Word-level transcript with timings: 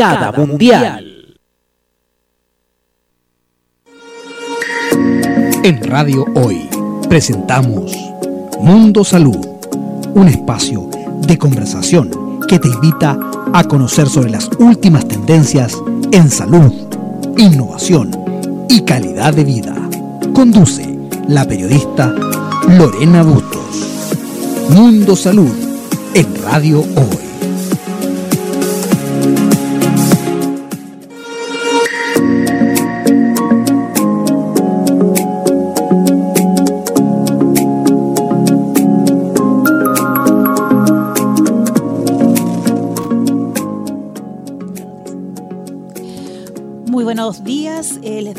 Cada 0.00 0.32
Mundial. 0.32 1.36
En 5.62 5.82
Radio 5.82 6.24
Hoy 6.36 6.66
presentamos 7.06 7.94
Mundo 8.60 9.04
Salud, 9.04 9.46
un 10.14 10.26
espacio 10.26 10.88
de 11.20 11.36
conversación 11.36 12.40
que 12.48 12.58
te 12.58 12.68
invita 12.68 13.18
a 13.52 13.62
conocer 13.64 14.08
sobre 14.08 14.30
las 14.30 14.48
últimas 14.58 15.06
tendencias 15.06 15.76
en 16.12 16.30
salud, 16.30 16.72
innovación 17.36 18.10
y 18.70 18.80
calidad 18.86 19.34
de 19.34 19.44
vida. 19.44 19.74
Conduce 20.32 20.98
la 21.28 21.44
periodista 21.44 22.14
Lorena 22.70 23.22
Bustos. 23.22 24.14
Mundo 24.70 25.14
Salud 25.14 25.52
en 26.14 26.42
Radio 26.42 26.80
Hoy. 26.80 27.29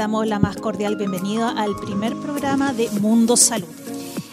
Damos 0.02 0.26
la 0.26 0.40
más 0.40 0.55
cordial 0.58 0.96
bienvenida 0.96 1.52
al 1.52 1.76
primer 1.76 2.16
programa 2.16 2.73
de 2.73 2.90
Mundo 3.02 3.38
Salud. 3.38 3.68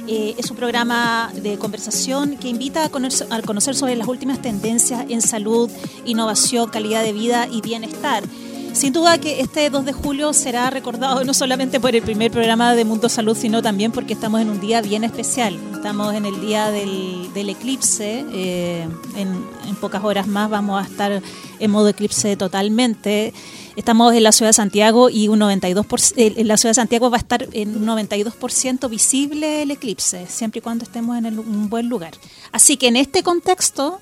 Eh, 0.06 0.34
es 0.38 0.50
un 0.50 0.56
programa 0.56 1.30
de 1.42 1.58
conversación 1.58 2.38
que 2.38 2.48
invita 2.48 2.84
a 2.84 2.88
conocer, 2.88 3.26
a 3.30 3.42
conocer 3.42 3.74
sobre 3.74 3.94
las 3.94 4.08
últimas 4.08 4.40
tendencias 4.40 5.04
en 5.10 5.20
salud, 5.20 5.70
innovación, 6.06 6.70
calidad 6.70 7.02
de 7.02 7.12
vida 7.12 7.48
y 7.52 7.60
bienestar. 7.60 8.24
Sin 8.72 8.94
duda 8.94 9.18
que 9.18 9.40
este 9.42 9.68
2 9.68 9.84
de 9.84 9.92
julio 9.92 10.32
será 10.32 10.70
recordado 10.70 11.22
no 11.24 11.34
solamente 11.34 11.80
por 11.80 11.94
el 11.94 12.02
primer 12.02 12.30
programa 12.30 12.74
de 12.74 12.86
Mundo 12.86 13.10
Salud, 13.10 13.36
sino 13.36 13.60
también 13.60 13.92
porque 13.92 14.14
estamos 14.14 14.40
en 14.40 14.48
un 14.48 14.60
día 14.60 14.80
bien 14.80 15.04
especial. 15.04 15.58
Estamos 15.74 16.14
en 16.14 16.24
el 16.24 16.40
día 16.40 16.70
del, 16.70 17.28
eclipse. 17.34 18.24
Eh, 18.32 18.88
en, 19.16 19.28
en 19.68 19.76
pocas 19.76 20.02
horas 20.02 20.26
más 20.26 20.48
vamos 20.48 20.82
a 20.82 20.86
estar 20.86 21.22
en 21.58 21.70
modo 21.70 21.88
eclipse 21.88 22.38
totalmente. 22.38 23.34
Estamos 23.78 24.12
en 24.12 24.24
la 24.24 24.32
ciudad 24.32 24.48
de 24.48 24.54
Santiago 24.54 25.08
y 25.08 25.28
un 25.28 25.38
92%, 25.38 26.12
en 26.16 26.48
la 26.48 26.56
ciudad 26.56 26.70
de 26.70 26.74
Santiago 26.74 27.10
va 27.10 27.16
a 27.16 27.20
estar 27.20 27.46
en 27.52 27.76
un 27.76 27.86
92% 27.86 28.90
visible 28.90 29.62
el 29.62 29.70
eclipse, 29.70 30.26
siempre 30.26 30.58
y 30.58 30.62
cuando 30.62 30.82
estemos 30.82 31.16
en 31.16 31.38
un 31.38 31.70
buen 31.70 31.88
lugar. 31.88 32.10
Así 32.50 32.76
que 32.76 32.88
en 32.88 32.96
este 32.96 33.22
contexto 33.22 34.00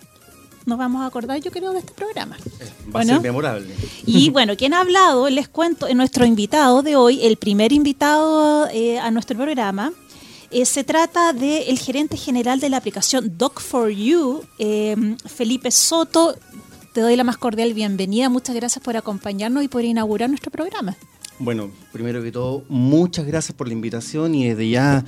nos 0.65 0.79
vamos 0.79 1.03
a 1.03 1.07
acordar, 1.07 1.43
yo 1.43 1.51
creo, 1.51 1.75
de 1.75 1.81
este 1.81 1.93
programa. 1.93 2.39
Va 2.95 3.03
a 3.03 3.05
ser 3.05 3.21
memorable. 3.21 3.75
Y 4.07 4.31
bueno, 4.37 4.57
quien 4.57 4.73
ha 4.73 4.81
hablado, 4.81 5.29
les 5.29 5.47
cuento, 5.47 5.93
nuestro 5.95 6.25
invitado 6.25 6.83
de 6.83 6.97
hoy, 6.97 7.27
el 7.27 7.37
primer 7.37 7.75
invitado 7.75 8.69
eh, 8.73 8.99
a 8.99 9.11
nuestro 9.11 9.37
programa, 9.37 9.93
eh, 10.51 10.65
se 10.65 10.85
trata 10.85 11.35
del 11.35 11.79
gerente 11.79 12.17
general 12.17 12.61
de 12.61 12.71
la 12.71 12.79
aplicación 12.79 13.37
Doc4U, 13.37 14.41
eh, 14.59 15.17
Felipe 15.27 15.71
Soto. 15.71 16.35
Te 16.97 17.03
doy 17.03 17.15
la 17.15 17.25
más 17.25 17.37
cordial 17.37 17.75
bienvenida. 17.75 18.31
Muchas 18.31 18.57
gracias 18.57 18.83
por 18.83 18.97
acompañarnos 18.97 19.63
y 19.63 19.69
por 19.69 19.85
inaugurar 19.85 20.31
nuestro 20.31 20.51
programa. 20.51 20.97
Bueno, 21.39 21.71
primero 21.93 22.23
que 22.23 22.33
todo, 22.33 22.65
muchas 22.71 23.27
gracias 23.27 23.55
por 23.55 23.69
la 23.69 23.75
invitación 23.75 24.35
y 24.35 24.49
desde 24.49 24.71
ya 24.71 25.05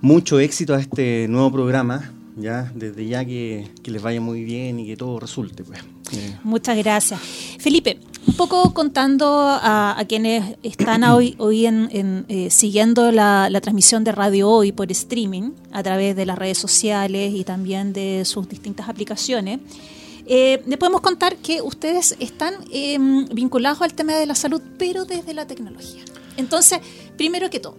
mucho 0.00 0.38
éxito 0.38 0.72
a 0.72 0.78
este 0.78 1.26
nuevo 1.28 1.50
programa. 1.50 2.12
Ya, 2.36 2.70
desde 2.76 3.08
ya 3.08 3.24
que, 3.24 3.68
les 3.84 4.00
vaya 4.00 4.20
muy 4.20 4.44
bien 4.44 4.78
y 4.78 4.86
que 4.86 4.96
todo 4.96 5.18
resulte. 5.18 5.64
Pues. 5.64 5.80
Eh. 6.12 6.36
Muchas 6.44 6.76
gracias. 6.76 7.20
Felipe, 7.58 7.98
un 8.24 8.34
poco 8.34 8.72
contando 8.72 9.26
a, 9.26 10.00
quienes 10.08 10.56
están 10.62 11.02
hoy, 11.02 11.34
hoy 11.38 11.66
en, 11.66 12.24
eh, 12.28 12.50
siguiendo 12.50 13.10
la, 13.10 13.50
la, 13.50 13.60
transmisión 13.60 14.04
de 14.04 14.12
Radio 14.12 14.48
Hoy 14.48 14.70
por 14.70 14.92
streaming, 14.92 15.50
a 15.72 15.82
través 15.82 16.14
de 16.14 16.24
las 16.24 16.38
redes 16.38 16.58
sociales 16.58 17.34
y 17.34 17.42
también 17.42 17.92
de 17.92 18.24
sus 18.26 18.48
distintas 18.48 18.88
aplicaciones. 18.88 19.58
Eh, 20.26 20.62
le 20.66 20.76
podemos 20.76 21.00
contar 21.00 21.36
que 21.36 21.62
ustedes 21.62 22.16
están 22.20 22.54
em, 22.70 23.26
vinculados 23.26 23.82
al 23.82 23.94
tema 23.94 24.14
de 24.14 24.26
la 24.26 24.34
salud, 24.34 24.62
pero 24.78 25.04
desde 25.04 25.34
la 25.34 25.46
tecnología. 25.46 26.04
Entonces, 26.36 26.80
primero 27.16 27.50
que 27.50 27.60
todo, 27.60 27.76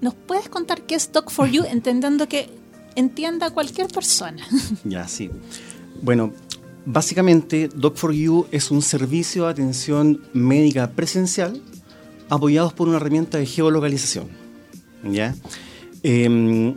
¿nos 0.00 0.14
puedes 0.14 0.48
contar 0.48 0.82
qué 0.82 0.94
es 0.94 1.12
Doc4U, 1.12 1.66
entendiendo 1.70 2.28
que 2.28 2.48
entienda 2.94 3.50
cualquier 3.50 3.88
persona? 3.88 4.46
Ya, 4.84 5.06
sí. 5.06 5.30
Bueno, 6.02 6.32
básicamente 6.84 7.68
Doc4U 7.70 8.46
es 8.50 8.70
un 8.70 8.82
servicio 8.82 9.44
de 9.44 9.50
atención 9.50 10.22
médica 10.32 10.90
presencial 10.90 11.60
apoyados 12.28 12.72
por 12.72 12.88
una 12.88 12.96
herramienta 12.96 13.38
de 13.38 13.46
geolocalización. 13.46 14.28
¿ya? 15.04 15.34
Em, 16.02 16.74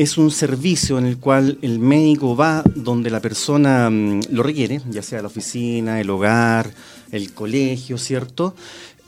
es 0.00 0.16
un 0.16 0.30
servicio 0.30 0.98
en 0.98 1.04
el 1.04 1.18
cual 1.18 1.58
el 1.60 1.78
médico 1.78 2.34
va 2.34 2.64
donde 2.74 3.10
la 3.10 3.20
persona 3.20 3.90
mm, 3.90 4.20
lo 4.30 4.42
requiere, 4.42 4.80
ya 4.88 5.02
sea 5.02 5.20
la 5.20 5.26
oficina, 5.26 6.00
el 6.00 6.08
hogar, 6.08 6.72
el 7.12 7.34
colegio, 7.34 7.98
¿cierto? 7.98 8.54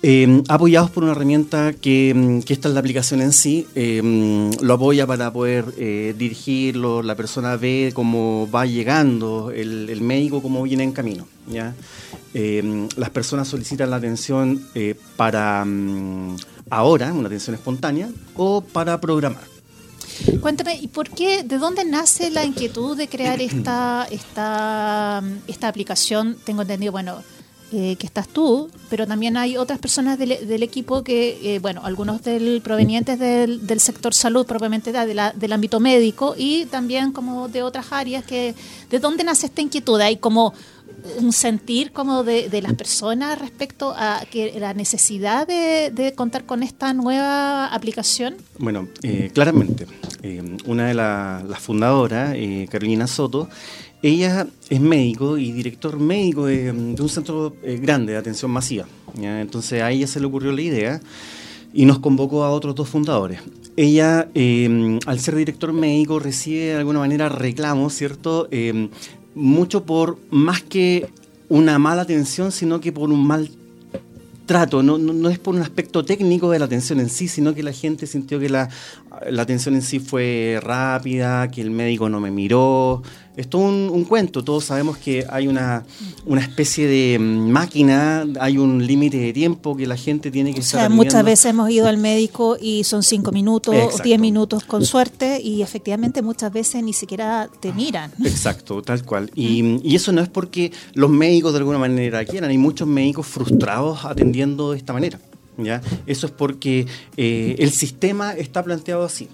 Eh, 0.02 0.42
apoyados 0.48 0.90
por 0.90 1.04
una 1.04 1.12
herramienta 1.12 1.72
que, 1.72 2.12
mm, 2.14 2.40
que, 2.40 2.52
esta 2.52 2.68
es 2.68 2.74
la 2.74 2.80
aplicación 2.80 3.22
en 3.22 3.32
sí, 3.32 3.66
eh, 3.74 4.02
mm, 4.02 4.62
lo 4.62 4.74
apoya 4.74 5.06
para 5.06 5.32
poder 5.32 5.64
eh, 5.78 6.14
dirigirlo, 6.18 7.02
la 7.02 7.14
persona 7.14 7.56
ve 7.56 7.92
cómo 7.94 8.46
va 8.54 8.66
llegando, 8.66 9.50
el, 9.50 9.98
médico 10.02 10.42
cómo 10.42 10.62
viene 10.62 10.84
en 10.84 10.92
camino. 10.92 11.26
¿ya? 11.50 11.74
las 12.34 13.10
personas 13.10 13.48
solicitan 13.48 13.90
la 13.90 13.96
atención 13.96 14.62
para 15.16 15.66
ahora, 16.70 17.12
una 17.12 17.26
atención 17.28 17.54
espontánea, 17.54 18.10
o 18.36 18.60
para 18.62 19.00
programar. 19.00 19.52
Cuéntame, 20.40 20.76
¿y 20.76 20.88
por 20.88 21.10
qué, 21.10 21.42
de 21.42 21.58
dónde 21.58 21.84
nace 21.84 22.30
la 22.30 22.44
inquietud 22.44 22.96
de 22.96 23.08
crear 23.08 23.40
esta, 23.40 24.06
esta, 24.10 25.22
esta 25.46 25.68
aplicación? 25.68 26.36
Tengo 26.44 26.62
entendido, 26.62 26.92
bueno, 26.92 27.22
eh, 27.74 27.96
que 27.96 28.06
estás 28.06 28.28
tú, 28.28 28.70
pero 28.90 29.06
también 29.06 29.36
hay 29.38 29.56
otras 29.56 29.78
personas 29.78 30.18
del, 30.18 30.62
equipo 30.62 31.02
que, 31.02 31.54
eh, 31.54 31.58
bueno, 31.58 31.80
algunos 31.84 32.22
del, 32.22 32.60
provenientes 32.62 33.18
del, 33.18 33.66
del 33.66 33.80
sector 33.80 34.12
salud 34.12 34.44
propiamente 34.44 34.92
de 34.92 35.14
la, 35.14 35.32
del 35.32 35.52
ámbito 35.52 35.80
médico 35.80 36.34
y 36.36 36.66
también 36.66 37.12
como 37.12 37.48
de 37.48 37.62
otras 37.62 37.86
áreas 37.90 38.24
que, 38.24 38.54
¿de 38.90 38.98
dónde 38.98 39.24
nace 39.24 39.46
esta 39.46 39.62
inquietud? 39.62 39.98
¿Hay 40.02 40.18
como 40.18 40.52
un 41.18 41.32
sentir 41.32 41.92
como 41.92 42.24
de, 42.24 42.48
de, 42.48 42.62
las 42.62 42.74
personas 42.74 43.38
respecto 43.38 43.94
a 43.96 44.24
que 44.30 44.58
la 44.58 44.74
necesidad 44.74 45.46
de, 45.46 46.12
contar 46.16 46.44
con 46.44 46.62
esta 46.62 46.92
nueva 46.92 47.66
aplicación? 47.66 48.36
Bueno, 48.58 48.88
eh, 49.02 49.30
claramente. 49.32 49.86
Eh, 50.22 50.56
una 50.66 50.86
de 50.86 50.94
las 50.94 51.58
fundadoras, 51.58 52.34
eh, 52.36 52.68
Carolina 52.70 53.06
Soto, 53.06 53.48
ella 54.02 54.46
es 54.68 54.80
médico 54.80 55.38
y 55.38 55.52
director 55.52 55.98
médico 55.98 56.46
de, 56.46 56.70
un 56.70 57.08
centro 57.08 57.54
grande 57.62 58.12
de 58.12 58.18
atención 58.18 58.50
masiva. 58.50 58.86
Entonces 59.16 59.82
a 59.82 59.90
ella 59.90 60.06
se 60.06 60.18
le 60.18 60.26
ocurrió 60.26 60.52
la 60.52 60.62
idea 60.62 61.00
y 61.72 61.84
nos 61.84 62.00
convocó 62.00 62.44
a 62.44 62.50
otros 62.50 62.74
dos 62.74 62.88
fundadores. 62.88 63.40
Ella, 63.76 64.28
al 65.06 65.20
ser 65.20 65.36
director 65.36 65.72
médico, 65.72 66.18
recibe 66.18 66.64
de 66.64 66.76
alguna 66.76 66.98
manera 66.98 67.28
reclamos, 67.28 67.94
¿cierto? 67.94 68.48
Mucho 69.34 69.84
por 69.84 70.18
más 70.30 70.62
que 70.62 71.08
una 71.48 71.78
mala 71.78 72.02
atención, 72.02 72.52
sino 72.52 72.80
que 72.80 72.92
por 72.92 73.10
un 73.10 73.26
mal 73.26 73.50
trato. 74.46 74.82
No, 74.82 74.98
no, 74.98 75.28
es 75.28 75.38
por 75.38 75.54
un 75.54 75.62
aspecto 75.62 76.04
técnico 76.04 76.50
de 76.50 76.58
la 76.58 76.64
atención 76.64 77.00
en 77.00 77.08
sí, 77.08 77.28
sino 77.28 77.54
que 77.54 77.62
la 77.62 77.72
gente 77.72 78.06
sintió 78.06 78.38
que 78.38 78.48
la, 78.48 78.68
la 79.30 79.42
atención 79.42 79.74
en 79.74 79.82
sí 79.82 79.98
fue 79.98 80.58
rápida, 80.62 81.50
que 81.50 81.60
el 81.60 81.70
médico 81.70 82.08
no 82.08 82.20
me 82.20 82.30
miró, 82.30 83.02
es 83.36 83.48
todo 83.48 83.62
un, 83.62 84.04
cuento. 84.04 84.44
Todos 84.44 84.64
sabemos 84.64 84.98
que 84.98 85.24
hay 85.28 85.48
una, 85.48 85.84
especie 86.38 86.86
de 86.86 87.18
mm, 87.18 87.50
máquina, 87.50 88.26
hay 88.38 88.58
un 88.58 88.86
límite 88.86 89.16
de 89.18 89.32
tiempo 89.32 89.76
que 89.76 89.86
la 89.86 89.96
gente 89.96 90.30
tiene 90.30 90.52
que 90.52 90.60
o 90.60 90.62
Sea, 90.62 90.88
muchas 90.88 91.24
veces 91.24 91.46
hemos 91.46 91.70
ido 91.70 91.86
al 91.86 91.96
médico 91.96 92.56
y 92.60 92.84
son 92.84 93.02
cinco 93.02 93.32
minutos, 93.32 93.74
diez 94.02 94.20
minutos 94.20 94.64
con 94.64 94.84
suerte, 94.84 95.40
y 95.40 95.62
efectivamente 95.62 96.20
muchas 96.20 96.52
veces 96.52 96.82
ni 96.82 96.92
siquiera 96.92 97.48
te 97.60 97.72
miran. 97.72 98.12
Exacto, 98.24 98.82
tal 98.82 99.04
cual. 99.04 99.30
Y, 99.34 99.80
y 99.82 99.96
eso 99.96 100.12
no 100.12 100.20
es 100.20 100.28
porque 100.28 100.72
los 100.94 101.10
médicos 101.10 101.52
de 101.52 101.58
alguna 101.58 101.78
manera 101.78 102.24
quieran. 102.24 102.50
Hay 102.50 102.58
muchos 102.58 102.86
médicos 102.86 103.26
frustrados 103.26 104.04
atendiendo 104.04 104.72
de 104.72 104.78
esta 104.78 104.92
manera. 104.92 105.18
¿Ya? 105.56 105.80
Eso 106.06 106.26
es 106.26 106.32
porque 106.32 106.86
eh, 107.16 107.56
el 107.58 107.70
sistema 107.70 108.32
está 108.34 108.62
planteado 108.62 109.04
así. 109.04 109.28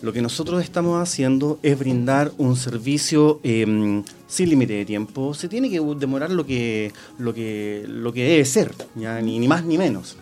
Lo 0.00 0.12
que 0.12 0.22
nosotros 0.22 0.62
estamos 0.62 1.02
haciendo 1.02 1.58
es 1.62 1.76
brindar 1.76 2.30
un 2.38 2.54
servicio 2.54 3.40
em, 3.42 4.04
sin 4.28 4.48
límite 4.48 4.74
de 4.74 4.84
tiempo. 4.84 5.34
Se 5.34 5.48
tiene 5.48 5.68
que 5.68 5.80
demorar 5.98 6.30
lo 6.30 6.46
que, 6.46 6.92
lo 7.18 7.34
que, 7.34 7.84
lo 7.88 8.12
que 8.12 8.24
debe 8.24 8.44
ser, 8.44 8.74
¿ya? 8.94 9.20
Ni, 9.20 9.40
ni 9.40 9.48
más 9.48 9.64
ni 9.64 9.76
menos. 9.76 10.16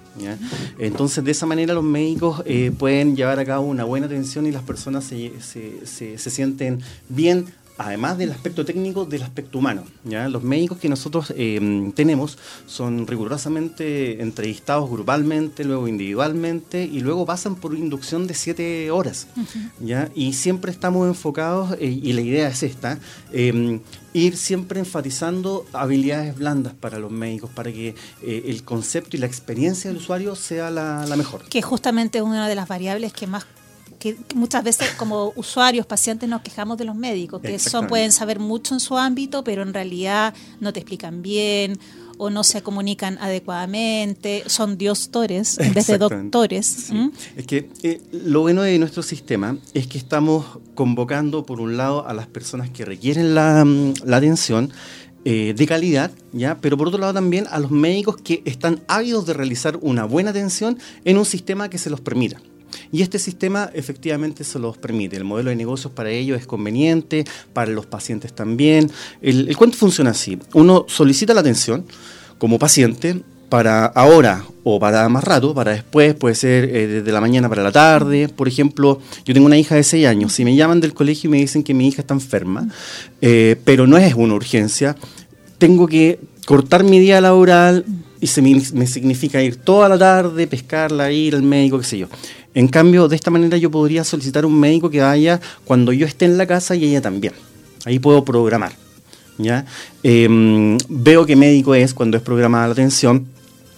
Entonces, 0.79 1.23
de 1.25 1.31
esa 1.31 1.47
manera 1.47 1.75
los 1.75 1.85
médicos 1.85 2.43
eh, 2.47 2.73
pueden 2.77 3.17
llevar 3.17 3.39
a 3.39 3.45
cabo 3.45 3.67
una 3.67 3.85
buena 3.85 4.07
atención 4.07 4.47
y 4.47 4.51
las 4.51 4.63
personas 4.63 5.05
se, 5.05 5.33
se, 5.41 5.87
se, 5.87 6.17
se 6.17 6.31
sienten 6.31 6.81
bien 7.09 7.47
además 7.79 8.19
del 8.19 8.33
aspecto 8.33 8.65
técnico, 8.65 9.05
del 9.05 9.23
aspecto 9.23 9.59
humano. 9.59 9.85
¿ya? 10.05 10.29
Los 10.29 10.43
médicos 10.43 10.79
que 10.79 10.89
nosotros 10.89 11.33
eh, 11.37 11.93
tenemos 11.95 12.39
son 12.67 13.07
rigurosamente 13.07 14.23
entrevistados 14.23 14.91
grupalmente, 14.91 15.65
luego 15.65 15.89
individualmente 15.89 16.85
y 16.85 17.01
luego 17.01 17.27
pasan 17.27 17.57
por 17.57 17.75
inducción 17.75 18.27
de 18.27 18.35
siete 18.35 18.91
horas. 18.91 19.29
¿ya? 19.81 20.11
Y 20.15 20.33
siempre 20.33 20.71
estamos 20.71 21.07
enfocados, 21.07 21.77
eh, 21.79 21.87
y 21.87 22.13
la 22.13 22.21
idea 22.21 22.49
es 22.49 22.63
esta, 22.63 22.99
em, 23.33 23.81
ir 24.13 24.37
siempre 24.37 24.81
enfatizando 24.81 25.67
habilidades 25.73 26.37
blandas 26.37 26.73
para 26.73 26.99
los 26.99 27.11
médicos, 27.11 27.51
para 27.51 27.71
que 27.71 27.95
eh, 28.23 28.45
el 28.47 28.65
concepto 28.65 29.17
y 29.17 29.21
la 29.21 29.27
experiencia 29.27 29.91
del 29.91 29.99
usuario 29.99 30.35
sea 30.35 30.71
la, 30.71 31.05
la 31.07 31.17
mejor. 31.17 31.47
Que 31.49 31.61
justamente 31.61 32.19
es 32.19 32.25
una 32.25 32.49
de 32.49 32.55
las 32.55 32.69
variables 32.69 33.13
que 33.13 33.27
más 33.27 33.45
que 33.99 34.17
muchas 34.35 34.65
veces 34.65 34.91
como 34.93 35.33
usuarios, 35.37 35.87
pacientes 35.87 36.29
nos 36.29 36.43
quejamos 36.43 36.79
de 36.79 36.85
los 36.85 36.95
médicos, 36.95 37.41
que 37.41 37.59
son 37.59 37.87
pueden 37.87 38.13
saber 38.13 38.39
mucho 38.39 38.75
en 38.75 38.81
su 38.81 38.97
ámbito, 38.97 39.45
pero 39.45 39.63
en 39.63 39.75
realidad 39.75 40.35
no 40.61 40.73
te 40.73 40.81
explican 40.81 41.23
bien 41.23 41.79
o 42.19 42.31
no 42.31 42.45
se 42.45 42.63
comunican 42.63 43.19
adecuadamente, 43.19 44.45
son 44.47 44.79
diostores 44.79 45.59
en 45.59 45.75
vez 45.75 45.87
de 45.87 45.99
doctores. 45.99 46.91
Es 47.37 47.47
que 47.47 47.69
eh, 47.83 48.01
lo 48.13 48.43
bueno 48.43 48.63
de 48.63 48.79
nuestro 48.79 49.03
sistema 49.03 49.59
es 49.75 49.87
que 49.87 49.99
estamos 49.99 50.59
convocando, 50.75 51.45
por 51.45 51.61
un 51.61 51.77
lado, 51.77 52.07
a 52.09 52.15
las 52.15 52.27
personas 52.27 52.71
que 52.71 52.85
requieren 52.85 53.35
la, 53.35 53.65
mm, 53.65 53.95
atención, 54.13 54.73
eh, 55.25 55.55
de 55.57 55.67
calidad, 55.67 56.13
¿ya? 56.33 56.59
pero 56.61 56.77
por 56.77 56.89
otro 56.89 57.01
lado 57.01 57.13
también 57.13 57.47
a 57.51 57.59
los 57.59 57.73
médicos 57.73 58.17
que 58.17 58.43
están 58.45 58.81
ávidos 58.87 59.27
de 59.27 59.35
realizar 59.35 59.77
una 59.83 60.05
buena 60.05 60.31
atención 60.31 60.79
en 61.05 61.19
un 61.19 61.25
sistema 61.25 61.69
que 61.69 61.79
se 61.79 61.91
los 61.91 62.01
permita. 62.01 62.41
Y 62.93 63.03
este 63.03 63.19
sistema 63.19 63.71
efectivamente 63.75 64.45
se 64.45 64.59
los 64.59 64.79
permite. 64.79 65.17
El 65.17 65.25
modelo 65.25 65.51
de 65.51 65.57
negocios 65.57 65.93
para 65.93 66.11
ellos 66.11 66.39
es 66.39 66.47
conveniente, 66.47 67.25
para 67.53 67.71
los 67.71 67.87
pacientes 67.87 68.33
también. 68.33 68.91
El, 69.21 69.57
cuento 69.57 69.77
funciona 69.77 70.11
así. 70.11 70.39
Uno 70.55 70.85
solicita 70.89 71.35
la 71.35 71.41
atención 71.41 71.85
como 72.39 72.59
paciente 72.59 73.21
para 73.49 73.87
ahora 73.87 74.45
o 74.65 74.81
para 74.81 75.09
más 75.09 75.23
rato, 75.23 75.55
para 75.55 75.73
después, 75.73 76.15
puede 76.15 76.35
ser 76.35 76.65
eh, 76.65 76.87
desde 76.89 77.13
la 77.13 77.21
mañana 77.21 77.49
para 77.49 77.63
la 77.63 77.71
tarde. 77.71 78.29
Por 78.29 78.49
ejemplo, 78.49 79.01
yo 79.25 79.35
tengo 79.35 79.47
una 79.47 79.57
hija 79.57 79.77
de 79.77 79.85
6 79.85 80.07
años. 80.07 80.33
Si 80.33 80.45
me 80.45 80.57
llaman 80.57 80.81
del 80.81 80.95
colegio 80.95 81.29
y 81.29 81.31
me 81.31 81.39
dicen 81.39 81.63
que 81.63 81.73
mi 81.73 81.87
hija 81.89 82.03
está 82.03 82.15
enferma, 82.15 82.69
eh, 83.21 83.57
pero 83.65 83.87
no 83.87 83.97
es 83.97 84.15
una 84.15 84.35
urgencia, 84.35 84.97
tengo 85.59 85.87
que 85.87 86.19
cortar 86.45 86.85
mi 86.85 86.99
día 86.99 87.21
laboral 87.21 87.85
y 88.21 88.27
se 88.29 88.43
me, 88.43 88.61
me, 88.73 88.87
significa 88.87 89.43
ir 89.43 89.57
toda 89.57 89.89
la 89.89 89.99
tarde, 89.99 90.47
pescarla, 90.47 91.13
ir 91.13 91.35
al 91.35 91.43
médico, 91.43 91.79
qué 91.79 91.85
sé 91.85 91.99
yo. 91.99 92.09
En 92.57 92.69
cambio, 92.69 93.07
de 93.07 93.17
esta 93.17 93.31
manera 93.31 93.59
yo 93.59 93.71
podría 93.71 94.03
solicitar 94.03 94.47
un 94.47 94.59
médico 94.59 94.89
que 94.89 95.03
vaya 95.03 95.43
cuando 95.67 95.93
yo 95.93 96.07
esté 96.07 96.25
en 96.25 96.39
la 96.39 96.47
casa 96.47 96.75
y 96.75 96.87
ella 96.87 97.03
también. 97.03 97.35
Ahí 97.85 97.99
puedo 97.99 98.25
programar. 98.25 98.73
¿ya? 99.37 99.67
Em, 100.03 100.79
veo 100.89 101.27
qué 101.27 101.37
médico 101.37 101.75
es 101.75 101.93
cuando 101.93 102.17
es 102.17 102.23
programada 102.23 102.69
la 102.69 102.73
atención. 102.73 103.27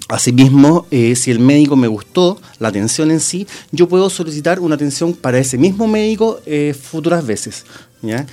Asimismo, 0.09 0.87
eh, 0.93 1.17
si 1.17 1.33
el 1.33 1.41
médico 1.41 1.75
me 1.75 1.89
gustó, 1.89 2.41
la 2.61 2.69
atención 2.69 3.11
en 3.11 3.19
sí, 3.19 3.49
yo 3.73 3.89
puedo 3.89 4.09
solicitar 4.11 4.61
una 4.61 4.77
atención 4.77 5.13
para 5.13 5.41
ese 5.41 5.59
mismo 5.59 5.89
médico 5.89 6.39
eh, 6.47 6.73
futuras 6.73 7.27
veces. 7.27 7.65
¿ya? 8.01 8.27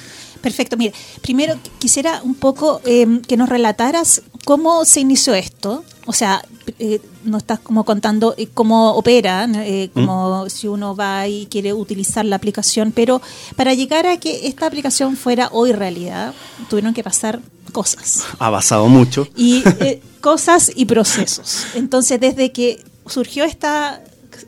Perfecto. 0.46 0.78
Mire, 0.78 0.94
primero 1.24 1.56
quisiera 1.80 2.22
un 2.24 2.36
poco 2.36 2.80
em, 2.86 3.20
que 3.20 3.36
nos 3.36 3.50
relataras 3.50 4.22
cómo 4.44 4.86
se 4.86 5.00
inició 5.00 5.34
esto. 5.34 5.84
O 6.06 6.14
sea, 6.14 6.46
eh, 6.78 7.02
nos 7.24 7.42
estás 7.42 7.60
como 7.60 7.84
contando 7.84 8.36
eh, 8.38 8.48
cómo 8.54 8.92
opera, 8.92 9.50
eh, 9.56 9.90
como 9.92 10.48
si 10.52 10.68
uno 10.68 10.96
va 10.96 11.28
y 11.28 11.48
quiere 11.48 11.74
utilizar 11.74 12.26
la 12.26 12.36
aplicación, 12.36 12.92
pero 12.92 13.24
para 13.56 13.74
llegar 13.74 14.06
a 14.06 14.18
que 14.18 14.46
esta 14.46 14.68
aplicación 14.68 15.18
fuera 15.18 15.50
hoy 15.52 15.72
realidad, 15.72 16.36
tuvieron 16.70 16.94
que 16.94 17.02
pasar 17.02 17.42
cosas. 17.72 18.24
Ha 18.38 18.52
pasado 18.52 18.88
mucho. 18.88 19.28
Y 19.36 19.64
eh, 19.80 20.00
cosas 20.22 20.72
y 20.76 20.86
procesos. 20.86 21.66
Entonces, 21.74 22.20
desde 22.20 22.52
que 22.52 22.84
surgió 23.08 23.46
esta 23.46 24.00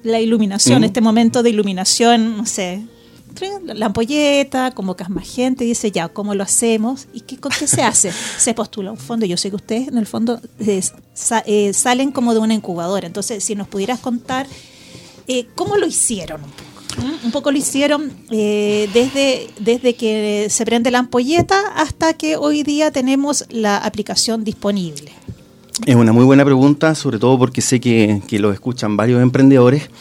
la 0.04 0.20
iluminación, 0.20 0.84
este 0.84 1.02
momento 1.02 1.42
de 1.42 1.50
iluminación, 1.50 2.38
no 2.38 2.46
sé, 2.46 2.86
la 3.74 3.88
ampolleta, 3.88 4.72
convocas 4.72 5.10
más 5.10 5.28
gente, 5.28 5.64
dice 5.64 5.92
ya, 5.92 6.08
¿cómo 6.08 6.36
lo 6.36 6.44
hacemos? 6.44 7.08
¿Y 7.14 7.22
qué, 7.22 7.38
qué 7.38 7.68
se 7.68 7.82
hace? 7.84 8.12
se 8.38 8.54
postula 8.54 8.92
un 8.92 8.98
fondo. 8.98 9.26
Yo 9.26 9.38
sé 9.38 9.50
que 9.50 9.56
ustedes 9.56 9.88
en 9.88 9.98
el 9.98 10.06
fondo 10.06 10.40
eh, 10.60 11.74
salen 11.74 12.12
como 12.12 12.34
de 12.34 12.40
una 12.40 12.54
incubadora. 12.54 13.08
Entonces, 13.08 13.44
si 13.44 13.56
nos 13.56 13.68
pudieras 13.68 14.00
contar 14.00 14.48
eh, 15.28 15.48
cómo 15.56 15.78
lo 15.78 15.86
hicieron 15.86 16.44
un 16.44 16.50
poco. 16.50 16.64
Un 17.24 17.32
poco 17.32 17.52
lo 17.52 17.58
hicieron 17.58 18.12
eh, 18.32 18.90
desde, 18.92 19.50
desde 19.60 19.94
que 19.94 20.48
se 20.50 20.66
prende 20.66 20.90
la 20.90 21.00
ampolleta 21.00 21.60
hasta 21.76 22.14
que 22.14 22.38
hoy 22.38 22.64
día 22.64 22.90
tenemos 22.90 23.46
la 23.50 23.78
aplicación 23.78 24.44
disponible. 24.44 25.12
Es 25.86 25.96
una 25.96 26.12
muy 26.12 26.26
buena 26.26 26.44
pregunta, 26.44 26.96
sobre 26.96 27.20
todo 27.20 27.38
porque 27.38 27.62
sé 27.62 27.80
que, 27.80 28.24
que 28.28 28.40
lo 28.40 28.52
escuchan 28.52 28.98
varios 28.98 29.22
emprendedores. 29.22 29.92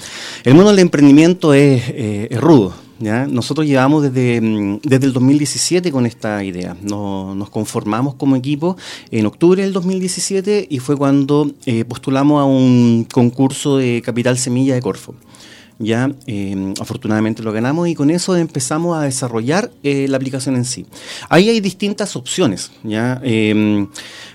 El 0.45 0.55
mundo 0.55 0.71
del 0.71 0.79
emprendimiento 0.79 1.53
es, 1.53 1.83
es 1.95 2.41
rudo, 2.41 2.73
nosotros 2.99 3.67
llevamos 3.67 4.03
desde, 4.03 4.41
mm, 4.41 4.81
desde 4.83 5.07
el 5.07 5.13
2017 5.13 5.93
con 5.93 6.07
esta 6.07 6.43
idea. 6.43 6.77
Nos, 6.83 7.51
conformamos 7.51 8.15
como 8.15 8.37
equipo 8.37 8.77
en 9.11 9.27
octubre 9.27 9.63
del 9.63 9.73
2017 9.73 10.67
y 10.71 10.79
fue 10.79 10.97
cuando 10.97 11.51
eh, 11.67 11.85
postulamos 11.85 12.41
a 12.41 12.45
un 12.45 13.07
concurso 13.11 13.79
de 13.79 14.03
Capital 14.05 14.39
Semilla 14.39 14.75
de 14.75 14.83
Corfo. 14.83 15.15
Ya, 15.79 16.11
em, 16.27 16.73
afortunadamente 16.81 17.43
lo 17.43 17.53
ganamos 17.53 17.87
y 17.89 17.95
con 17.95 18.11
eso 18.11 18.35
empezamos 18.35 18.97
a 18.97 19.03
desarrollar 19.03 19.71
eh, 19.83 20.07
la 20.09 20.17
aplicación 20.17 20.57
en 20.57 20.65
sí. 20.65 20.87
Ahí 21.29 21.51
hay 21.51 21.61
distintas 21.61 22.17
opciones. 22.17 22.73
Em, 22.83 23.87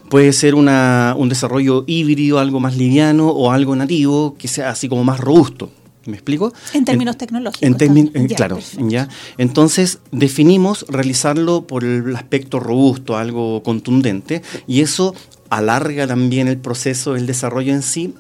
puede 0.07 0.34
ser 0.34 0.54
un 0.54 1.30
desarrollo 1.30 1.84
híbrido, 1.88 2.38
algo 2.38 2.60
más 2.60 2.78
liviano 2.78 3.30
o 3.30 3.52
algo 3.52 3.75
nativo 3.75 4.36
que 4.38 4.48
sea 4.48 4.69
así 4.69 4.88
como 4.88 5.04
más 5.04 5.19
robusto. 5.19 5.72
¿Me 6.06 6.13
explico? 6.13 6.51
En 6.74 6.83
términos 6.83 7.18
tecnológicos. 7.18 7.62
En 7.62 8.27
claro, 8.27 8.59
ya. 8.88 9.07
Entonces 9.38 10.00
definimos 10.12 10.86
realizarlo 10.89 11.68
por 11.68 11.83
el 11.83 12.15
aspecto 12.15 12.59
robusto, 12.59 13.18
algo 13.18 13.62
contundente, 13.62 14.42
y 14.65 14.81
eso 14.81 15.13
alarga 15.50 16.07
también 16.07 16.48
el 16.48 16.57
proceso 16.57 17.13
del 17.13 17.27
desarrollo 17.27 17.74
en 17.74 17.83
sí. 17.83 18.15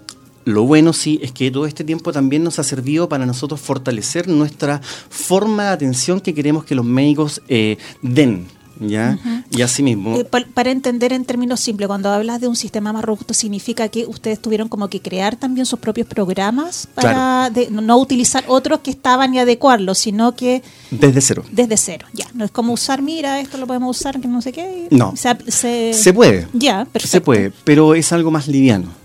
Lo 0.45 0.63
bueno 0.63 0.93
sí 0.93 1.19
es 1.23 1.31
que 1.31 1.49
todo 1.49 1.65
este 1.65 1.83
tiempo 1.83 2.11
también 2.11 2.43
nos 2.43 2.59
ha 2.59 2.63
servido 2.63 3.09
para 3.09 3.25
nosotros 3.25 3.59
fortalecer 3.61 4.27
nuestra 4.27 4.81
forma 5.09 5.65
de 5.65 5.69
atención 5.69 6.19
que 6.19 6.33
queremos 6.33 6.65
que 6.65 6.75
los 6.75 6.85
médicos 6.85 7.41
eh, 7.47 7.77
den 8.01 8.47
¿ya? 8.81 9.17
Y 9.49 9.61
así 9.61 9.83
mismo. 9.83 10.15
Eh, 10.17 10.25
para 10.25 10.71
entender 10.71 11.13
en 11.13 11.25
términos 11.25 11.59
simples, 11.59 11.87
cuando 11.87 12.09
hablas 12.09 12.41
de 12.41 12.47
un 12.47 12.55
sistema 12.55 12.91
más 12.91 13.03
robusto, 13.03 13.33
significa 13.33 13.87
que 13.89 14.05
ustedes 14.05 14.41
tuvieron 14.41 14.67
como 14.67 14.89
que 14.89 15.01
crear 15.01 15.35
también 15.35 15.65
sus 15.65 15.79
propios 15.79 16.07
programas 16.07 16.87
para 16.93 17.51
no 17.69 17.97
utilizar 17.97 18.43
otros 18.47 18.79
que 18.79 18.91
estaban 18.91 19.33
y 19.33 19.39
adecuarlos, 19.39 19.97
sino 19.97 20.35
que... 20.35 20.61
Desde 20.89 21.21
cero. 21.21 21.43
Desde 21.51 21.77
cero, 21.77 22.07
ya. 22.13 22.27
No 22.33 22.45
es 22.45 22.51
como 22.51 22.73
usar, 22.73 23.01
mira, 23.01 23.39
esto 23.39 23.57
lo 23.57 23.67
podemos 23.67 23.97
usar, 23.97 24.19
que 24.19 24.27
no 24.27 24.41
sé 24.41 24.51
qué. 24.51 24.87
No. 24.89 25.13
Se, 25.15 25.93
se 25.93 26.13
puede. 26.13 26.47
Ya, 26.53 26.85
perfecto. 26.85 27.07
Se 27.07 27.21
puede, 27.21 27.51
pero 27.63 27.95
es 27.95 28.11
algo 28.11 28.31
más 28.31 28.47
liviano. 28.47 29.00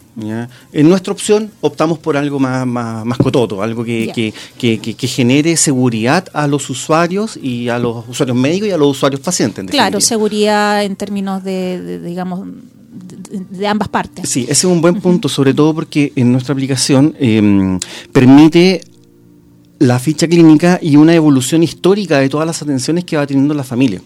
En 0.73 0.89
nuestra 0.89 1.13
opción 1.13 1.51
optamos 1.61 1.99
por 1.99 2.17
algo 2.17 2.39
más, 2.39 2.67
más, 2.67 3.19
cototo, 3.19 3.63
algo 3.63 3.85
que, 3.85 4.33
que, 4.59 5.09
genere 5.09 5.57
seguridad 5.57 6.27
a 6.33 6.47
los 6.47 6.71
usuarios 6.71 7.37
y 7.37 7.69
a 7.69 7.79
los 7.79 8.09
usuarios 8.09 8.37
médicos 8.37 8.69
y 8.69 8.73
a 8.73 8.79
los 8.79 8.89
usuarios 8.89 9.21
pacientes. 9.21 9.67
claro, 9.67 10.01
seguridad 10.01 10.85
en 10.85 10.97
términos 10.97 11.45
de, 11.45 12.01
digamos, 12.01 12.47
de, 13.51 13.67
ambas 13.67 13.89
partes. 13.89 14.29
Sí, 14.29 14.43
ese 14.45 14.53
es 14.53 14.65
un 14.65 14.81
buen 14.81 15.01
punto, 15.01 15.29
sobre 15.29 15.53
todo 15.53 15.75
porque 15.75 16.13
en 16.17 16.33
nuestra 16.33 16.55
aplicación 16.55 17.15
em, 17.19 17.79
permite 18.13 18.81
la 19.79 19.99
ficha 19.99 20.27
clínica 20.27 20.79
y 20.81 20.97
una 20.97 21.15
evolución 21.15 21.63
histórica 21.63 22.19
de 22.19 22.31
todas 22.31 22.47
las 22.47 22.63
atenciones 22.63 23.05
que 23.05 23.17
va 23.17 23.27
teniendo 23.27 23.53
la 23.53 23.65
familia. 23.65 24.01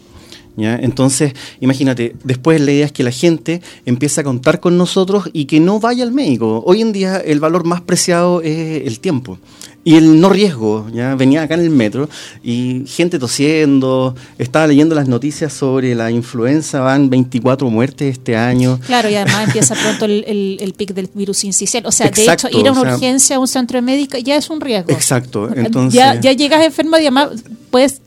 Entonces, 0.57 1.33
imagínate, 1.61 2.16
después 2.25 2.61
la 2.61 2.73
idea 2.73 2.87
es 2.87 2.92
que 2.92 3.02
la 3.02 3.11
gente 3.11 3.62
empiece 3.87 4.21
a 4.21 4.25
contar 4.25 4.61
con 4.61 4.76
nosotros 4.76 5.30
y 5.33 5.47
que 5.47 5.61
no 5.61 5.80
vaya 5.80 6.04
al 6.04 6.12
médico. 6.12 6.62
Hoy 6.66 6.83
en 6.83 6.92
día 6.92 7.16
el 7.16 7.40
valor 7.40 7.64
más 7.64 7.80
preciado 7.80 8.42
es 8.42 8.87
el 8.87 9.00
tiempo 9.00 9.38
y 9.85 9.97
el 9.97 10.21
no 10.21 10.28
riesgo. 10.28 10.87
¿ya? 10.92 11.14
Venía 11.14 11.42
acá 11.42 11.54
en 11.54 11.61
el 11.61 11.71
metro 11.71 12.09
y 12.42 12.85
gente 12.87 13.19
tosiendo, 13.19 14.14
estaba 14.38 14.66
leyendo 14.66 14.95
las 14.95 15.09
noticias 15.09 15.52
sobre 15.52 15.95
la 15.95 16.11
influenza, 16.11 16.80
van 16.80 17.11
24 17.11 17.69
muertes 17.71 18.12
este 18.12 18.37
año. 18.37 18.78
Claro, 18.87 19.09
y 19.09 19.14
además 19.14 19.45
empieza 19.47 19.75
pronto 19.75 20.04
el, 20.04 20.59
el, 20.61 20.75
pic 20.75 20.92
del 20.92 21.09
virus 21.14 21.45
incisional. 21.45 21.88
O 21.88 21.92
sea, 21.92 22.11
de 22.11 22.33
hecho, 22.33 22.49
ir 22.50 22.69
a 22.69 22.73
una 22.73 22.95
urgencia 22.95 23.37
a 23.37 23.38
un 23.38 23.49
centro 23.49 23.80
médico 23.83 24.19
ya 24.19 24.37
es 24.37 24.50
un 24.50 24.61
riesgo. 24.61 24.92
Exacto. 24.92 25.49
Entonces, 25.54 25.95
ya, 25.95 26.21
ya 26.21 26.33
llegas 26.33 26.64
enfermo 26.64 26.97
y 26.97 27.02
además 27.02 27.30
puedes 27.71 28.00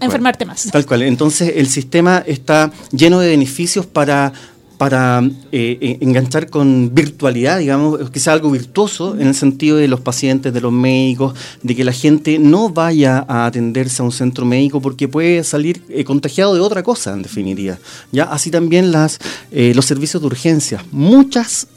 enfermarte 0.00 0.44
más. 0.44 0.68
Tal 0.70 0.86
cual. 0.86 1.02
Entonces 1.02 1.54
el 1.56 1.68
sistema 1.68 2.22
está 2.26 2.70
lleno 2.92 3.20
de 3.20 3.28
beneficios 3.28 3.86
para 3.86 4.32
para 4.78 5.22
eh, 5.52 5.78
eh, 5.80 5.98
enganchar 6.00 6.50
con 6.50 6.94
virtualidad, 6.94 7.58
digamos, 7.58 8.10
que 8.10 8.20
sea 8.20 8.34
algo 8.34 8.50
virtuoso 8.50 9.14
en 9.18 9.28
el 9.28 9.34
sentido 9.34 9.76
de 9.78 9.88
los 9.88 10.00
pacientes, 10.00 10.52
de 10.52 10.60
los 10.60 10.72
médicos, 10.72 11.34
de 11.62 11.74
que 11.74 11.84
la 11.84 11.92
gente 11.92 12.38
no 12.38 12.68
vaya 12.68 13.24
a 13.28 13.46
atenderse 13.46 14.02
a 14.02 14.04
un 14.04 14.12
centro 14.12 14.44
médico 14.44 14.80
porque 14.80 15.08
puede 15.08 15.44
salir 15.44 15.82
eh, 15.88 16.04
contagiado 16.04 16.54
de 16.54 16.60
otra 16.60 16.82
cosa, 16.82 17.14
en 17.14 17.22
definitiva. 17.22 17.78
¿ya? 18.12 18.24
Así 18.24 18.50
también 18.50 18.92
las, 18.92 19.18
los 19.50 19.84
servicios 19.84 20.22
de 20.22 20.26
urgencia. 20.26 20.84
Muchas 20.92 21.68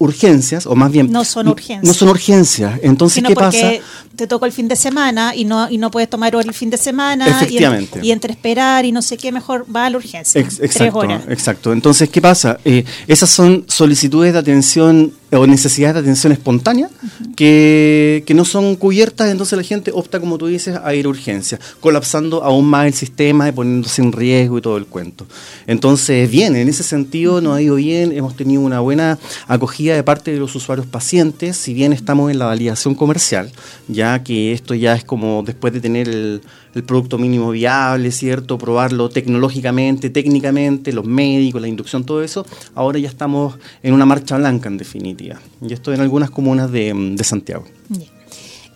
urgencias, 0.00 0.66
o 0.66 0.74
más 0.74 0.90
bien... 0.90 1.12
No 1.12 1.24
son 1.24 1.46
urgencias. 1.46 1.84
No 1.84 1.92
son 1.92 2.08
urgencias. 2.08 2.80
Entonces, 2.82 3.22
¿qué 3.22 3.34
pasa? 3.34 3.72
te 4.16 4.26
tocó 4.26 4.46
el 4.46 4.52
fin 4.52 4.68
de 4.68 4.76
semana 4.76 5.34
y 5.34 5.44
no 5.44 5.70
y 5.70 5.78
no 5.78 5.90
puedes 5.90 6.10
tomar 6.10 6.34
el 6.34 6.52
fin 6.52 6.68
de 6.68 6.76
semana 6.76 7.26
Efectivamente. 7.26 8.00
Y, 8.02 8.10
entre 8.10 8.32
esperar 8.32 8.84
y 8.84 8.92
no 8.92 9.00
sé 9.02 9.16
qué, 9.16 9.32
mejor 9.32 9.64
va 9.74 9.86
a 9.86 9.90
la 9.90 9.96
urgencia. 9.96 10.40
exacto, 10.40 11.04
exacto. 11.28 11.72
Entonces, 11.72 12.08
¿qué 12.10 12.20
pasa? 12.20 12.58
Eh, 12.64 12.84
esas 13.06 13.30
son 13.30 13.64
solicitudes 13.66 14.32
de 14.32 14.38
atención 14.38 15.12
o 15.32 15.46
necesidades 15.46 15.94
de 15.94 16.00
atención 16.00 16.32
espontánea 16.32 16.90
que, 17.36 18.24
no 18.34 18.44
son 18.44 18.76
cubiertas, 18.76 19.30
entonces 19.30 19.56
la 19.56 19.64
gente 19.64 19.90
opta, 19.92 20.20
como 20.20 20.38
tú 20.38 20.46
dices, 20.46 20.78
a 20.82 20.94
ir 20.94 21.06
a 21.06 21.08
urgencia, 21.08 21.58
colapsando 21.80 22.42
aún 22.42 22.66
más 22.66 22.86
el 22.86 22.94
sistema 22.94 23.48
y 23.48 23.52
poniéndose 23.52 24.02
en 24.02 24.12
riesgo 24.12 24.58
y 24.58 24.60
todo 24.62 24.76
el 24.76 24.86
cuento. 24.86 25.26
Entonces, 25.66 26.30
bien, 26.30 26.56
en 26.56 26.68
ese 26.68 26.82
sentido 26.82 27.40
nos 27.40 27.56
ha 27.56 27.62
ido 27.62 27.74
bien, 27.76 28.12
hemos 28.12 28.36
tenido 28.36 28.62
una 28.62 28.80
buena 28.80 29.18
acogida 29.46 29.89
de 29.94 30.02
parte 30.02 30.32
de 30.32 30.38
los 30.38 30.54
usuarios 30.54 30.86
pacientes, 30.86 31.56
si 31.56 31.74
bien 31.74 31.92
estamos 31.92 32.30
en 32.30 32.38
la 32.38 32.46
validación 32.46 32.94
comercial, 32.94 33.50
ya 33.88 34.22
que 34.22 34.52
esto 34.52 34.74
ya 34.74 34.94
es 34.94 35.04
como 35.04 35.42
después 35.44 35.72
de 35.72 35.80
tener 35.80 36.08
el, 36.08 36.42
producto 36.86 37.18
mínimo 37.18 37.50
viable, 37.50 38.12
¿cierto? 38.12 38.56
Probarlo 38.56 39.08
tecnológicamente, 39.08 40.08
técnicamente, 40.08 40.92
los 40.92 41.04
médicos, 41.04 41.60
la 41.60 41.68
inducción, 41.68 42.04
todo 42.04 42.22
eso, 42.22 42.46
ahora 42.74 42.98
ya 42.98 43.08
estamos 43.08 43.56
en 43.82 43.92
una 43.92 44.06
marcha 44.06 44.36
blanca 44.36 44.68
en 44.68 44.78
definitiva. 44.78 45.40
Y 45.60 45.72
esto 45.72 45.92
en 45.92 46.00
algunas 46.00 46.30
comunas 46.30 46.70
de, 46.70 47.16
Santiago. 47.24 47.64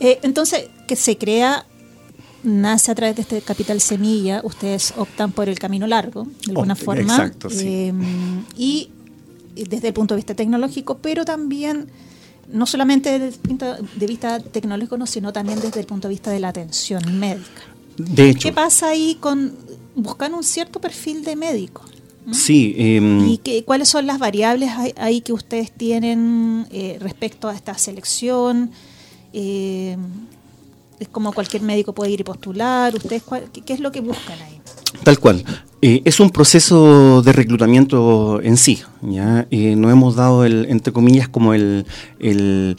Eh, 0.01 0.19
entonces, 0.23 0.69
que 0.89 0.97
se 0.97 1.17
crea 1.17 1.67
nace 2.45 2.93
a 2.93 2.95
través 2.95 3.17
de 3.17 3.23
este 3.23 3.41
capital 3.41 3.81
semilla, 3.81 4.41
ustedes 4.45 4.93
optan 4.97 5.33
por 5.33 5.49
el 5.49 5.59
camino 5.59 5.87
largo, 5.87 6.25
de 6.47 6.53
alguna 6.53 6.77
forma. 6.77 7.03
Exacto, 7.03 7.51
sí. 7.51 7.67
Eh, 7.67 7.93
y 8.57 8.91
desde 9.55 9.89
el 9.89 9.95
punto 9.95 10.15
de 10.15 10.19
vista 10.19 10.35
tecnológico, 10.35 10.99
pero 10.99 11.25
también 11.25 11.89
no 12.53 12.67
solamente 12.67 13.19
desde 13.19 13.37
el 13.37 13.41
punto 13.41 13.77
de 13.97 14.07
vista 14.07 14.41
tecnológico, 14.41 15.07
sino 15.07 15.33
también 15.33 15.61
desde 15.61 15.81
el 15.81 15.87
punto 15.87 16.09
de 16.09 16.15
vista 16.15 16.31
de 16.31 16.41
la 16.41 16.49
atención 16.49 17.19
médica. 17.19 17.63
De 17.97 18.31
hecho. 18.31 18.49
¿Qué 18.49 18.53
pasa 18.53 18.89
ahí 18.89 19.17
con 19.21 19.55
buscar 19.95 20.33
un 20.33 20.43
cierto 20.43 20.81
perfil 20.81 21.25
de 21.25 21.37
médico? 21.37 21.83
Sí. 22.33 22.75
Em, 22.77 23.29
¿Y 23.29 23.39
qué, 23.39 23.65
cuáles 23.65 23.89
son 23.89 24.07
las 24.07 24.19
variables 24.19 24.71
ahí 24.97 25.21
que 25.21 25.33
ustedes 25.33 25.71
tienen 25.71 26.67
eh, 26.71 26.97
respecto 27.01 27.49
a 27.49 27.55
esta 27.55 27.77
selección? 27.77 28.71
Eh, 29.33 29.97
es 30.99 31.09
como 31.09 31.33
cualquier 31.33 31.63
médico 31.63 31.93
puede 31.93 32.13
ir 32.13 32.21
y 32.21 32.25
postular. 32.25 32.95
¿Ustedes 32.95 33.23
qué, 33.65 33.73
es 33.73 33.81
lo 33.81 33.93
que 33.93 34.01
buscan 34.01 34.41
ahí? 34.41 34.61
Tal 35.03 35.19
cual. 35.19 35.45
Eh, 35.87 36.01
es 36.07 36.19
un 36.19 36.31
proceso 36.31 37.21
de 37.21 37.31
reclutamiento 37.35 38.41
en 38.41 38.57
sí. 38.57 38.81
¿ya? 39.03 39.47
no 39.51 39.91
hemos 39.91 40.17
dado, 40.17 40.47
el, 40.47 40.65
entre 40.71 40.95
comillas, 40.95 41.29
como 41.29 41.53
el, 41.53 41.85
el, 42.21 42.75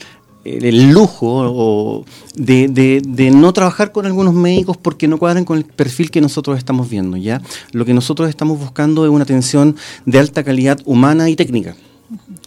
lujo 0.90 2.04
de, 2.34 2.66
de, 2.66 3.30
no 3.30 3.52
trabajar 3.52 3.92
con 3.92 4.06
algunos 4.06 4.34
médicos 4.34 4.76
porque 4.76 5.06
no 5.06 5.18
cuadran 5.18 5.44
con 5.44 5.56
el 5.56 5.64
perfil 5.64 6.10
que 6.10 6.20
nosotros 6.20 6.58
estamos 6.58 6.90
viendo. 6.90 7.16
¿ya? 7.16 7.40
Lo 7.70 7.84
que 7.84 7.94
nosotros 7.94 8.28
estamos 8.28 8.58
buscando 8.58 9.04
es 9.04 9.12
una 9.12 9.22
atención 9.22 9.76
de 10.04 10.18
alta 10.18 10.42
calidad 10.42 10.80
humana 10.84 11.30
y 11.30 11.36
técnica. 11.36 11.76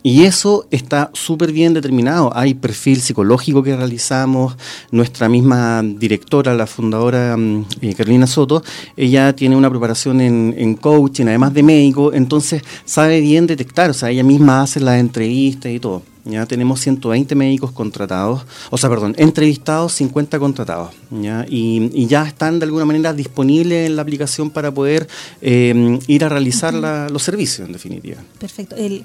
Y 0.04 0.24
eso 0.24 0.66
está 0.72 1.12
súper 1.14 1.52
bien 1.52 1.74
determinado. 1.74 2.32
Hay 2.36 2.54
perfil 2.54 3.02
psicológico 3.02 3.64
que 3.64 3.76
realizamos. 3.76 4.56
Nuestra 4.92 5.28
misma 5.28 5.84
directora, 5.84 6.54
la 6.54 6.68
fundadora 6.68 7.36
mm, 7.36 7.66
eh, 7.82 7.94
Carolina 7.96 8.28
Soto, 8.28 8.64
ella 8.96 9.34
tiene 9.36 9.56
una 9.56 9.70
preparación 9.70 10.22
en, 10.22 10.56
en, 10.58 10.76
coaching, 10.76 11.26
además 11.28 11.54
de 11.54 11.64
médico, 11.64 12.14
entonces 12.14 12.64
sabe 12.86 13.20
bien 13.20 13.48
detectar. 13.48 13.90
O 13.90 13.94
sea, 13.94 14.10
ella 14.10 14.24
misma 14.24 14.62
hace 14.62 14.80
las 14.80 15.00
entrevistas 15.00 15.72
y 15.72 15.80
todo. 15.80 16.02
Ya 16.26 16.46
tenemos 16.46 16.80
120 16.82 17.34
médicos 17.36 17.72
contratados, 17.72 18.46
o 18.70 18.78
sea, 18.78 18.90
perdón, 18.90 19.16
entrevistados, 19.18 19.94
50 19.94 20.38
contratados. 20.40 20.94
¿ya? 21.12 21.46
Y, 21.50 22.06
ya 22.08 22.26
están 22.26 22.60
de 22.60 22.66
alguna 22.66 22.86
manera 22.86 23.14
disponibles 23.14 23.88
en 23.88 23.96
la 23.96 24.02
aplicación 24.02 24.50
para 24.50 24.72
poder 24.72 25.08
eh, 25.42 26.00
ir 26.08 26.24
a 26.24 26.30
realizar 26.30 26.74
los 26.74 27.24
servicios, 27.24 27.68
en 27.68 27.74
definitiva. 27.74 28.18
Perfecto. 28.38 28.76
El, 28.76 29.04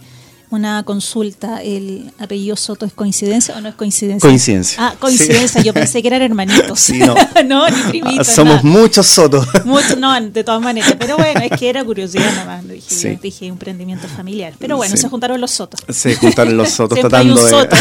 una 0.54 0.82
consulta, 0.84 1.62
¿el 1.62 2.12
apellido 2.18 2.56
Soto 2.56 2.87
es 2.87 2.92
coincidencia 2.92 3.56
o 3.56 3.61
no 3.61 3.68
es 3.68 3.75
coincidencia? 3.75 4.28
Coincidencia. 4.28 4.78
Ah, 4.80 4.94
coincidencia, 4.99 5.61
yo 5.62 5.75
pensé 5.75 6.00
que 6.00 6.08
eran 6.08 6.23
hermanitos. 6.23 6.80
Sí, 6.80 6.99
no. 6.99 7.14
no, 7.46 7.68
ni 7.68 7.82
primitos. 7.82 8.28
Somos 8.28 8.64
muchos 8.64 9.06
Sotos. 9.06 9.46
Muchos, 9.64 9.99
no, 9.99 10.18
de 10.20 10.44
todas 10.44 10.62
maneras, 10.62 10.94
pero 10.99 11.16
bueno, 11.16 11.40
es 11.40 11.58
que 11.58 11.68
era 11.68 11.84
curiosidad 11.84 12.30
nada 12.32 12.46
más, 12.46 12.68
dije, 12.68 13.18
dije 13.20 13.46
un 13.46 13.52
emprendimiento 13.52 14.08
familiar. 14.08 14.54
Pero 14.58 14.76
bueno, 14.76 14.96
se 14.96 15.08
juntaron 15.08 15.40
los 15.40 15.50
Sotos. 15.50 15.80
Se 15.88 16.14
juntaron 16.16 16.56
los 16.56 16.70
Sotos 16.70 16.99
tratando 16.99 17.34
un 17.34 17.49
Soto. 17.50 17.76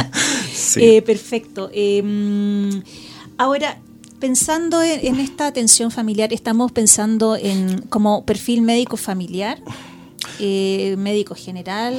eh, 0.76 1.02
perfecto. 1.02 1.70
Eh, 1.72 2.02
ahora, 3.36 3.78
pensando 4.18 4.82
en, 4.82 5.06
en, 5.06 5.20
esta 5.20 5.46
atención 5.46 5.90
familiar, 5.90 6.32
estamos 6.32 6.72
pensando 6.72 7.36
en 7.36 7.82
como 7.82 8.24
perfil 8.24 8.62
médico 8.62 8.96
familiar 8.96 9.58
eh, 10.38 10.96
médico 10.98 11.34
general. 11.34 11.94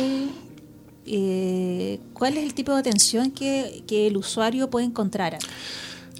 Eh, 1.05 1.99
¿Cuál 2.13 2.37
es 2.37 2.43
el 2.43 2.53
tipo 2.53 2.73
de 2.73 2.79
atención 2.79 3.31
que, 3.31 3.83
el 3.89 4.17
usuario 4.17 4.69
puede 4.69 4.85
encontrar? 4.85 5.37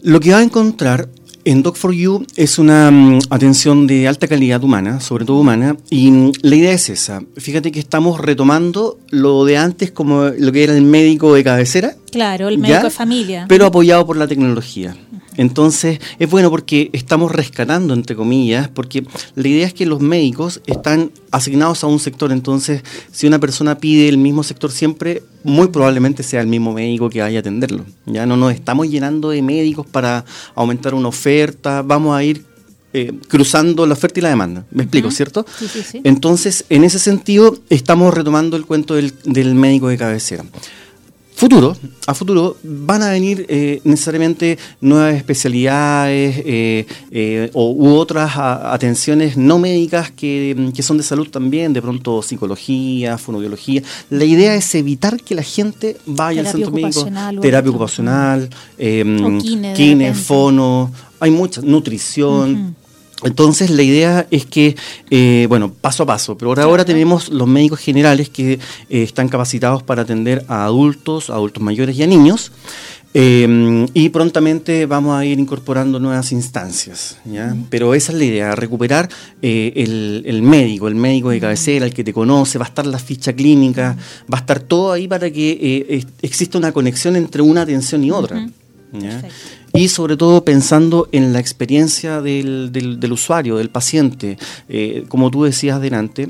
Lo 0.02 0.20
que 0.20 0.32
va 0.32 0.40
a 0.40 0.44
encontrar 0.44 1.10
en 1.46 1.64
Doc4U 1.64 2.26
es 2.36 2.60
una 2.60 2.90
mm, 2.90 3.20
atención 3.30 3.88
de 3.88 4.08
alta 4.08 4.28
calidad 4.28 4.64
humana, 4.64 5.00
sobre 5.00 5.26
todo 5.26 5.38
humana, 5.38 5.78
y 5.90 6.10
mm, 6.10 6.32
la 6.42 6.56
idea 6.56 6.72
es 6.74 6.90
esa. 6.90 7.22
Fíjate 7.38 7.72
que 7.72 7.80
estamos 7.80 8.20
retomando 8.20 9.00
lo 9.10 9.46
de 9.46 9.58
antes 9.58 9.92
como 9.92 10.30
lo 10.38 10.52
que 10.52 10.64
era 10.64 10.76
el 10.76 10.82
médico 10.82 11.34
de 11.34 11.44
cabecera. 11.44 11.96
Claro, 12.12 12.48
el 12.48 12.58
médico 12.58 12.86
de 12.86 12.90
familia. 12.90 13.46
Pero 13.48 13.66
apoyado 13.66 14.06
por 14.06 14.18
la 14.18 14.28
tecnología. 14.28 14.96
Entonces, 15.39 16.01
es 16.19 16.29
bueno 16.29 16.50
porque 16.50 16.89
estamos 16.91 17.31
rescatando, 17.31 17.93
entre 17.93 18.13
comillas, 18.13 18.67
porque 18.67 19.05
la 19.36 19.48
idea 19.48 19.65
es 19.67 19.74
que 19.74 19.86
los 19.86 20.01
médicos 20.01 20.60
están 20.67 21.13
asignados 21.31 21.81
a 21.86 21.88
un 21.88 22.00
sector. 22.00 22.34
Entonces, 22.34 22.84
si 23.13 23.25
una 23.25 23.39
persona 23.39 23.77
pide 23.77 24.10
el 24.10 24.17
mismo 24.17 24.43
sector 24.43 24.69
siempre, 24.69 25.24
muy 25.46 25.69
probablemente 25.69 26.24
sea 26.24 26.41
el 26.41 26.48
mismo 26.48 26.74
médico 26.74 27.10
que 27.10 27.22
vaya 27.22 27.38
a 27.38 27.39
atenderlo. 27.39 27.86
Ya 28.05 28.25
no 28.25 28.36
nos 28.36 28.51
estamos 28.53 28.89
llenando 28.89 29.29
de 29.29 29.41
médicos 29.41 29.88
para 29.88 30.25
aumentar 30.55 30.93
una 30.93 31.08
oferta, 31.08 31.84
vamos 31.84 32.17
a 32.17 32.22
ir 32.22 32.43
eh, 32.91 33.13
cruzando 33.29 33.86
la 33.86 33.93
oferta 33.93 34.19
y 34.19 34.24
la 34.24 34.29
demanda. 34.29 34.65
¿Me 34.72 34.84
explico, 34.84 35.10
cierto? 35.10 35.46
Sí, 35.58 35.69
sí, 35.69 35.84
sí. 35.89 36.01
Entonces, 36.03 36.65
en 36.67 36.84
ese 36.84 37.00
sentido, 37.00 37.58
estamos 37.69 38.13
retomando 38.13 38.58
el 38.58 38.65
cuento 38.65 38.96
del, 38.96 39.13
del 39.24 39.55
médico 39.55 39.88
de 39.88 39.98
cabecera 39.98 40.43
futuro, 41.39 41.74
a 42.05 42.13
futuro, 42.13 42.58
van 42.63 43.01
a 43.01 43.12
venir 43.12 43.46
eh, 43.48 43.79
necesariamente 43.86 44.58
nuevas 44.81 45.15
especialidades 45.15 46.43
eh, 46.46 46.86
eh, 47.12 47.50
o, 47.53 47.72
u 47.72 47.96
otras 47.96 48.34
atenciones 48.36 49.38
no 49.38 49.58
médicas 49.58 50.12
que, 50.12 50.53
son 50.81 50.98
de 50.98 51.03
salud 51.03 51.29
también, 51.29 51.72
de 51.72 51.81
pronto 51.81 52.22
psicología, 52.22 53.17
fonobiología. 53.17 53.81
La 54.10 54.25
idea 54.25 54.53
es 54.53 54.75
evitar 54.75 55.22
que 55.22 55.34
la 55.34 55.43
gente 55.43 55.96
vaya 56.05 56.41
al 56.41 56.48
centro 56.48 56.72
médico, 56.72 57.08
terapia 57.41 57.69
ocupacional, 57.69 58.50
kine, 58.77 60.13
fono, 60.13 60.91
hay 61.22 61.31
muchas, 61.31 61.63
nutrición. 61.63 62.75
Entonces 63.24 63.70
la 63.70 63.84
idea 63.84 64.28
es 64.32 64.46
que, 64.46 64.76
eh, 65.10 65.46
bueno, 65.50 65.74
paso 65.74 66.04
a 66.04 66.06
paso, 66.06 66.38
pero 66.38 66.52
ahora, 66.52 66.64
ahora 66.64 66.86
tenemos 66.86 67.30
los 67.30 67.48
médicos 67.48 67.80
generales 67.80 68.30
que 68.30 68.54
eh, 68.54 68.60
están 68.90 69.28
capacitados 69.28 69.84
para 69.84 70.04
atender 70.04 70.46
a 70.48 70.66
adultos, 70.66 71.30
adultos 71.30 71.62
mayores 71.62 71.98
y 71.98 72.04
a 72.04 72.08
niños. 72.08 72.52
Eh, 73.16 73.88
y 73.96 74.10
prontamente 74.10 74.86
vamos 74.86 75.20
a 75.20 75.26
ir 75.26 75.40
incorporando 75.40 76.00
nuevas 76.00 76.32
instancias, 76.32 77.18
¿ya? 77.26 77.56
Pero 77.72 77.96
esa 77.96 78.12
es 78.12 78.20
la 78.20 78.24
idea, 78.24 78.56
recuperar 78.56 79.10
el, 79.42 80.42
médico, 80.44 80.88
el 80.88 80.94
médico 80.94 81.32
de 81.32 81.40
cabecera, 81.40 81.88
el 81.88 81.94
que 81.94 82.04
te 82.04 82.14
conoce, 82.14 82.60
va 82.60 82.66
a 82.66 82.68
estar 82.68 82.86
la 82.86 83.00
ficha 83.00 83.34
clínica, 83.34 83.98
va 84.32 84.38
a 84.38 84.42
estar 84.42 84.60
todo 84.60 84.92
ahí 84.92 85.08
para 85.08 85.32
que 85.32 86.06
exista 86.22 86.60
una 86.60 86.72
conexión 86.72 87.16
entre 87.16 87.42
una 87.42 87.64
atención 87.64 88.04
y 88.04 88.12
otra. 88.12 88.48
Y 89.74 89.88
sobre 89.89 90.17
todo 90.17 90.43
pensando 90.43 91.08
en 91.12 91.31
la 91.34 91.39
experiencia 91.39 92.22
del, 92.22 92.72
del, 92.72 93.12
usuario, 93.12 93.58
del 93.58 93.69
paciente. 93.69 94.38
Eh, 94.67 95.05
como 95.08 95.29
tú 95.29 95.43
decías 95.43 95.77
adelante, 95.77 96.27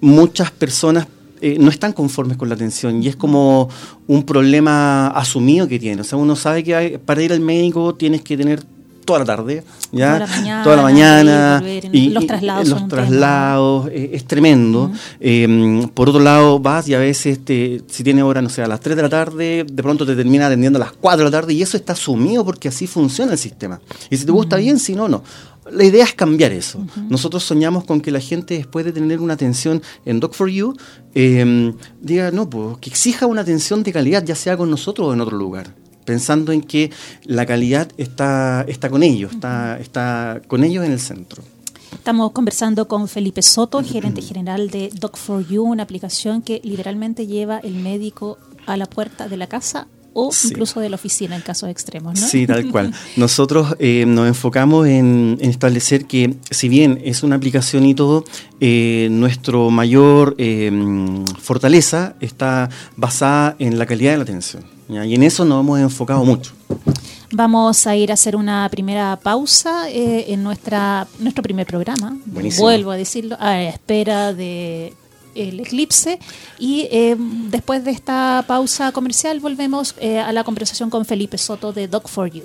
muchas 0.00 0.50
personas 0.50 1.08
eh, 1.42 1.56
no 1.58 1.70
están 1.70 1.92
conformes 1.92 2.36
con 2.36 2.48
la 2.48 2.54
atención 2.54 3.02
y 3.02 3.08
es 3.08 3.16
como 3.16 3.68
un 4.06 4.24
problema 4.24 5.08
asumido 5.08 5.66
que 5.66 5.78
tiene. 5.78 6.02
O 6.02 6.04
sea, 6.04 6.18
uno 6.18 6.36
sabe 6.36 6.62
que 6.62 6.98
para 6.98 7.22
ir 7.22 7.32
al 7.32 7.40
médico 7.40 7.94
tienes 7.94 8.22
que 8.22 8.36
tener 8.36 8.62
toda 9.10 9.18
la 9.18 9.24
tarde, 9.24 9.64
¿ya? 9.90 10.12
Toda 10.12 10.18
la 10.20 10.26
mañana, 10.28 10.62
toda 10.62 10.76
la 10.76 10.82
mañana 10.82 11.62
ir, 11.66 11.82
volver, 11.82 12.12
los 12.12 12.26
traslados 12.26 12.68
los 12.68 12.88
traslados, 12.88 13.88
eh, 13.88 14.10
es 14.12 14.24
tremendo. 14.24 14.92
Eh, 15.18 15.88
por 15.94 16.08
otro 16.10 16.20
lado, 16.20 16.60
vas 16.60 16.86
y 16.86 16.94
a 16.94 17.00
veces, 17.00 17.44
te, 17.44 17.82
si 17.88 18.04
tiene 18.04 18.22
hora, 18.22 18.40
no 18.40 18.48
sé, 18.48 18.62
a 18.62 18.68
las 18.68 18.78
3 18.78 18.94
de 18.94 19.02
la 19.02 19.08
tarde, 19.08 19.66
de 19.68 19.82
pronto 19.82 20.06
te 20.06 20.14
termina 20.14 20.46
atendiendo 20.46 20.76
a 20.76 20.80
las 20.80 20.92
4 20.92 21.18
de 21.18 21.24
la 21.24 21.30
tarde 21.30 21.54
y 21.54 21.62
eso 21.62 21.76
está 21.76 21.94
asumido 21.94 22.44
porque 22.44 22.68
así 22.68 22.86
funciona 22.86 23.32
el 23.32 23.38
sistema. 23.38 23.80
Y 24.10 24.16
si 24.16 24.24
te 24.24 24.30
gusta 24.30 24.56
bien, 24.58 24.78
si 24.78 24.94
no, 24.94 25.08
no. 25.08 25.24
La 25.72 25.82
idea 25.82 26.04
es 26.04 26.14
cambiar 26.14 26.52
eso. 26.52 26.84
Nosotros 27.08 27.42
soñamos 27.42 27.82
con 27.82 28.00
que 28.00 28.12
la 28.12 28.20
gente, 28.20 28.54
después 28.54 28.84
de 28.84 28.92
tener 28.92 29.18
una 29.18 29.34
atención 29.34 29.82
en 30.04 30.20
Doc 30.20 30.36
4 30.36 30.48
You, 30.48 30.76
eh, 31.16 31.74
diga, 32.00 32.30
no, 32.30 32.48
pues, 32.48 32.78
que 32.78 32.90
exija 32.90 33.26
una 33.26 33.40
atención 33.40 33.82
de 33.82 33.92
calidad, 33.92 34.24
ya 34.24 34.36
sea 34.36 34.56
con 34.56 34.70
nosotros 34.70 35.08
o 35.08 35.12
en 35.12 35.20
otro 35.20 35.36
lugar 35.36 35.74
pensando 36.04 36.52
en 36.52 36.62
que 36.62 36.90
la 37.24 37.46
calidad 37.46 37.88
está, 37.96 38.64
está 38.68 38.88
con 38.90 39.02
ellos, 39.02 39.32
está, 39.32 39.78
está 39.80 40.40
con 40.46 40.64
ellos 40.64 40.84
en 40.84 40.92
el 40.92 41.00
centro. 41.00 41.42
Estamos 41.92 42.32
conversando 42.32 42.86
con 42.88 43.08
Felipe 43.08 43.42
Soto, 43.42 43.82
gerente 43.82 44.22
general 44.22 44.70
de 44.70 44.90
Doc4U, 44.92 45.60
una 45.62 45.82
aplicación 45.82 46.40
que 46.40 46.60
literalmente 46.64 47.26
lleva 47.26 47.58
el 47.58 47.74
médico 47.74 48.38
a 48.66 48.76
la 48.76 48.86
puerta 48.86 49.28
de 49.28 49.36
la 49.36 49.48
casa 49.48 49.86
o 50.12 50.32
Sí. 50.32 50.48
incluso 50.48 50.80
de 50.80 50.88
la 50.88 50.96
oficina 50.96 51.36
en 51.36 51.42
casos 51.42 51.68
extremos, 51.68 52.18
¿no? 52.20 52.26
Sí, 52.26 52.46
tal 52.46 52.68
cual. 52.70 52.92
Nosotros 53.16 53.76
eh, 53.78 54.04
nos 54.06 54.26
enfocamos 54.28 54.86
en, 54.86 55.38
en 55.40 55.50
establecer 55.50 56.06
que, 56.06 56.34
si 56.50 56.68
bien 56.68 57.00
es 57.04 57.22
una 57.22 57.36
aplicación 57.36 57.84
y 57.86 57.94
todo, 57.94 58.24
eh, 58.60 59.08
nuestro 59.10 59.70
mayor 59.70 60.34
eh, 60.38 60.70
fortaleza 61.38 62.14
está 62.20 62.70
basada 62.96 63.56
en 63.58 63.78
la 63.78 63.86
calidad 63.86 64.12
de 64.12 64.16
la 64.18 64.22
atención. 64.24 64.64
¿Ya? 64.90 65.04
Y 65.06 65.14
en 65.14 65.22
eso 65.22 65.44
nos 65.44 65.60
hemos 65.60 65.78
enfocado 65.80 66.24
mucho. 66.24 66.52
Vamos 67.32 67.86
a 67.86 67.94
ir 67.94 68.10
a 68.10 68.14
hacer 68.14 68.34
una 68.34 68.68
primera 68.70 69.16
pausa 69.16 69.88
eh, 69.88 70.32
en 70.32 70.42
nuestra 70.42 71.06
nuestro 71.20 71.42
primer 71.42 71.66
programa. 71.66 72.16
Buenísimo. 72.26 72.64
Vuelvo 72.64 72.90
a 72.90 72.96
decirlo, 72.96 73.36
a 73.38 73.62
espera 73.62 74.34
de 74.34 74.94
el 75.34 75.60
eclipse 75.60 76.18
y 76.58 76.88
eh, 76.90 77.16
después 77.18 77.84
de 77.84 77.92
esta 77.92 78.44
pausa 78.48 78.90
comercial 78.90 79.38
volvemos 79.38 79.94
eh, 80.00 80.18
a 80.18 80.32
la 80.32 80.42
conversación 80.42 80.90
con 80.90 81.04
Felipe 81.04 81.38
Soto 81.38 81.72
de 81.72 81.86
Doc 81.86 82.10
4 82.12 82.26
You. 82.26 82.44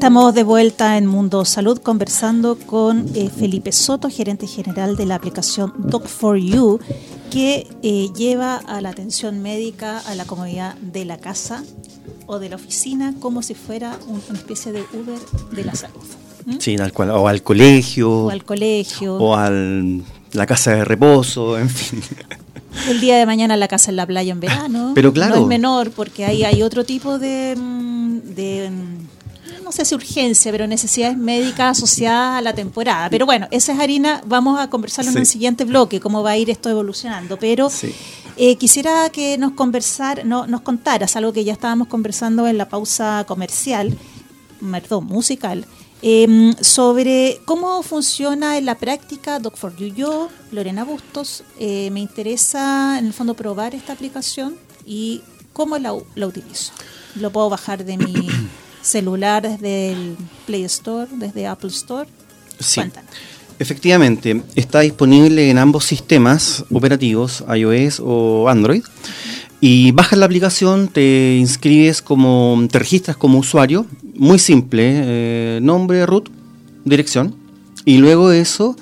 Estamos 0.00 0.32
de 0.34 0.44
vuelta 0.44 0.96
en 0.96 1.04
Mundo 1.04 1.44
Salud 1.44 1.76
conversando 1.78 2.56
con 2.56 3.06
eh, 3.14 3.28
Felipe 3.28 3.70
Soto, 3.70 4.08
gerente 4.08 4.46
general 4.46 4.96
de 4.96 5.04
la 5.04 5.16
aplicación 5.16 5.74
Doc4U, 5.74 6.80
que 7.30 7.68
eh, 7.82 8.08
lleva 8.16 8.56
a 8.56 8.80
la 8.80 8.88
atención 8.88 9.42
médica 9.42 9.98
a 9.98 10.14
la 10.14 10.24
comodidad 10.24 10.74
de 10.76 11.04
la 11.04 11.18
casa 11.18 11.62
o 12.26 12.38
de 12.38 12.48
la 12.48 12.56
oficina 12.56 13.12
como 13.20 13.42
si 13.42 13.52
fuera 13.54 13.98
un- 14.08 14.22
una 14.30 14.38
especie 14.38 14.72
de 14.72 14.80
Uber 14.80 15.18
de 15.52 15.64
la 15.64 15.74
salud. 15.74 15.96
¿Mm? 16.46 16.56
Sí, 16.60 16.76
tal 16.76 16.94
cual. 16.94 17.10
O 17.10 17.28
al 17.28 17.42
colegio, 17.42 18.10
O 18.24 18.30
al 18.30 18.42
colegio, 18.42 19.16
o 19.16 19.34
a 19.36 19.50
la 19.50 20.46
casa 20.46 20.70
de 20.76 20.84
reposo, 20.86 21.58
en 21.58 21.68
fin. 21.68 22.00
el 22.88 23.02
día 23.02 23.18
de 23.18 23.26
mañana 23.26 23.54
la 23.58 23.68
casa 23.68 23.90
en 23.90 23.96
la 23.96 24.06
playa 24.06 24.32
en 24.32 24.40
verano. 24.40 24.92
Pero 24.94 25.12
claro. 25.12 25.36
No 25.36 25.42
es 25.42 25.46
menor 25.46 25.90
porque 25.90 26.24
ahí 26.24 26.42
hay 26.42 26.62
otro 26.62 26.84
tipo 26.84 27.18
de, 27.18 27.54
mm, 27.54 28.18
de 28.34 28.70
mm, 28.70 29.10
no 29.70 29.76
sé 29.76 29.84
si 29.84 29.94
urgencia, 29.94 30.50
pero 30.50 30.66
necesidades 30.66 31.16
médicas 31.16 31.78
asociadas 31.78 32.38
a 32.38 32.40
la 32.40 32.52
temporada. 32.52 33.08
Pero 33.08 33.24
bueno, 33.24 33.46
esa 33.52 33.72
es 33.72 33.78
harina, 33.78 34.20
vamos 34.26 34.58
a 34.58 34.68
conversarlo 34.68 35.10
en 35.10 35.14
Sí. 35.14 35.20
un 35.20 35.26
siguiente 35.26 35.64
bloque, 35.64 36.00
cómo 36.00 36.24
va 36.24 36.30
a 36.32 36.36
ir 36.36 36.50
esto 36.50 36.68
evolucionando. 36.68 37.38
Pero 37.38 37.70
Sí. 37.70 37.94
eh, 38.36 38.56
quisiera 38.56 39.08
que 39.10 39.38
nos 39.38 39.52
conversar, 39.52 40.26
no, 40.26 40.48
nos 40.48 40.62
contaras 40.62 41.14
algo 41.14 41.32
que 41.32 41.44
ya 41.44 41.52
estábamos 41.52 41.86
conversando 41.86 42.48
en 42.48 42.58
la 42.58 42.68
pausa 42.68 43.24
comercial, 43.28 43.96
perdón, 44.72 45.04
musical, 45.06 45.64
eh, 46.02 46.52
sobre 46.60 47.40
cómo 47.44 47.84
funciona 47.84 48.58
en 48.58 48.66
la 48.66 48.74
práctica 48.76 49.38
Doc4U. 49.38 49.94
Yo, 49.94 50.30
Lorena 50.50 50.82
Bustos, 50.82 51.44
eh, 51.60 51.90
me 51.92 52.00
interesa 52.00 52.98
en 52.98 53.06
el 53.06 53.12
fondo 53.12 53.34
probar 53.34 53.76
esta 53.76 53.92
aplicación 53.92 54.56
y 54.84 55.22
cómo 55.52 55.78
la, 55.78 55.94
la 56.16 56.26
utilizo. 56.26 56.72
Lo 57.14 57.30
puedo 57.30 57.48
bajar 57.50 57.84
de 57.84 57.96
mi 57.98 58.14
celular 58.82 59.42
desde 59.42 59.92
el 59.92 60.16
Play 60.46 60.64
Store, 60.64 61.08
desde 61.12 61.46
Apple 61.46 61.70
Store. 61.70 62.08
Sí. 62.58 62.80
Cuéntanos. 62.80 63.10
Efectivamente, 63.58 64.42
está 64.54 64.80
disponible 64.80 65.50
en 65.50 65.58
ambos 65.58 65.84
sistemas 65.84 66.64
operativos, 66.72 67.44
iOS 67.54 68.00
o 68.02 68.48
Android. 68.48 68.82
Y 69.60 69.92
bajas 69.92 70.18
la 70.18 70.24
aplicación, 70.24 70.88
te 70.88 71.36
inscribes 71.38 72.00
como, 72.00 72.66
te 72.70 72.78
registras 72.78 73.18
como 73.18 73.38
usuario, 73.38 73.84
muy 74.14 74.38
simple, 74.38 74.82
eh, 74.86 75.58
nombre, 75.60 76.06
root, 76.06 76.30
dirección. 76.86 77.36
Y 77.84 77.98
luego 77.98 78.30
de 78.30 78.40
eso, 78.40 78.76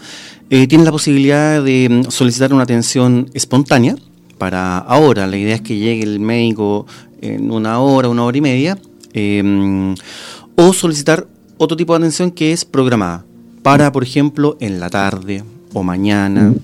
eh, 0.51 0.69
tienes 0.69 0.85
la 0.85 0.93
posibilidad 0.93 1.63
de 1.63 1.89
mm, 1.91 2.11
solicitar 2.13 2.55
una 2.55 2.63
atención 2.63 3.29
espontánea 3.35 3.97
para 4.39 4.79
ahora. 4.79 5.27
La 5.27 5.37
idea 5.37 5.57
es 5.57 5.61
que 5.61 5.77
llegue 5.77 6.05
el 6.05 6.21
médico 6.21 6.87
en 7.21 7.51
una 7.51 7.81
hora, 7.81 8.09
una 8.09 8.23
hora 8.25 8.39
y 8.39 8.43
media. 8.43 8.79
Eh, 9.12 9.94
o 10.57 10.73
solicitar 10.73 11.27
otro 11.57 11.77
tipo 11.77 11.92
de 11.92 11.99
atención 11.99 12.31
que 12.31 12.53
es 12.53 12.64
programada 12.64 13.25
para, 13.62 13.92
por 13.92 14.03
ejemplo, 14.03 14.57
en 14.61 14.81
la 14.81 14.88
tarde 14.88 15.44
o 15.73 15.83
mañana. 15.83 16.55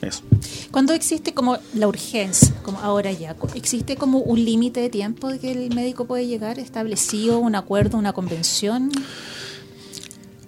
Eso. 0.00 0.22
Cuando 0.70 0.92
existe 0.92 1.32
como 1.32 1.58
la 1.74 1.88
urgencia, 1.88 2.54
como 2.62 2.78
ahora 2.80 3.10
ya, 3.10 3.36
¿existe 3.54 3.96
como 3.96 4.18
un 4.18 4.44
límite 4.44 4.80
de 4.80 4.90
tiempo 4.90 5.28
de 5.28 5.38
que 5.38 5.52
el 5.52 5.74
médico 5.74 6.04
puede 6.04 6.26
llegar 6.26 6.58
establecido, 6.58 7.38
un 7.38 7.54
acuerdo, 7.54 7.96
una 7.96 8.12
convención? 8.12 8.90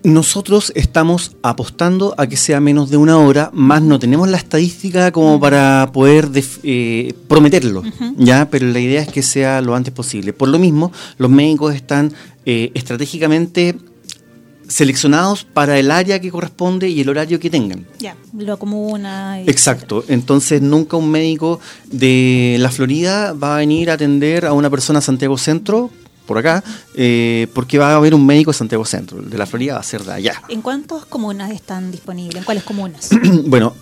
Nosotros 0.07 0.71
estamos 0.77 1.33
apostando 1.42 2.14
a 2.16 2.29
que 2.29 2.37
sea 2.37 2.61
menos 2.61 2.90
de 2.90 2.97
una 2.97 3.19
hora, 3.19 3.51
más 3.53 3.83
no 3.83 3.99
tenemos 3.99 4.29
la 4.29 4.37
estadística 4.37 5.11
como 5.11 5.40
para 5.40 5.90
poder 5.92 6.29
eh, 6.62 7.12
prometerlo, 7.27 7.83
ya, 8.16 8.49
pero 8.49 8.69
la 8.69 8.79
idea 8.79 9.03
es 9.03 9.09
que 9.09 9.21
sea 9.23 9.61
lo 9.61 9.75
antes 9.75 9.92
posible. 9.92 10.33
Por 10.33 10.49
lo 10.49 10.61
mismo, 10.61 10.92
los 11.19 11.29
médicos 11.29 11.75
están 11.75 12.12
eh, 12.45 12.71
estratégicamente 12.75 13.75
seleccionados 14.69 15.42
para 15.45 15.77
el 15.77 15.90
área 15.90 16.21
que 16.21 16.31
corresponde 16.31 16.88
y 16.88 17.01
el 17.01 17.09
horario 17.09 17.40
que 17.40 17.51
tengan. 17.51 17.85
Ya, 17.99 18.14
lo 18.33 18.61
comuna. 18.61 19.40
y- 19.42 19.51
Exacto, 19.51 20.05
entonces 20.07 20.62
nunca 20.62 20.97
un 20.97 21.11
médico 21.11 21.59
de 21.90 22.59
la 22.61 22.71
Florida 22.71 23.33
va 23.33 23.57
a 23.57 23.59
venir 23.59 23.90
a 23.90 23.95
atender 23.95 24.47
a 24.47 24.53
una 24.53 24.71
persona 24.71 25.01
a 25.01 25.03
Santiago 25.03 25.37
Centro, 25.37 25.90
por 26.27 26.39
acá, 26.39 26.62
eh, 26.95 27.47
porque 27.55 27.79
va 27.79 27.93
a 27.93 27.97
haber 27.97 28.15
un 28.15 28.27
médico 28.27 28.51
de 28.53 28.59
Santiago 28.59 28.85
Centro. 28.85 29.21
El 29.21 29.31
de 29.31 29.39
la 29.39 29.47
Florida 29.47 29.75
va 29.75 29.81
a 29.81 29.83
ser 29.85 30.03
de 30.05 30.12
allá. 30.12 30.43
¿En 30.49 30.61
cuántas 30.62 31.05
comunas 31.07 31.51
están 31.51 31.91
disponibles? 31.91 32.37
¿En 32.37 32.45
cuáles 32.45 32.65
comunas? 32.65 33.09
bueno, 33.47 33.75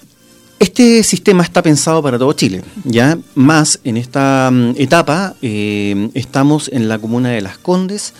este 0.58 1.02
sistema 1.02 1.42
está 1.42 1.62
pensado 1.62 2.02
para 2.02 2.18
todo 2.18 2.32
Chile, 2.32 2.62
¿ya? 2.84 3.18
Más 3.34 3.80
en 3.84 3.96
esta 3.96 4.50
mm, 4.52 4.74
etapa 4.76 5.34
eh, 5.42 6.10
estamos 6.14 6.68
en 6.72 6.88
la 6.88 6.98
comuna 6.98 7.30
de 7.30 7.40
Las 7.40 7.58
Condes, 7.58 8.14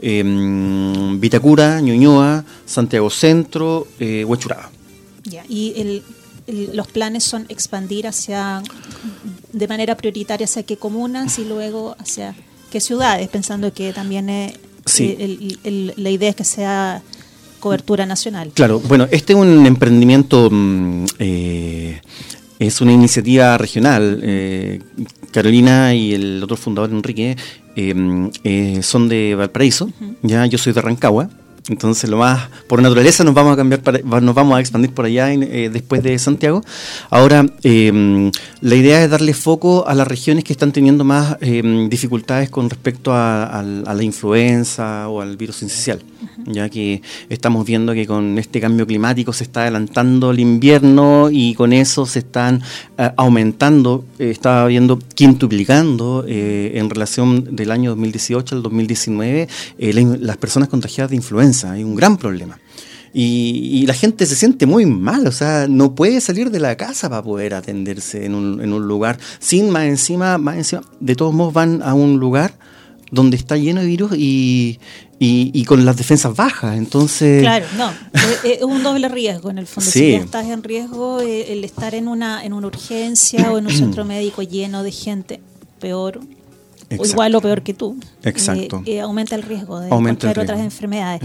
eh, 0.00 0.22
mm, 0.24 1.20
Vitacura, 1.20 1.80
Ñuñoa, 1.80 2.44
Santiago 2.64 3.10
Centro, 3.10 3.86
eh, 3.98 4.24
Huechuraba. 4.24 4.70
ya, 5.24 5.44
y 5.48 5.74
el, 5.76 6.02
el- 6.46 6.70
los 6.76 6.86
planes 6.86 7.22
son 7.24 7.44
expandir 7.48 8.06
hacia, 8.06 8.62
de 9.52 9.68
manera 9.68 9.96
prioritaria 9.96 10.44
hacia 10.46 10.62
qué 10.62 10.76
comunas 10.78 11.38
y 11.38 11.44
luego 11.44 11.96
hacia 11.98 12.34
qué 12.70 12.80
ciudades, 12.80 13.28
pensando 13.28 13.72
que 13.72 13.92
también 13.92 14.28
eh, 14.30 14.54
Sí. 14.86 15.16
el- 15.18 15.58
el- 15.64 15.94
la 15.96 16.10
idea 16.10 16.30
es 16.30 16.36
que 16.36 16.44
sea 16.44 17.02
cobertura 17.60 18.06
nacional. 18.06 18.50
Claro, 18.54 18.80
bueno, 18.80 19.06
este 19.10 19.34
es 19.34 19.38
un 19.38 19.66
emprendimiento, 19.66 20.48
mm, 20.50 21.04
eh, 21.18 22.00
es 22.58 22.80
una 22.80 22.92
iniciativa 22.92 23.58
regional. 23.58 24.20
eh, 24.22 24.80
Carolina 25.30 25.94
y 25.94 26.14
el 26.14 26.42
otro 26.42 26.56
fundador, 26.56 26.90
Enrique, 26.90 27.36
eh, 27.76 27.94
mm, 27.94 28.82
son 28.82 29.08
de 29.08 29.34
Valparaíso, 29.34 29.90
ya 30.22 30.46
yo 30.46 30.58
soy 30.58 30.72
de 30.72 30.80
Rancagua. 30.80 31.28
Entonces, 31.68 32.08
lo 32.10 32.16
más 32.16 32.48
por 32.66 32.80
naturaleza 32.82 33.22
nos 33.22 33.34
vamos 33.34 33.52
a 33.52 33.56
cambiar, 33.56 33.82
para- 33.82 34.00
nos 34.20 34.34
vamos 34.34 34.56
a 34.56 34.60
expandir 34.60 34.92
por 34.92 35.04
allá 35.04 35.32
eh, 35.32 35.70
después 35.72 36.02
de 36.02 36.18
Santiago. 36.18 36.62
Ahora, 37.10 37.46
eh, 37.62 38.30
la 38.60 38.74
idea 38.74 39.04
es 39.04 39.10
darle 39.10 39.34
foco 39.34 39.86
a 39.86 39.94
las 39.94 40.08
regiones 40.08 40.42
que 40.44 40.52
están 40.52 40.72
teniendo 40.72 41.04
más 41.04 41.36
eh, 41.40 41.62
dificultades 41.90 42.50
con 42.50 42.70
respecto 42.70 43.12
a 43.14 43.62
la 43.62 44.02
influenza 44.02 45.08
o 45.08 45.20
al 45.20 45.36
virus 45.36 45.62
incisional, 45.62 46.02
ya 46.46 46.68
que 46.68 47.02
estamos 47.28 47.66
viendo 47.66 47.94
que 47.94 48.06
con 48.06 48.38
este 48.38 48.60
cambio 48.60 48.86
climático 48.86 49.32
se 49.32 49.44
está 49.44 49.62
adelantando 49.62 50.30
el 50.30 50.40
invierno 50.40 51.28
y 51.30 51.54
con 51.54 51.72
eso 51.72 52.06
se 52.06 52.20
están 52.20 52.62
eh, 52.98 53.10
aumentando, 53.16 54.04
eh, 54.18 54.30
estaba 54.30 54.66
viendo 54.66 54.98
quintuplicando 55.14 56.24
eh, 56.26 56.72
en 56.74 56.90
relación 56.90 57.56
del 57.56 57.70
año 57.70 57.90
2018 57.90 58.56
al 58.56 58.62
2019 58.62 59.48
eh, 59.78 60.16
las 60.20 60.36
personas 60.36 60.68
contagiadas 60.68 61.10
de 61.10 61.16
influenza. 61.16 61.72
Hay 61.72 61.84
un 61.84 61.94
gran 61.94 62.16
problema. 62.16 62.58
Y, 63.12 63.84
la 63.86 63.94
gente 63.94 64.24
se 64.24 64.36
siente 64.36 64.66
muy 64.66 64.86
mal, 64.86 65.26
o 65.26 65.32
sea, 65.32 65.66
no 65.68 65.96
puede 65.96 66.20
salir 66.20 66.50
de 66.50 66.60
la 66.60 66.76
casa 66.76 67.10
para 67.10 67.22
poder 67.22 67.54
atenderse 67.54 68.24
en 68.24 68.36
un, 68.36 68.60
en 68.60 68.72
un 68.72 68.86
lugar. 68.86 69.18
Sin 69.40 69.70
más 69.70 69.84
encima, 69.84 70.38
más 70.38 70.56
encima, 70.56 70.82
de 71.00 71.16
todos 71.16 71.34
modos 71.34 71.52
van 71.52 71.82
a 71.82 71.94
un 71.94 72.20
lugar 72.20 72.54
donde 73.10 73.36
está 73.36 73.56
lleno 73.56 73.80
de 73.80 73.86
virus 73.86 74.12
y, 74.16 74.78
y, 75.18 75.64
con 75.64 75.84
las 75.84 75.96
defensas 75.96 76.34
bajas. 76.34 76.76
Entonces. 76.76 77.42
Claro, 77.42 77.66
no. 77.76 77.92
es, 78.44 78.62
un 78.62 78.82
doble 78.82 79.08
riesgo 79.08 79.50
en 79.50 79.58
el 79.58 79.66
fondo. 79.66 79.90
Si 79.90 80.12
ya 80.12 80.18
estás 80.18 80.46
en 80.46 80.62
riesgo, 80.62 81.20
eh, 81.20 81.52
el 81.52 81.64
estar 81.64 81.94
en 81.94 82.08
una, 82.08 82.44
en 82.44 82.52
una 82.52 82.66
urgencia 82.66 83.52
o 83.52 83.58
en 83.58 83.66
un 83.66 83.72
centro 83.72 84.04
médico 84.04 84.42
lleno 84.42 84.82
de 84.82 84.92
gente, 84.92 85.40
peor. 85.78 86.20
O 86.98 87.06
igual 87.06 87.34
o 87.36 87.40
peor 87.40 87.62
que 87.62 87.72
tú. 87.72 87.96
Exacto. 88.24 88.82
Eh, 88.84 89.00
aumenta 89.00 89.36
el 89.36 89.42
riesgo 89.42 89.78
de 89.78 89.90
aumenta 89.90 90.28
otras 90.30 90.58
enfermedades. 90.58 91.22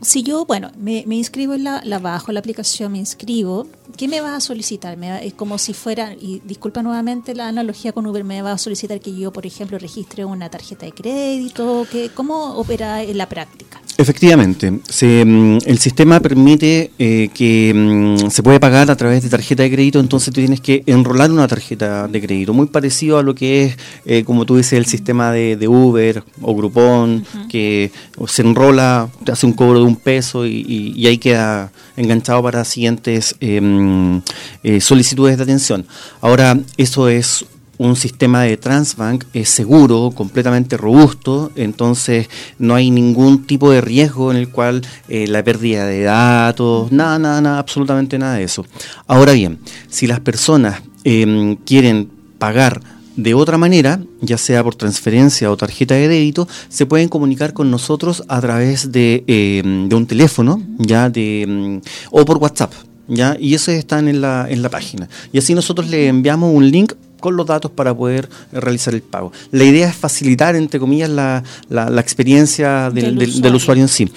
Si 0.00 0.24
yo, 0.24 0.46
bueno, 0.46 0.72
me, 0.76 1.04
inscribo 1.08 1.54
en 1.54 1.62
la, 1.62 1.80
la 1.84 2.00
bajo 2.00 2.32
la 2.32 2.40
aplicación, 2.40 2.90
me 2.90 2.98
inscribo, 2.98 3.68
¿qué 3.96 4.08
me 4.08 4.20
vas 4.20 4.32
a 4.32 4.40
solicitar? 4.40 4.96
Me 4.96 5.26
es 5.26 5.34
como 5.34 5.58
si 5.58 5.74
fuera, 5.74 6.14
y 6.14 6.40
disculpa 6.44 6.82
nuevamente 6.82 7.34
la 7.34 7.48
analogía 7.48 7.92
con 7.92 8.06
Uber, 8.06 8.24
me 8.24 8.42
va 8.42 8.52
a 8.52 8.58
solicitar 8.58 9.00
que 9.00 9.14
yo, 9.14 9.32
por 9.32 9.46
ejemplo, 9.46 9.78
registre 9.78 10.24
una 10.24 10.48
tarjeta 10.50 10.86
de 10.86 10.92
crédito, 10.92 11.86
que, 11.90 12.10
¿cómo 12.10 12.54
opera 12.54 13.02
en 13.02 13.18
la 13.18 13.28
práctica? 13.28 13.80
Efectivamente, 13.98 14.70
mm, 14.70 15.58
el 15.66 15.78
sistema 15.78 16.18
permite 16.18 16.90
eh, 16.98 17.28
que 17.34 17.72
mm, 17.74 18.30
se 18.30 18.42
puede 18.42 18.58
pagar 18.58 18.90
a 18.90 18.96
través 18.96 19.22
de 19.22 19.28
tarjeta 19.28 19.62
de 19.62 19.70
crédito, 19.70 20.00
entonces 20.00 20.32
tú 20.32 20.40
tienes 20.40 20.60
que 20.60 20.82
enrolar 20.86 21.30
una 21.30 21.46
tarjeta 21.46 22.08
de 22.08 22.20
crédito, 22.20 22.54
muy 22.54 22.66
parecido 22.66 23.18
a 23.18 23.22
lo 23.22 23.34
que 23.34 23.64
es, 23.64 23.76
eh, 24.06 24.24
como 24.24 24.46
tú 24.46 24.56
dices, 24.56 24.72
el 24.72 24.86
sistema 24.86 25.30
de, 25.30 25.68
Uber 25.68 26.24
o 26.40 26.54
Groupon, 26.56 27.24
que 27.48 27.92
se 28.26 28.42
enrola, 28.42 29.08
te 29.24 29.32
hace 29.32 29.46
un 29.46 29.52
cobro 29.52 29.78
de 29.78 29.84
un 29.84 29.96
peso 29.96 30.46
y, 30.46 31.06
ahí 31.06 31.18
queda 31.18 31.70
enganchado 31.96 32.42
para 32.42 32.64
siguientes 32.64 33.36
em, 33.40 34.20
eh, 34.62 34.80
solicitudes 34.80 35.36
de 35.36 35.42
atención. 35.42 35.86
Ahora, 36.20 36.58
eso 36.76 37.08
es 37.08 37.44
un 37.78 37.96
sistema 37.96 38.42
de 38.42 38.56
Transbank 38.56 39.24
es 39.32 39.48
seguro, 39.48 40.12
completamente 40.14 40.76
robusto, 40.76 41.50
entonces 41.56 42.28
no 42.58 42.74
hay 42.74 42.90
ningún 42.90 43.44
tipo 43.44 43.70
de 43.70 43.80
riesgo 43.80 44.30
en 44.30 44.36
el 44.36 44.50
cual 44.50 44.82
eh, 45.08 45.26
la 45.26 45.42
pérdida 45.42 45.86
de 45.86 46.02
datos, 46.02 46.92
nada, 46.92 47.18
nada, 47.18 47.40
nada, 47.40 47.58
absolutamente 47.58 48.18
nada 48.18 48.34
de 48.34 48.44
eso. 48.44 48.64
Ahora 49.06 49.32
bien, 49.32 49.58
si 49.88 50.06
las 50.06 50.20
personas 50.20 50.82
em, 51.04 51.56
quieren 51.56 52.08
pagar 52.38 52.80
de 53.16 53.34
otra 53.34 53.58
manera, 53.58 54.00
ya 54.20 54.38
sea 54.38 54.62
por 54.62 54.74
transferencia 54.74 55.50
o 55.50 55.56
tarjeta 55.56 55.94
de 55.94 56.08
débito, 56.08 56.48
se 56.68 56.86
pueden 56.86 57.08
comunicar 57.08 57.52
con 57.52 57.70
nosotros 57.70 58.24
a 58.28 58.40
través 58.40 58.92
de, 58.92 59.24
de 59.26 59.94
un 59.94 60.06
teléfono, 60.06 60.62
ya 60.78 61.10
de 61.10 61.42
em, 61.42 61.80
o 62.10 62.24
por 62.24 62.38
WhatsApp. 62.38 62.72
¿Ya? 63.08 63.36
Y 63.38 63.54
eso 63.54 63.72
están 63.72 64.08
en 64.08 64.20
la, 64.20 64.46
en 64.48 64.62
la 64.62 64.70
página. 64.70 65.08
Y 65.32 65.38
así 65.38 65.54
nosotros 65.54 65.90
le 65.90 66.06
enviamos 66.06 66.54
un 66.54 66.70
link 66.70 66.94
con 67.22 67.36
los 67.36 67.46
datos 67.46 67.70
para 67.70 67.94
poder 67.94 68.28
realizar 68.52 68.94
el 68.94 69.02
pago. 69.02 69.32
La 69.50 69.64
idea 69.64 69.88
es 69.88 69.96
facilitar, 69.96 70.56
entre 70.56 70.78
comillas, 70.78 71.10
la, 71.10 71.42
la, 71.68 72.00
experiencia 72.00 72.90
del, 72.90 73.54
usuario. 73.54 73.82
en 73.82 73.88
sí. 73.88 74.10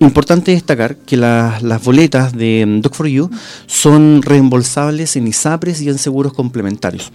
Importante 0.00 0.52
destacar 0.52 0.96
que 0.96 1.16
las 1.16 1.84
boletas 1.84 2.32
de 2.32 2.64
mm, 2.66 2.80
Doc4U 2.80 3.30
son 3.66 4.22
reembolsables 4.22 5.16
en 5.16 5.28
ISAPRES 5.28 5.82
y 5.82 5.88
en 5.88 5.98
seguros 5.98 6.32
complementarios. 6.32 7.12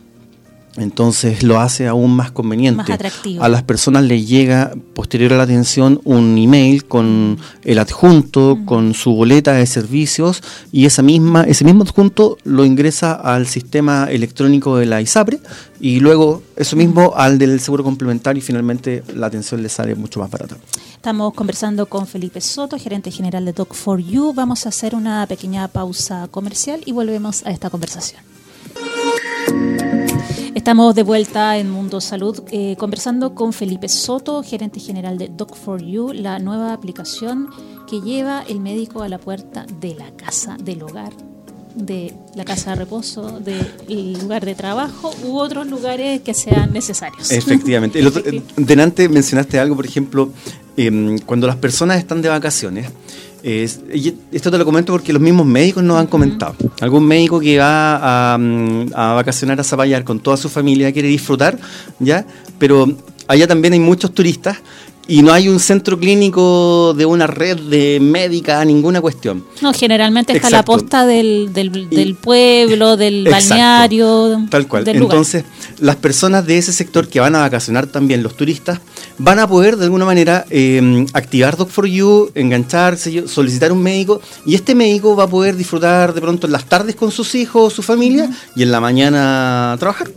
Entonces 0.77 1.41
lo 1.41 1.59
hace 1.59 1.87
aún 1.87 2.15
más 2.15 2.31
conveniente. 2.31 2.93
a 3.39 3.49
las 3.49 3.63
personas 3.63 4.03
les 4.03 4.27
llega 4.27 4.73
posterior 4.93 5.33
a 5.33 5.37
la 5.37 5.43
atención 5.43 5.99
un 6.03 6.37
email 6.37 6.85
con 6.85 7.39
el 7.63 7.79
adjunto, 7.79 8.59
con 8.65 8.93
su 8.93 9.13
boleta 9.13 9.53
de 9.53 9.65
servicios 9.65 10.43
y 10.71 10.85
esa 10.85 11.01
misma, 11.01 11.43
ese 11.43 11.65
mismo 11.65 11.83
adjunto 11.83 12.37
lo 12.43 12.63
ingresa 12.63 13.13
al 13.13 13.47
sistema 13.47 14.07
electrónico 14.09 14.77
de 14.77 14.85
la 14.85 15.01
ISAPRE 15.01 15.39
y 15.79 15.99
luego 15.99 16.43
eso 16.55 16.75
mismo 16.75 17.13
al 17.15 17.39
del 17.39 17.59
seguro 17.59 17.83
complementario 17.83 18.39
y 18.39 18.43
finalmente 18.43 19.03
la 19.15 19.27
atención 19.27 19.63
le 19.63 19.69
sale 19.69 19.95
mucho 19.95 20.19
más 20.19 20.29
barata. 20.29 20.57
Estamos 20.93 21.33
conversando 21.33 21.85
con 21.87 22.05
Felipe 22.05 22.41
Soto, 22.41 22.77
gerente 22.77 23.11
general 23.11 23.45
de 23.45 23.55
Doc4U. 23.55 24.35
Vamos 24.35 24.65
a 24.65 24.69
hacer 24.69 24.93
una 24.93 25.25
pequeña 25.25 25.67
pausa 25.67 26.27
comercial 26.29 26.81
y 26.85 26.91
volvemos 26.91 27.45
a 27.45 27.51
esta 27.51 27.69
conversación. 27.69 28.21
Estamos 30.57 30.95
de 30.95 31.03
vuelta 31.03 31.55
en 31.59 31.69
Mundo 31.69 32.01
Salud 32.01 32.41
eh, 32.49 32.75
conversando 32.79 33.35
con 33.35 33.53
Felipe 33.53 33.87
Soto, 33.87 34.41
gerente 34.41 34.79
general 34.79 35.19
de 35.19 35.29
Doc4U, 35.29 36.13
la 36.13 36.39
nueva 36.39 36.73
aplicación 36.73 37.47
que 37.87 38.01
lleva 38.01 38.41
el 38.41 38.59
médico 38.59 39.03
a 39.03 39.07
la 39.07 39.19
puerta 39.19 39.67
de 39.79 39.93
la 39.93 40.09
casa, 40.17 40.57
del 40.59 40.81
hogar, 40.81 41.13
de 41.75 42.11
la 42.33 42.43
casa 42.43 42.71
de 42.71 42.77
reposo, 42.77 43.39
del 43.39 44.13
lugar 44.19 44.45
de 44.45 44.55
trabajo 44.55 45.11
u 45.23 45.37
otros 45.37 45.67
lugares 45.67 46.21
que 46.21 46.33
sean 46.33 46.73
necesarios. 46.73 47.29
Efectivamente. 47.29 47.99
El 47.99 48.41
delante 48.57 49.07
mencionaste 49.09 49.59
algo, 49.59 49.75
por 49.75 49.85
ejemplo, 49.85 50.31
em, 50.75 51.19
cuando 51.19 51.45
las 51.45 51.57
personas 51.57 51.99
están 51.99 52.23
de 52.23 52.29
vacaciones 52.29 52.89
esto 53.43 54.51
te 54.51 54.57
lo 54.57 54.65
comento 54.65 54.93
porque 54.93 55.13
los 55.13 55.21
mismos 55.21 55.45
médicos 55.45 55.83
nos 55.83 55.97
han 55.97 56.07
comentado. 56.07 56.55
Algún 56.81 57.05
médico 57.05 57.39
que 57.39 57.57
va 57.57 58.33
a, 58.33 58.37
mm, 58.37 58.91
a 58.93 59.13
vacacionar 59.13 59.59
a 59.59 59.63
Zapallar 59.63 60.03
con 60.03 60.19
toda 60.19 60.37
su 60.37 60.49
familia 60.49 60.91
quiere 60.91 61.07
disfrutar, 61.07 61.57
¿ya? 61.99 62.25
Pero 62.59 62.87
allá 63.27 63.47
también 63.47 63.73
hay 63.73 63.79
muchos 63.79 64.13
turistas 64.13 64.57
y 65.07 65.21
no 65.21 65.31
hay 65.31 65.47
un 65.47 65.59
centro 65.59 65.97
clínico 65.97 66.93
de 66.95 67.05
una 67.05 67.27
red 67.27 67.57
de 67.57 67.99
médica, 68.01 68.63
ninguna 68.65 68.99
cuestión. 68.99 69.45
No, 69.61 69.73
generalmente 69.73 70.33
está 70.33 70.49
la 70.49 70.65
posta 70.65 71.05
del, 71.05 71.53
del, 71.53 72.15
pueblo, 72.15 72.97
del 72.97 73.27
balneario. 73.29 74.45
Tal 74.49 74.67
cual. 74.67 74.87
Entonces, 74.87 75.45
las 75.79 75.95
personas 75.95 76.45
de 76.45 76.57
ese 76.57 76.73
sector 76.73 77.07
que 77.07 77.19
van 77.19 77.35
a 77.35 77.39
vacacionar 77.39 77.87
también, 77.87 78.21
los 78.21 78.35
turistas, 78.35 78.79
van 79.17 79.39
a 79.39 79.47
poder 79.47 79.77
de 79.77 79.85
alguna 79.85 80.05
manera 80.05 80.45
eh, 80.49 81.05
activar 81.13 81.57
Doc4U, 81.57 82.31
engancharse, 82.35 83.27
solicitar 83.27 83.71
un 83.71 83.81
médico, 83.81 84.21
y 84.45 84.55
este 84.55 84.75
médico 84.75 85.15
va 85.15 85.23
a 85.23 85.29
poder 85.29 85.55
disfrutar 85.55 86.13
de 86.13 86.21
pronto 86.21 86.47
en 86.47 86.53
las 86.53 86.65
tardes 86.65 86.95
con 86.95 87.11
sus 87.11 87.33
hijos, 87.35 87.73
su 87.73 87.81
familia, 87.81 88.29
y 88.55 88.63
en 88.63 88.71
la 88.71 88.81
mañana 88.81 89.75
trabajar. 89.79 90.09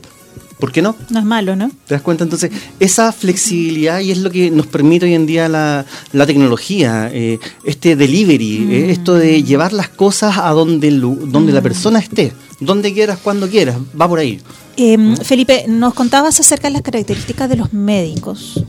¿Por 0.61 0.70
qué 0.73 0.83
no? 0.83 0.94
No 1.09 1.18
es 1.18 1.25
malo, 1.25 1.57
¿no? 1.57 1.68
¿Te 1.68 1.94
das 1.94 2.03
cuenta? 2.03 2.25
Entonces, 2.25 2.53
esa 2.79 3.11
flexibilidad 3.12 4.01
y 4.01 4.11
es 4.11 4.18
lo 4.18 4.31
que 4.31 4.51
nos 4.51 4.66
permite 4.66 5.07
hoy 5.07 5.14
en 5.14 5.27
día 5.27 5.49
la, 5.49 5.87
tecnología, 6.27 7.11
eh, 7.12 7.38
este 7.64 7.96
delivery, 7.96 8.57
eh, 8.57 8.87
mm. 8.87 8.90
esto 8.90 9.14
de 9.14 9.42
llevar 9.42 9.73
las 9.73 9.88
cosas 9.88 10.38
a 10.38 10.51
donde, 10.51 10.90
donde 10.90 11.53
la 11.53 11.61
mm. 11.61 11.64
persona 11.64 11.99
esté, 11.99 12.33
donde 12.61 12.92
quieras, 12.92 13.18
cuando 13.23 13.49
quieras, 13.49 13.77
va 13.99 14.09
por 14.09 14.18
ahí. 14.18 14.40
Em, 14.77 15.16
Felipe, 15.16 15.64
nos 15.66 15.94
contabas 15.94 16.38
acerca 16.38 16.68
de 16.68 16.75
las 16.75 16.83
características 16.83 17.49
de 17.49 17.57
los 17.57 17.73
médicos. 17.73 18.62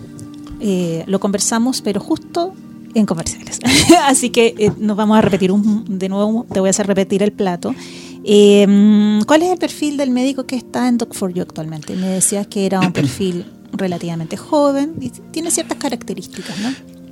Eh, 0.60 1.04
lo 1.08 1.19
conversamos, 1.19 1.82
pero 1.82 1.99
justo 1.99 2.54
en 2.93 3.06
comerciales. 3.06 3.60
Así 4.06 4.30
que 4.30 4.71
nos 4.77 4.97
vamos 4.97 5.17
a 5.17 5.21
repetir 5.21 5.51
un, 5.51 5.86
de 5.88 6.10
nuevo, 6.10 6.45
te 6.51 6.60
voy 6.60 6.67
a 6.67 6.71
hacer 6.71 6.88
repetir 6.88 7.23
el 7.23 7.32
plato. 7.32 7.73
Eh, 8.23 9.19
¿Cuál 9.25 9.43
es 9.43 9.49
el 9.51 9.57
perfil 9.57 9.97
del 9.97 10.12
médico 10.12 10.45
que 10.45 10.55
está 10.55 10.88
en 10.88 10.97
Doc4U 10.97 11.41
actualmente? 11.41 11.95
Me 11.95 12.07
decías 12.07 12.47
que 12.47 12.65
era 12.65 12.79
un 12.79 12.93
perfil 12.93 13.45
relativamente 13.73 14.38
joven 14.38 14.95
y 14.99 15.10
tiene 15.10 15.51
ciertas 15.51 15.77
características, 15.77 16.57
¿no? 16.60 16.69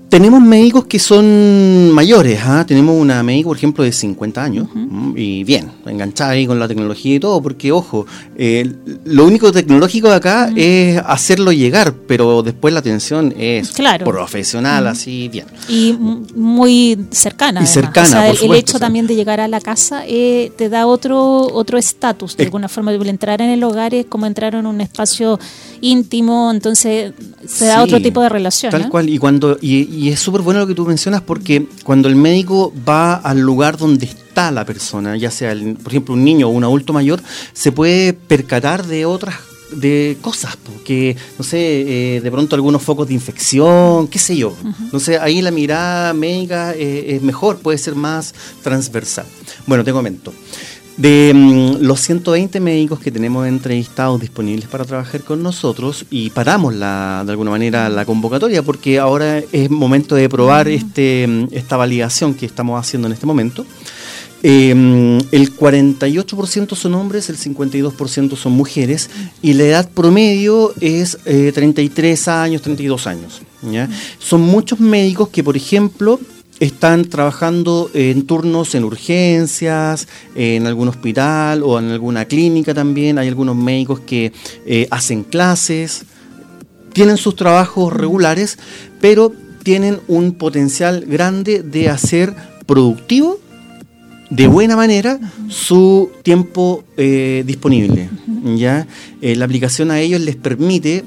Tenemos 0.10 0.41
médicos 0.41 0.86
que 0.86 0.98
son 0.98 1.91
mayores, 1.91 2.39
¿ah? 2.43 2.65
tenemos 2.67 3.00
una 3.00 3.22
médica, 3.22 3.48
por 3.48 3.58
ejemplo, 3.58 3.84
de 3.84 3.91
50 3.91 4.43
años, 4.43 4.67
y 5.15 5.43
bien, 5.43 5.72
enganchada 5.86 6.32
ahí 6.32 6.48
con 6.48 6.58
la 6.58 6.67
tecnología 6.67 7.15
y 7.15 7.19
todo, 7.19 7.39
porque 7.41 7.72
ojo, 7.72 8.08
eh, 8.36 8.74
lo 9.06 9.26
único 9.26 9.52
tecnológico 9.52 10.10
de 10.10 10.15
acá 10.15 10.52
es 10.56 11.00
hacerlo 11.06 11.52
llegar, 11.52 11.93
pero 12.08 12.41
después 12.41 12.74
la 12.74 12.80
atención 12.80 13.34
es 13.38 13.72
profesional, 14.04 14.88
así 14.88 15.28
bien. 15.28 15.45
Y 15.67 15.93
muy 15.93 16.98
cercana. 17.12 17.62
Y 17.62 17.67
cercana. 17.67 18.08
O 18.08 18.10
sea, 18.10 18.30
el, 18.32 18.56
hecho 18.56 18.80
también 18.80 19.06
de 19.06 19.15
llegar 19.15 19.39
a 19.39 19.48
la 19.48 19.62
casa 19.62 20.04
eh, 20.08 20.52
te 20.58 20.69
da 20.69 20.88
otro 20.88 21.19
otro 21.54 21.78
estatus, 21.78 22.36
de 22.36 22.45
alguna 22.45 22.67
forma, 22.67 22.91
de 22.91 23.10
entrar 23.10 23.41
en 23.41 23.50
el 23.50 23.63
hogar 23.63 23.93
es 23.93 24.06
como 24.08 24.26
entrar 24.26 24.56
en 24.56 24.65
un 24.65 24.82
espacio 24.82 25.39
íntimo, 25.82 26.52
entonces 26.52 27.13
se 27.48 27.65
da 27.65 27.84
otro 27.84 28.02
tipo 28.02 28.22
de 28.22 28.30
relación. 28.30 28.72
Tal 28.72 28.89
cual, 28.89 29.10
y 29.10 29.18
cuando 29.18 29.58
y, 29.62 30.10
es 30.10 30.20
súper 30.20 30.42
bueno 30.42 30.60
lo 30.62 30.68
que 30.68 30.76
tú 30.76 30.86
mencionas 30.86 31.22
porque 31.22 31.68
cuando 31.84 32.08
el 32.08 32.15
médico 32.15 32.74
va 32.88 33.15
al 33.15 33.39
lugar 33.39 33.78
donde 33.78 34.06
está 34.06 34.52
la 34.52 34.65
persona, 34.65 35.18
ya 35.18 35.32
sea, 35.32 35.56
por 35.82 35.92
ejemplo, 35.92 36.13
un 36.13 36.24
niño 36.24 36.48
o 36.48 36.52
un 36.52 36.63
adulto 36.63 36.94
mayor, 36.94 37.22
se 37.54 37.72
puede 37.72 38.13
percatar 38.13 38.86
de 38.86 39.06
otras 39.06 39.36
de 39.72 40.18
cosas, 40.22 40.58
porque, 40.58 41.15
no 41.38 41.44
sé, 41.44 42.15
eh, 42.15 42.22
de 42.22 42.32
pronto 42.32 42.56
algunos 42.56 42.82
focos 42.82 43.08
de 43.08 43.13
infección, 43.13 44.08
qué 44.08 44.20
sé 44.20 44.36
yo. 44.36 44.56
No 44.92 45.00
sé, 45.00 45.20
ahí 45.20 45.42
la 45.42 45.52
mirada 45.52 46.13
médica 46.13 46.74
eh, 46.74 47.15
es 47.15 47.22
mejor, 47.22 47.60
puede 47.60 47.78
ser 47.78 47.96
más 47.96 48.34
transversal. 48.63 49.26
Bueno, 49.68 49.84
te 49.84 49.92
comento. 49.92 50.34
De 51.00 51.32
mm, 51.34 51.82
los 51.82 52.02
120 52.02 52.60
médicos 52.60 53.00
que 53.00 53.10
tenemos 53.10 53.48
entrevistados 53.48 54.20
disponibles 54.20 54.68
para 54.68 54.84
trabajar 54.84 55.22
con 55.22 55.42
nosotros 55.42 56.06
y 56.10 56.30
paramos 56.32 56.76
la, 56.76 57.24
de 57.26 57.32
alguna 57.32 57.52
manera 57.52 57.88
la 57.88 58.04
convocatoria 58.04 58.64
porque 58.64 59.00
ahora 59.00 59.42
es 59.54 59.70
momento 59.70 60.16
de 60.16 60.28
probar 60.28 60.68
este, 60.68 61.26
mm, 61.26 61.48
esta 61.52 61.78
validación 61.78 62.34
que 62.34 62.46
estamos 62.46 62.78
haciendo 62.78 63.08
en 63.08 63.14
este 63.14 63.26
momento. 63.26 63.66
Eh, 64.44 64.72
el 65.32 65.56
48% 65.56 66.76
son 66.76 66.96
hombres, 66.96 67.30
el 67.30 67.38
52% 67.38 68.36
son 68.36 68.52
mujeres 68.52 69.10
y 69.42 69.54
la 69.54 69.64
edad 69.64 69.90
promedio 69.90 70.74
es 70.82 71.18
eh, 71.24 71.54
33 71.54 72.28
años, 72.28 72.62
32 72.62 73.08
años. 73.08 73.42
¿ya? 73.72 73.90
Son 74.18 74.42
muchos 74.42 74.82
médicos 74.82 75.30
que, 75.30 75.46
por 75.46 75.56
ejemplo, 75.56 76.20
están 76.60 77.06
trabajando 77.06 77.89
en 77.93 78.26
turnos 78.26 78.76
en 78.76 78.84
urgencias, 78.84 80.08
en 80.36 80.67
algún 80.67 80.89
hospital 80.89 81.63
o 81.63 81.80
en 81.80 81.89
alguna 81.89 82.26
clínica 82.26 82.74
también. 82.74 83.17
Hay 83.17 83.28
algunos 83.28 83.56
médicos 83.56 84.02
que 84.02 84.34
eh, 84.65 84.88
hacen 84.91 85.24
clases, 85.24 86.04
tienen 86.93 87.17
sus 87.17 87.36
trabajos 87.36 87.93
regulares, 87.93 88.58
pero 89.00 89.32
tienen 89.63 90.00
un 90.08 90.34
potencial 90.34 91.06
grande 91.06 91.63
de 91.63 91.89
hacer 91.89 92.34
productivo 92.65 93.39
de 94.30 94.48
buena 94.48 94.76
manera 94.76 95.19
su 95.48 96.12
tiempo 96.24 96.84
eh, 96.98 97.43
disponible. 97.48 98.10
¿ya? 98.58 98.86
Eh, 99.22 99.36
la 99.36 99.45
aplicación 99.45 99.91
a 99.91 100.00
ellos 100.00 100.22
les 100.22 100.36
permite 100.36 101.06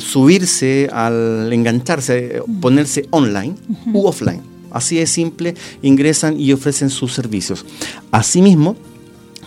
subirse 0.00 0.88
al 0.90 1.52
engancharse, 1.52 2.40
ponerse 2.60 3.06
online 3.10 3.54
u 3.92 4.06
offline. 4.06 4.51
Así 4.72 4.96
de 4.96 5.06
simple, 5.06 5.54
ingresan 5.82 6.38
y 6.38 6.52
ofrecen 6.52 6.90
sus 6.90 7.12
servicios. 7.12 7.64
Asimismo, 8.10 8.76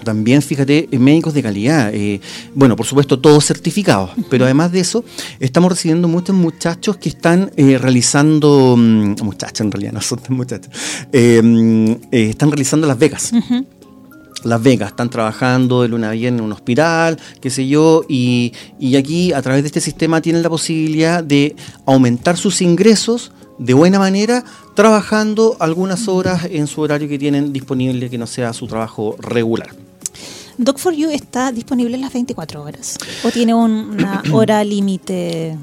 también, 0.06 0.42
fíjate, 0.42 0.88
médicos 0.94 1.34
de 1.34 1.44
calidad. 1.44 1.94
Eh, 1.94 2.22
bueno, 2.54 2.78
por 2.78 2.86
supuesto, 2.86 3.20
todos 3.20 3.44
certificados, 3.44 4.12
pero 4.30 4.46
además 4.46 4.72
de 4.72 4.80
eso, 4.80 5.04
estamos 5.40 5.72
recibiendo 5.72 6.08
muchos 6.08 6.36
muchachos 6.36 6.96
que 6.98 7.10
están 7.10 7.52
eh, 7.58 7.78
realizando, 7.78 8.76
mm, 8.78 9.16
muchachos 9.24 9.62
en 9.62 9.72
realidad, 9.72 9.94
no 9.94 10.02
son 10.02 10.20
muchachos, 10.30 10.72
eh, 11.12 11.42
mm, 11.44 11.92
eh, 12.12 12.30
están 12.30 12.52
realizando 12.52 12.88
las 12.88 12.98
becas. 12.98 13.32
Las 14.44 14.62
becas, 14.62 14.90
están 14.90 15.10
trabajando 15.10 15.82
de 15.82 15.88
luna 15.88 16.12
bien 16.12 16.36
en 16.36 16.42
un 16.42 16.52
hospital, 16.52 17.18
qué 17.42 17.50
sé 17.50 17.68
yo, 17.68 18.06
y, 18.08 18.54
y 18.80 18.96
aquí 18.96 19.34
a 19.34 19.42
través 19.42 19.64
de 19.64 19.68
este 19.68 19.82
sistema 19.82 20.22
tienen 20.22 20.44
la 20.44 20.50
posibilidad 20.50 21.24
de 21.24 21.56
aumentar 21.88 22.38
sus 22.38 22.62
ingresos 22.62 23.32
de 23.58 23.74
buena 23.74 24.00
manera, 24.00 24.44
trabajando 24.76 25.56
algunas 25.60 26.08
horas 26.08 26.46
en 26.50 26.68
su 26.68 26.82
horario 26.82 27.08
que 27.08 27.18
tienen 27.20 27.54
disponible, 27.54 28.10
que 28.10 28.18
no 28.18 28.28
sea 28.28 28.52
su 28.54 28.68
trabajo 28.68 29.16
regular. 29.20 29.70
doc 30.58 30.78
for 30.80 30.94
you 30.94 31.10
está 31.10 31.52
disponible 31.52 31.98
las 31.98 32.14
24 32.14 32.64
horas 32.64 32.98
o 33.24 33.30
tiene 33.32 33.54
un- 33.54 33.90
una 33.92 34.24
hora 34.32 34.64
límite. 34.64 35.58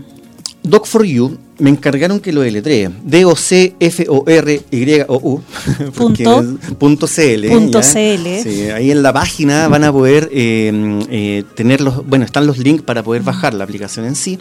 Doc4U 0.65 1.39
me 1.59 1.71
encargaron 1.71 2.21
que 2.21 2.33
lo 2.33 2.41
deletree. 2.43 2.89
D-O-C-F-O-R-Y-O-U. 4.13 5.41
porque 5.97 6.25
Punto. 6.25 6.41
es 6.41 6.75
punto 6.75 7.07
CL. 7.07 7.49
Punto. 7.49 7.81
CL. 7.81 8.43
Sí, 8.43 8.71
ahí 8.71 8.91
en 8.91 9.03
la 9.03 9.13
página 9.13 9.69
van 9.69 9.85
a 9.85 9.93
poder 9.93 10.29
eh, 10.33 11.01
eh, 11.11 11.45
tener 11.57 11.81
los. 11.81 12.07
Bueno, 12.07 12.25
están 12.25 12.47
los 12.47 12.59
links 12.59 12.83
para 12.83 13.03
poder 13.03 13.23
bajar 13.23 13.55
la 13.55 13.65
aplicación 13.65 14.07
en 14.07 14.15
sí. 14.15 14.39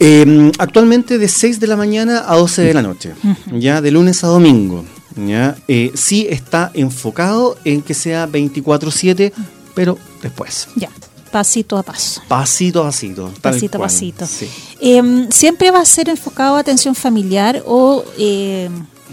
Eh, 0.00 0.50
actualmente 0.58 1.18
de 1.18 1.28
6 1.28 1.60
de 1.60 1.66
la 1.66 1.76
mañana 1.76 2.24
a 2.26 2.36
12 2.36 2.62
de 2.62 2.74
la 2.74 2.82
noche, 2.82 3.12
ya 3.52 3.80
de 3.80 3.90
lunes 3.90 4.24
a 4.24 4.28
domingo. 4.28 4.84
¿ya? 5.14 5.56
Eh, 5.68 5.92
sí 5.94 6.26
está 6.30 6.70
enfocado 6.74 7.56
en 7.64 7.82
que 7.82 7.94
sea 7.94 8.26
24-7, 8.26 9.32
pero 9.74 9.98
después. 10.22 10.68
Ya, 10.76 10.90
pasito 11.30 11.76
a 11.76 11.82
paso. 11.82 12.22
Pasito 12.28 12.80
a 12.80 12.86
pasito. 12.86 13.32
Pasito 13.40 13.78
a 13.78 13.80
pasito. 13.82 14.26
sí. 14.26 14.48
Eh, 14.80 15.26
¿Siempre 15.30 15.70
va 15.70 15.80
a 15.80 15.84
ser 15.84 16.08
enfocado 16.08 16.56
a 16.56 16.60
atención 16.60 16.94
familiar 16.94 17.62
o, 17.66 18.04
eh, 18.18 18.70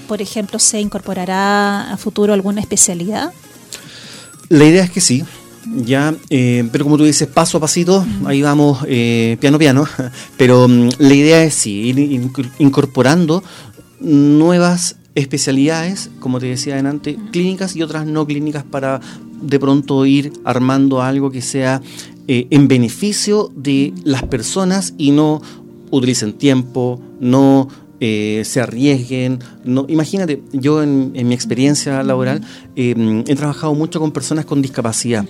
por 0.07 0.21
ejemplo, 0.21 0.59
se 0.59 0.79
incorporará 0.79 1.91
a 1.91 1.97
futuro 1.97 2.33
alguna 2.33 2.61
especialidad? 2.61 3.33
La 4.49 4.63
idea 4.63 4.83
es 4.85 4.91
que 4.91 5.01
sí, 5.01 5.25
ya, 5.85 6.15
eh, 6.29 6.67
pero 6.71 6.83
como 6.85 6.97
tú 6.97 7.03
dices, 7.05 7.27
paso 7.27 7.57
a 7.57 7.61
pasito, 7.61 8.05
ahí 8.25 8.41
vamos 8.41 8.79
eh, 8.87 9.37
piano 9.39 9.59
piano, 9.59 9.85
pero 10.37 10.67
mm, 10.67 10.89
la 10.97 11.13
idea 11.13 11.43
es 11.43 11.53
sí, 11.53 11.71
ir 11.89 11.97
inc- 11.97 12.49
incorporando 12.59 13.43
nuevas 13.99 14.95
especialidades, 15.15 16.09
como 16.19 16.39
te 16.39 16.47
decía 16.47 16.73
adelante, 16.73 17.17
clínicas 17.31 17.75
y 17.75 17.81
otras 17.83 18.05
no 18.05 18.25
clínicas 18.27 18.63
para 18.63 19.01
de 19.41 19.59
pronto 19.59 20.05
ir 20.05 20.33
armando 20.43 21.01
algo 21.01 21.31
que 21.31 21.41
sea 21.41 21.81
eh, 22.27 22.47
en 22.49 22.67
beneficio 22.67 23.51
de 23.55 23.93
las 24.03 24.23
personas 24.23 24.93
y 24.97 25.11
no 25.11 25.41
utilicen 25.91 26.33
tiempo, 26.33 27.01
no 27.19 27.67
eh, 27.99 28.43
se 28.45 28.61
arriesguen. 28.61 29.39
No, 29.67 29.85
imagínate, 29.87 30.41
yo 30.53 30.81
en, 30.81 31.11
en 31.13 31.27
mi 31.27 31.35
experiencia 31.35 32.01
laboral 32.03 32.41
eh, 32.75 33.23
he 33.27 33.35
trabajado 33.35 33.73
mucho 33.73 33.99
con 33.99 34.11
personas 34.11 34.45
con 34.45 34.61
discapacidad 34.61 35.25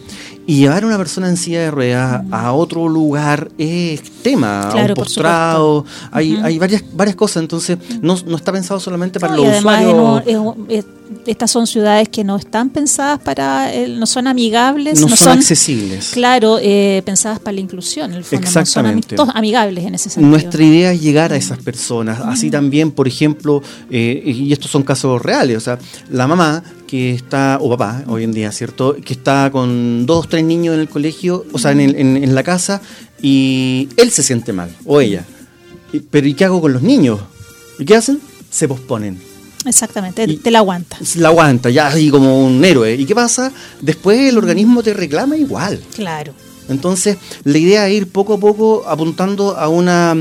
y 0.45 0.57
llevar 0.59 0.83
a 0.83 0.87
una 0.87 0.97
persona 0.97 1.27
en 1.29 1.37
silla 1.37 1.61
de 1.61 1.71
ruedas 1.71 2.23
a 2.31 2.53
otro 2.53 2.87
lugar 2.87 3.49
es 3.57 4.01
tema, 4.23 4.69
a 4.69 4.71
Claro, 4.71 4.93
un 4.93 4.95
postrado, 4.95 5.85
hay, 6.11 6.33
Ujú. 6.35 6.45
hay 6.45 6.59
varias, 6.59 6.83
varias 6.93 7.15
cosas, 7.15 7.41
entonces 7.43 7.77
no, 8.01 8.15
no 8.25 8.35
está 8.37 8.51
pensado 8.51 8.79
solamente 8.79 9.19
para 9.19 9.35
No, 9.35 9.43
los 9.43 9.57
usuarios. 9.57 9.93
un- 9.93 10.29
en 10.29 10.39
un- 10.39 10.97
estas 11.25 11.49
son 11.51 11.65
ciudades 11.67 12.09
que 12.09 12.23
no 12.25 12.35
están 12.35 12.69
pensadas 12.69 13.19
para, 13.19 13.69
no 13.89 14.05
son 14.05 14.27
amigables, 14.27 14.99
no, 14.99 15.07
son, 15.15 15.37
accesibles. 15.37 16.09
claro, 16.13 16.57
eh, 16.61 17.01
pensadas 17.05 17.39
para 17.39 17.53
la 17.53 17.61
inclusión, 17.61 18.11
en 18.11 18.17
el 18.17 18.23
fondo, 18.25 18.45
no 18.45 18.51
son 18.51 18.61
Exactamente. 18.61 19.15
ami- 19.15 19.17
todos 19.17 19.29
amigables 19.33 19.85
en 19.85 19.95
ese 19.95 20.09
sentido. 20.09 20.29
Nuestra 20.29 20.63
idea 20.63 20.91
es 20.91 21.01
llegar 21.01 21.31
a 21.31 21.37
esas 21.37 21.59
personas. 21.59 22.19
Así 22.25 22.49
también, 22.51 22.91
por 22.91 23.07
ejemplo, 23.07 23.61
eh, 23.89 24.21
y 24.31 24.53
estos 24.53 24.69
son 24.71 24.83
casos 24.83 25.21
reales, 25.21 25.57
o 25.57 25.59
sea, 25.61 25.79
la 26.09 26.27
mamá 26.27 26.63
que 26.87 27.11
está, 27.13 27.57
o 27.61 27.69
papá 27.69 28.03
hoy 28.07 28.23
en 28.23 28.31
día, 28.33 28.51
¿cierto? 28.51 28.95
Que 29.03 29.13
está 29.13 29.49
con 29.51 30.05
dos, 30.05 30.27
tres 30.29 30.43
niños 30.43 30.75
en 30.75 30.81
el 30.81 30.89
colegio, 30.89 31.45
o 31.51 31.59
sea, 31.59 31.71
en, 31.71 31.81
el- 31.81 31.95
en- 31.95 32.17
en 32.23 32.35
la 32.35 32.43
casa, 32.43 32.81
y 33.21 33.89
él 33.97 34.11
se 34.11 34.23
siente 34.23 34.53
mal, 34.53 34.69
o 34.85 35.01
ella. 35.01 35.25
Y- 35.93 35.99
Pero 35.99 36.27
¿y 36.27 36.33
qué 36.33 36.45
hago 36.45 36.61
con 36.61 36.73
los 36.73 36.81
niños? 36.81 37.19
¿Y 37.79 37.85
qué 37.85 37.95
hacen? 37.95 38.19
Se 38.49 38.67
posponen. 38.67 39.19
Exactamente, 39.65 40.23
Y- 40.27 40.37
te 40.37 40.51
la 40.51 40.59
aguanta. 40.59 40.97
La 41.15 41.29
aguanta, 41.29 41.69
ya 41.69 41.87
así 41.87 42.09
como 42.09 42.45
un 42.45 42.63
héroe. 42.63 42.95
¿Y 42.95 43.05
qué 43.05 43.13
pasa? 43.15 43.51
Después 43.81 44.19
el 44.19 44.37
organismo 44.37 44.81
te 44.83 44.93
reclama 44.93 45.35
igual. 45.35 45.79
Claro. 45.95 46.33
Entonces, 46.69 47.17
la 47.43 47.57
idea 47.57 47.87
es 47.87 47.95
ir 47.97 48.07
poco 48.07 48.33
a 48.35 48.39
poco 48.39 48.83
apuntando 48.87 49.57
a 49.57 49.67
una 49.69 50.15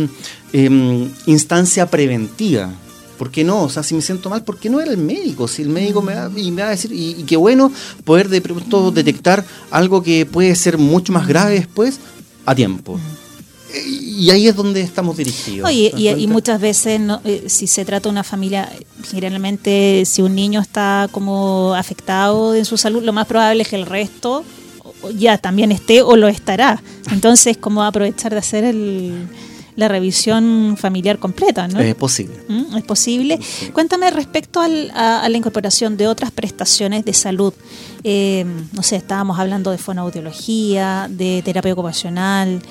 em, 0.53 1.11
instancia 1.27 1.88
preventiva. 1.90 2.73
¿Por 3.18 3.31
qué 3.31 3.44
no? 3.44 3.62
O 3.62 3.68
sea, 3.70 3.83
si 3.83 3.94
me 3.94 4.02
siento 4.02 4.29
mal, 4.31 4.44
¿por 4.44 4.59
qué 4.59 4.68
no 4.68 4.81
era 4.81 4.90
el 4.90 4.98
médico? 4.98 5.48
Si 5.48 5.62
el 5.62 5.68
médico 5.70 6.02
me 6.02 6.14
va, 6.14 6.31
y 6.37 6.50
me 6.50 6.62
va 6.62 6.68
a 6.68 6.70
decir, 6.72 6.92
y, 6.92 7.12
y 7.18 7.22
qué 7.24 7.37
bueno 7.37 7.72
poder 8.05 8.29
de 8.29 8.40
pronto 8.40 8.90
detectar 8.90 9.44
algo 9.70 10.02
que 10.02 10.26
puede 10.26 10.55
ser 10.55 10.76
mucho 10.79 11.12
más 11.12 11.26
grave 11.26 11.55
después 11.55 11.98
a 12.44 12.55
tiempo. 12.55 12.98
Y 13.74 14.31
ahí 14.31 14.48
es 14.48 14.57
donde 14.57 14.81
estamos 14.81 15.16
dirigidos. 15.16 15.68
Oye, 15.68 15.92
¿te 15.94 16.05
das 16.05 16.18
y, 16.18 16.26
muchas 16.26 16.61
veces, 16.61 16.98
no, 17.00 17.20
eh, 17.24 17.44
si 17.48 17.66
se 17.66 17.85
trata 17.85 18.05
de 18.09 18.12
una 18.12 18.24
familia, 18.24 18.70
generalmente 19.11 20.05
si 20.07 20.22
un 20.22 20.35
niño 20.35 20.61
está 20.61 21.09
como 21.12 21.74
afectado 21.74 22.55
en 22.55 22.64
su 22.64 22.76
salud, 22.79 23.02
lo 23.02 23.12
más 23.12 23.26
probable 23.26 23.62
es 23.62 23.68
que 23.68 23.76
el 23.76 23.85
resto 23.87 24.44
ya 25.18 25.37
también 25.38 25.72
esté 25.72 26.00
o 26.02 26.16
lo 26.16 26.29
estará. 26.29 26.83
Entonces, 27.12 27.57
como 27.57 27.83
aprovechar 27.83 28.33
de 28.33 28.38
hacer 28.38 28.64
el- 28.64 29.26
la 29.77 29.89
revisión 29.89 30.77
familiar 30.79 31.19
completa, 31.19 31.69
¿no? 31.69 31.79
Es 31.81 31.95
posible. 31.95 32.35
¿Mm? 32.49 32.77
¿Es 32.77 32.85
posible? 32.85 33.39
Cuéntame 33.73 34.11
respecto 34.11 34.61
al- 34.61 34.91
a, 34.95 35.23
a 35.23 35.29
la 35.29 35.37
incorporación 35.37 35.97
de 35.97 36.07
otras 36.09 36.31
prestaciones 36.31 37.05
de 37.05 37.12
salud. 37.12 37.53
Eh, 38.03 38.45
no 38.73 38.83
sé, 38.83 38.97
estábamos 38.97 39.39
hablando 39.39 39.71
de 39.71 39.79
fonoaudiología, 39.79 41.09
de 41.11 41.43
terapia 41.45 41.73
ocupacional 41.73 42.62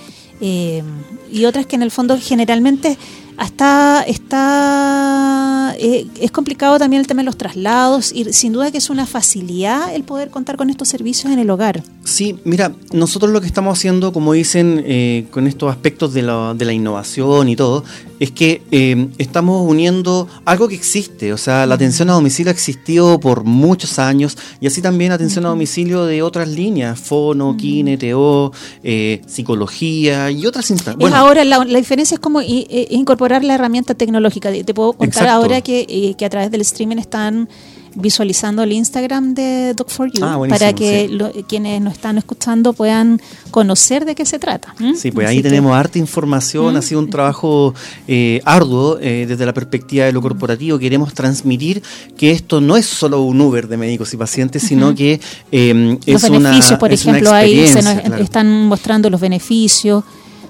eh, 0.42 0.84
y 1.32 1.46
otras 1.46 1.66
que 1.66 1.76
en 1.76 1.84
el 1.84 1.92
fondo 1.92 2.18
generalmente 2.20 2.98
hasta 3.38 4.04
está 4.04 5.76
eh, 5.78 6.08
es 6.22 6.32
complicado 6.32 6.78
también 6.80 7.02
el 7.02 7.08
tema 7.08 7.22
de 7.22 7.26
los 7.26 7.38
traslados 7.38 8.12
y 8.14 8.32
sin 8.34 8.54
duda 8.54 8.72
que 8.72 8.78
es 8.78 8.90
una 8.90 9.06
facilidad 9.06 9.94
el 9.94 10.04
poder 10.04 10.30
contar 10.30 10.58
con 10.58 10.70
estos 10.70 10.88
servicios 10.88 11.32
en 11.34 11.40
el 11.40 11.50
hogar. 11.50 11.84
Sí, 12.04 12.38
mira, 12.46 12.72
nosotros 12.94 13.32
lo 13.32 13.42
que 13.42 13.48
estamos 13.48 13.78
haciendo, 13.78 14.14
como 14.14 14.34
dicen, 14.34 14.82
eh, 14.86 15.26
con 15.32 15.48
estos 15.48 15.72
aspectos 15.72 16.14
de 16.14 16.22
la, 16.22 16.54
de 16.54 16.66
la 16.66 16.74
innovación 16.74 17.50
y 17.50 17.56
todo, 17.56 17.84
es 18.20 18.32
que 18.32 18.62
eh, 18.72 19.08
estamos 19.18 19.68
uniendo 19.68 20.28
algo 20.46 20.68
que 20.68 20.76
existe. 20.76 21.34
O 21.34 21.38
sea, 21.38 21.66
la 21.66 21.76
atención 21.76 22.10
a 22.10 22.14
domicilio 22.14 22.52
ha 22.52 22.54
existido 22.54 23.20
por 23.20 23.44
muchos 23.44 23.98
años 24.00 24.38
y 24.62 24.68
así 24.68 24.82
también 24.82 25.12
atención 25.12 25.46
a 25.46 25.50
domicilio 25.50 26.06
de 26.06 26.22
otras 26.22 26.48
líneas, 26.48 27.00
fono, 27.00 27.58
kine, 27.58 27.98
TO, 27.98 28.52
eh, 28.84 29.22
psicología 29.28 30.30
y 30.32 30.46
otras 30.46 30.70
instancias. 30.70 31.10
es 31.10 31.16
ahora 31.16 31.44
la, 31.44 31.66
la 31.66 31.78
diferencia 31.80 32.16
es 32.16 32.20
como 32.22 32.42
i- 32.42 32.68
eh, 32.70 32.88
incorporar 33.26 33.44
la 33.44 33.56
herramienta 33.56 33.96
tecnológica. 33.96 34.52
Te 34.52 34.74
puedo 34.76 34.94
contar 34.94 35.24
Exacto. 35.24 35.32
ahora 35.34 35.62
que, 35.62 35.86
eh, 35.90 36.14
que 36.16 36.26
a 36.26 36.30
través 36.30 36.52
del 36.52 36.62
streaming 36.62 36.98
están 36.98 37.50
visualizando 37.98 38.62
el 38.62 38.74
Instagram 38.74 39.34
de 39.34 39.74
Doc4U 39.74 40.20
Ah, 40.22 40.38
para 40.50 40.74
que 40.74 41.08
sí. 41.08 41.14
lo- 41.16 41.32
quienes 41.48 41.82
nos 41.82 41.94
están 41.94 42.18
escuchando 42.18 42.74
puedan 42.74 43.22
conocer 43.52 44.04
de 44.06 44.14
qué 44.16 44.26
se 44.26 44.38
trata. 44.38 44.76
¿m? 44.82 44.96
Sí, 44.98 45.12
pues 45.12 45.26
Así 45.28 45.38
ahí 45.38 45.42
que- 45.42 45.50
tenemos 45.50 45.74
harta 45.74 45.98
información, 45.98 46.74
¿Mm? 46.74 46.78
ha 46.78 46.82
sido 46.82 47.00
un 47.00 47.10
trabajo 47.10 47.74
eh, 48.08 48.42
arduo 48.46 48.98
eh, 49.02 49.26
desde 49.28 49.46
la 49.46 49.54
perspectiva 49.54 50.06
de 50.06 50.12
lo 50.12 50.22
corporativo. 50.22 50.78
Queremos 50.78 51.14
transmitir 51.14 51.82
que 52.18 52.32
esto 52.32 52.60
no 52.62 52.76
es 52.78 52.86
solo 52.86 53.22
un 53.22 53.40
Uber 53.42 53.68
de 53.70 53.78
médicos 53.78 54.14
y 54.14 54.18
pacientes, 54.18 54.62
sino 54.62 54.94
que 54.94 55.20
eh, 55.54 55.98
los 56.06 56.24
es 56.24 56.30
una 56.30 56.50
beneficios, 56.50 56.78
por 56.78 56.92
es 56.92 57.02
ejemplo, 57.02 57.32
ahí 57.32 57.66
se 57.70 57.82
nos 57.82 57.94
claro. 58.02 58.24
están 58.24 58.68
mostrando 58.68 59.10
los 59.10 59.20
beneficios, 59.22 60.04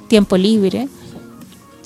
tiempo 0.10 0.36
libre. 0.36 0.88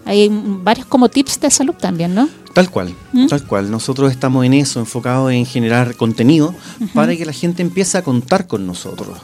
Hay 0.09 0.27
varios 0.31 0.87
como 0.87 1.07
tips 1.09 1.39
de 1.39 1.49
salud 1.51 1.75
también, 1.75 2.15
¿no? 2.15 2.27
Tal 2.53 2.69
cual, 2.71 2.93
¿Mm? 3.13 3.27
tal 3.27 3.43
cual. 3.45 3.69
Nosotros 3.69 4.11
estamos 4.11 4.43
en 4.45 4.53
eso, 4.55 4.79
enfocados 4.79 5.31
en 5.31 5.45
generar 5.45 5.95
contenido 5.95 6.53
para 6.95 7.15
que 7.15 7.25
la 7.25 7.31
gente 7.33 7.61
empiece 7.61 7.97
a 7.97 8.01
contar 8.03 8.47
con 8.47 8.65
nosotros. 8.65 9.17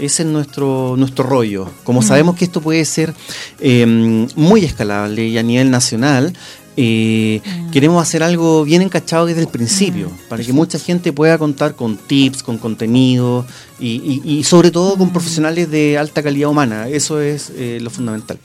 Ese 0.00 0.22
es 0.24 0.28
nuestro, 0.28 0.94
nuestro 0.96 1.24
rollo. 1.24 1.68
Como 1.84 2.00
Mm. 2.00 2.04
sabemos 2.04 2.36
que 2.36 2.44
esto 2.46 2.60
puede 2.60 2.84
ser 2.84 3.14
eh, 3.60 3.86
muy 4.34 4.64
escalable 4.64 5.26
y 5.28 5.36
a 5.38 5.42
nivel 5.42 5.70
nacional, 5.70 6.32
eh, 6.76 7.40
Mm. 7.44 7.70
queremos 7.70 8.02
hacer 8.02 8.22
algo 8.22 8.64
bien 8.64 8.80
encachado 8.82 9.26
desde 9.26 9.42
el 9.42 9.48
principio, 9.48 10.10
para 10.30 10.42
que 10.42 10.52
mucha 10.54 10.78
gente 10.78 11.12
pueda 11.12 11.36
contar 11.38 11.74
con 11.76 11.96
tips, 11.98 12.42
con 12.42 12.56
contenido 12.58 13.44
y, 13.78 14.20
y- 14.24 14.38
y 14.38 14.44
sobre 14.44 14.70
todo 14.70 14.96
Mm. 14.96 14.98
con 14.98 15.12
profesionales 15.12 15.70
de 15.70 15.98
alta 15.98 16.22
calidad 16.22 16.48
humana. 16.48 16.88
Eso 16.88 17.20
es 17.20 17.52
eh, 17.54 17.78
lo 17.82 17.90
fundamental. 17.90 18.38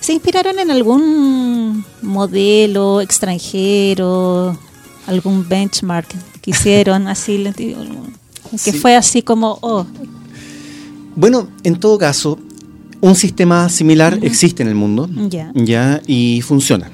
¿Se 0.00 0.12
inspiraron 0.12 0.58
en 0.58 0.70
algún 0.70 1.84
modelo 2.02 3.00
extranjero, 3.00 4.56
algún 5.06 5.48
benchmark 5.48 6.08
que 6.40 6.50
hicieron 6.50 7.08
así, 7.08 7.44
que 7.56 8.58
Sí. 8.58 8.72
fue 8.72 8.96
así 8.96 9.22
como, 9.22 9.58
oh, 9.60 9.84
Bueno, 11.16 11.48
en 11.64 11.78
todo 11.78 11.98
caso, 11.98 12.38
un 13.00 13.14
sistema 13.14 13.68
similar 13.68 14.18
existe 14.22 14.62
en 14.62 14.68
el 14.68 14.74
mundo, 14.74 15.08
ya 15.54 16.00
y 16.06 16.40
funciona. 16.42 16.90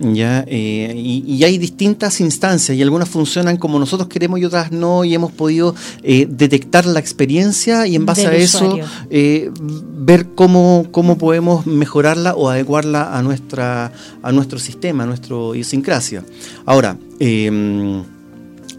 Ya, 0.00 0.44
eh, 0.46 0.94
y, 0.96 1.24
y 1.26 1.44
hay 1.44 1.58
distintas 1.58 2.20
instancias 2.20 2.76
y 2.76 2.82
algunas 2.82 3.08
funcionan 3.08 3.56
como 3.56 3.78
nosotros 3.78 4.08
queremos 4.08 4.40
y 4.40 4.44
otras 4.44 4.72
no 4.72 5.04
y 5.04 5.14
hemos 5.14 5.32
podido 5.32 5.74
eh, 6.02 6.26
detectar 6.28 6.86
la 6.86 7.00
experiencia 7.00 7.86
y 7.86 7.96
en 7.96 8.06
base 8.06 8.22
Del 8.22 8.30
a 8.30 8.36
eso 8.36 8.78
eh, 9.10 9.50
ver 9.98 10.28
cómo, 10.34 10.86
cómo 10.90 11.18
podemos 11.18 11.66
mejorarla 11.66 12.34
o 12.34 12.48
adecuarla 12.48 13.16
a 13.16 13.22
nuestra 13.22 13.92
a 14.22 14.32
nuestro 14.32 14.58
sistema, 14.58 15.04
a 15.04 15.06
nuestra 15.06 15.36
idiosincrasia. 15.54 16.24
Ahora, 16.64 16.96
eh, 17.20 18.02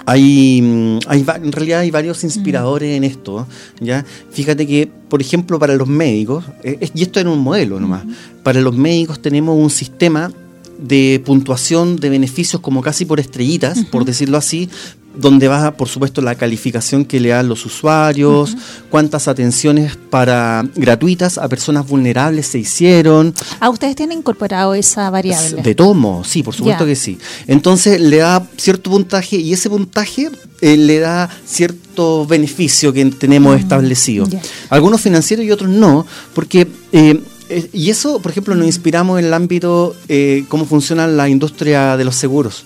hay, 0.06 1.00
hay 1.08 1.26
en 1.44 1.52
realidad 1.52 1.82
hay 1.82 1.92
varios 1.92 2.24
inspiradores 2.24 2.96
en 2.96 3.04
esto, 3.04 3.46
¿ya? 3.82 4.06
Fíjate 4.32 4.66
que, 4.66 4.90
por 5.10 5.20
ejemplo, 5.22 5.60
para 5.60 5.76
los 5.76 5.88
médicos, 5.88 6.46
eh, 6.64 6.90
y 6.94 7.02
esto 7.02 7.20
era 7.20 7.30
un 7.30 7.40
modelo 7.40 7.80
nomás, 7.80 8.04
para 8.42 8.62
los 8.62 8.76
médicos 8.76 9.22
tenemos 9.22 9.58
un 9.58 9.70
sistema 9.70 10.32
de 10.78 11.22
puntuación 11.26 11.98
de 11.98 12.10
beneficios 12.10 12.62
como 12.62 12.82
casi 12.82 13.06
por 13.06 13.20
estrellitas, 13.20 13.86
por 13.86 14.06
decirlo 14.06 14.38
así, 14.38 14.70
donde 15.18 15.48
va, 15.48 15.72
por 15.72 15.88
supuesto, 15.88 16.22
la 16.22 16.36
calificación 16.36 17.06
que 17.06 17.20
le 17.20 17.30
dan 17.30 17.48
los 17.48 17.66
usuarios, 17.66 18.56
cuántas 18.90 19.28
atenciones 19.28 19.98
para 20.10 20.64
gratuitas 20.76 21.38
a 21.38 21.50
personas 21.50 21.88
vulnerables 21.88 22.48
se 22.48 22.60
hicieron, 22.60 23.34
ah, 23.60 23.70
ustedes 23.70 23.96
tienen 23.96 24.20
incorporado 24.20 24.74
esa 24.76 25.10
variable. 25.10 25.62
de 25.62 25.76
modos, 25.94 26.28
sí, 26.28 26.44
por 26.44 26.54
supuesto 26.54 26.86
que 26.86 26.96
sí. 26.96 27.18
Entonces 27.48 28.00
le 28.00 28.18
da 28.18 28.48
cierto 28.58 28.92
puntaje 28.92 29.38
y 29.38 29.54
ese 29.54 29.70
puntaje 29.70 30.30
eh, 30.62 30.78
le 30.78 31.00
da 31.00 31.30
cierto 31.46 32.26
beneficio 32.26 32.94
que 32.94 33.06
tenemos 33.06 33.60
establecido. 33.60 34.26
Mm, 34.26 34.30
ya. 34.30 34.42
Algunos 34.70 35.02
financieros 35.02 35.46
y 35.46 35.52
otros 35.52 35.70
no, 35.70 36.06
porque... 36.34 36.68
eh, 36.92 37.20
eh, 37.50 37.70
y 37.74 37.90
eso, 37.90 38.20
por 38.20 38.32
ejemplo, 38.32 38.56
nos 38.56 38.66
inspiramos 38.66 39.20
en 39.20 39.26
el 39.26 39.34
ámbito 39.34 39.96
eh, 40.08 40.46
cómo 40.50 40.66
funciona 40.66 41.08
la 41.08 41.30
industria 41.30 41.98
de 41.98 42.06
los 42.06 42.16
seguros. 42.16 42.64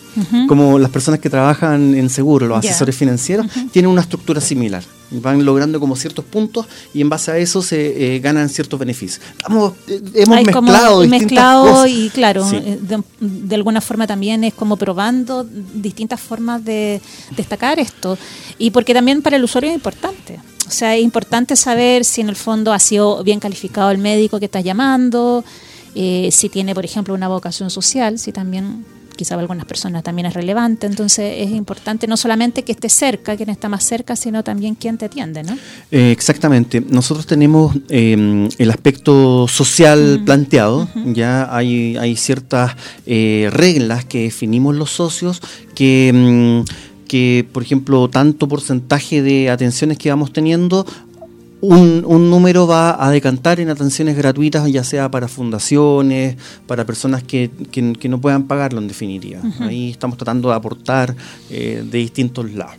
Como 0.48 0.78
las 0.78 0.92
personas 0.92 1.22
que 1.22 1.30
trabajan 1.30 1.96
en 1.96 2.10
seguros, 2.10 2.50
los 2.50 2.58
asesores 2.60 2.96
financieros, 2.98 3.48
tienen 3.72 3.90
una 3.90 4.02
estructura 4.02 4.42
similar. 4.42 4.84
Van 5.10 5.44
logrando 5.46 5.80
como 5.80 5.96
ciertos 5.96 6.24
puntos 6.26 6.66
y 6.94 7.02
en 7.02 7.10
base 7.10 7.32
a 7.32 7.38
eso 7.38 7.62
se 7.62 8.16
eh, 8.16 8.20
ganan 8.20 8.50
ciertos 8.50 8.78
beneficios. 8.80 9.22
Estamos, 9.38 9.74
eh, 9.88 10.02
hemos 10.16 10.38
Hay 10.38 10.46
como 10.46 10.70
mezclado 10.72 11.02
distintas 11.02 11.22
mezclado 11.22 11.66
cosas. 11.66 11.90
y 11.90 12.10
claro, 12.10 12.50
Sí. 12.50 12.60
de, 12.60 13.04
de 13.20 13.56
alguna 13.56 13.80
forma 13.82 14.06
también 14.08 14.44
es 14.44 14.54
como 14.54 14.76
probando 14.78 15.46
distintas 15.74 16.20
formas 16.20 16.64
de 16.66 17.02
destacar 17.36 17.80
esto. 17.80 18.18
Y 18.58 18.72
porque 18.72 18.94
también 18.94 19.22
para 19.22 19.38
el 19.38 19.44
usuario 19.44 19.70
es 19.70 19.76
importante. 19.76 20.40
O 20.72 20.74
sea, 20.74 20.96
es 20.96 21.04
importante 21.04 21.58
saber 21.58 22.06
si 22.06 22.22
en 22.22 22.30
el 22.30 22.38
fondo 22.38 22.72
ha 22.72 22.80
sido 22.80 23.26
bien 23.26 23.42
calificado 23.42 23.92
el 23.92 23.98
médico 23.98 24.40
que 24.40 24.46
estás 24.46 24.64
llamando, 24.64 25.44
eh, 25.96 26.30
si 26.32 26.48
tiene, 26.48 26.74
por 26.74 26.86
ejemplo, 26.86 27.14
una 27.14 27.28
vocación 27.28 27.70
social, 27.70 28.18
si 28.18 28.32
también 28.32 28.86
quizá 29.22 29.36
para 29.36 29.42
algunas 29.42 29.66
personas 29.66 30.02
también 30.02 30.26
es 30.26 30.34
relevante. 30.34 30.88
Entonces 30.88 31.36
es 31.40 31.52
importante 31.52 32.08
no 32.08 32.18
solamente 32.18 32.64
que 32.64 32.72
esté 32.72 32.90
cerca, 32.90 33.36
quien 33.38 33.50
está 33.50 33.70
más 33.70 33.84
cerca, 33.84 34.16
sino 34.16 34.44
también 34.44 34.76
quién 34.76 34.98
te 34.98 35.06
atiende, 35.06 35.44
¿no? 35.44 35.58
Eh, 35.92 36.12
exactamente. 36.12 36.82
Nosotros 36.82 37.26
tenemos 37.28 37.76
eh, 37.90 38.50
el 38.58 38.72
aspecto 38.72 39.48
social 39.48 40.22
planteado. 40.26 40.88
Ya 41.06 41.56
hay, 41.56 41.98
hay 41.98 42.16
ciertas 42.16 42.76
eh, 43.06 43.50
reglas 43.52 44.06
que 44.06 44.24
definimos 44.24 44.76
los 44.76 44.90
socios 44.90 45.42
que, 45.76 46.12
mm, 46.14 46.91
que, 47.12 47.46
por 47.52 47.62
ejemplo, 47.62 48.10
tanto 48.10 48.48
porcentaje 48.48 49.22
de 49.22 49.50
atenciones 49.50 49.98
que 49.98 50.10
vamos 50.10 50.32
teniendo, 50.32 50.86
un, 51.60 52.04
un 52.08 52.30
número 52.30 52.66
va 52.68 53.04
a 53.06 53.12
decantar 53.12 53.60
en 53.60 53.70
atenciones 53.70 54.16
gratuitas, 54.16 54.72
ya 54.72 54.86
sea 54.86 55.12
para 55.12 55.28
fundaciones, 55.28 56.38
para 56.68 56.86
personas 56.86 57.22
que, 57.22 57.52
que- 57.70 57.92
que 58.00 58.08
no 58.08 58.22
puedan 58.22 58.44
pagarlo 58.48 58.80
en 58.80 58.88
definitiva. 58.88 59.42
Ahí 59.60 59.90
estamos 59.92 60.18
tratando 60.18 60.48
de 60.50 60.56
aportar 60.56 61.14
eh, 61.50 61.84
de 61.86 61.98
distintos 61.98 62.50
lados. 62.54 62.78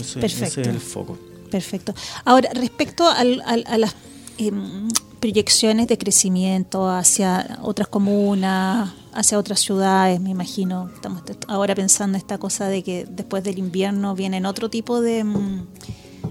Ese- 0.00 0.18
Perfecto. 0.18 0.46
ese 0.46 0.60
es 0.62 0.68
el 0.68 0.80
foco. 0.80 1.18
Perfecto. 1.50 1.94
Ahora, 2.24 2.48
respecto 2.54 3.06
al- 3.08 3.42
al- 3.44 3.64
a 3.68 3.76
las 3.76 3.94
em, 4.38 4.88
proyecciones 5.20 5.88
de 5.88 5.96
crecimiento 5.96 6.88
hacia 6.88 7.58
otras 7.62 7.88
comunas, 7.88 8.92
hacia 9.12 9.38
otras 9.38 9.60
ciudades, 9.60 10.20
me 10.20 10.30
imagino, 10.30 10.90
estamos 10.94 11.22
ahora 11.48 11.74
pensando 11.74 12.18
esta 12.18 12.36
cosa 12.36 12.68
de 12.68 12.82
que 12.82 13.06
después 13.08 13.42
del 13.44 13.58
invierno 13.58 14.14
vienen 14.14 14.44
otro 14.44 14.68
tipo 14.68 15.00
de, 15.00 15.24
mm, 15.24 15.66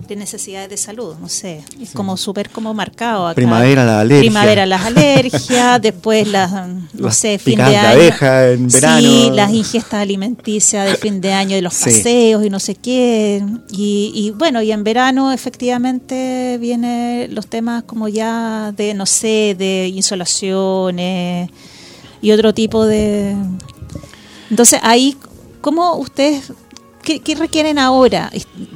de 0.08 0.16
necesidades 0.16 0.70
de 0.70 0.78
salud, 0.78 1.16
no 1.20 1.30
sé, 1.30 1.64
es 1.82 1.92
como 1.92 2.18
súper 2.18 2.50
como 2.50 2.74
marcado 2.74 3.28
acá. 3.28 3.36
Primavera, 3.36 3.86
la 3.86 4.02
alergia. 4.02 4.22
Primavera 4.22 4.66
las 4.66 4.86
alergias, 4.86 5.82
después 5.82 6.28
las, 6.28 6.52
no 6.52 6.88
Las 6.94 7.18
sé, 7.18 7.38
fin 7.40 7.58
de 7.58 7.64
de 7.64 7.78
año. 7.78 7.90
abeja 7.90 8.50
en 8.52 8.68
verano. 8.68 9.00
Sí, 9.00 9.30
las 9.34 9.52
ingestas 9.54 10.02
alimenticias 10.02 10.86
de 10.90 10.96
fin 10.98 11.22
de 11.22 11.34
año 11.34 11.56
de 11.56 11.62
los 11.62 11.74
Sí. 11.74 11.86
paseos 11.86 12.46
y 12.46 12.50
no 12.50 12.60
sé 12.60 12.76
qué. 12.76 13.44
Y, 13.72 14.12
y 14.14 14.32
bueno, 14.32 14.62
y 14.62 14.72
en 14.72 14.84
verano 14.84 15.32
efectivamente 15.32 16.58
vienen 16.60 17.34
los 17.34 17.48
temas 17.48 17.84
como 17.84 18.08
ya 18.08 18.72
de, 18.76 18.94
no 18.94 19.06
sé, 19.06 19.56
de 19.58 19.88
insolaciones 19.94 21.50
y 22.22 22.32
otro 22.32 22.54
tipo 22.54 22.86
de... 22.86 23.36
Entonces 24.50 24.80
ahí, 24.84 25.18
¿cómo 25.62 25.96
ustedes... 25.96 26.52
¿Qué, 27.04 27.20
qué 27.20 27.36
requieren 27.36 27.78
ahora? 27.80 28.32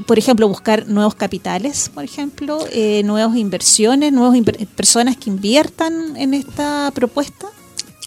Por 0.05 0.19
ejemplo, 0.19 0.47
buscar 0.47 0.87
nuevos 0.87 1.15
capitales, 1.15 1.89
por 1.93 2.03
ejemplo, 2.03 2.59
eh, 2.71 3.01
nuevas 3.03 3.35
inversiones, 3.37 4.11
nuevas 4.11 4.37
personas 4.75 5.17
que 5.17 5.29
inviertan 5.29 6.15
en 6.17 6.33
esta 6.33 6.91
propuesta. 6.93 7.47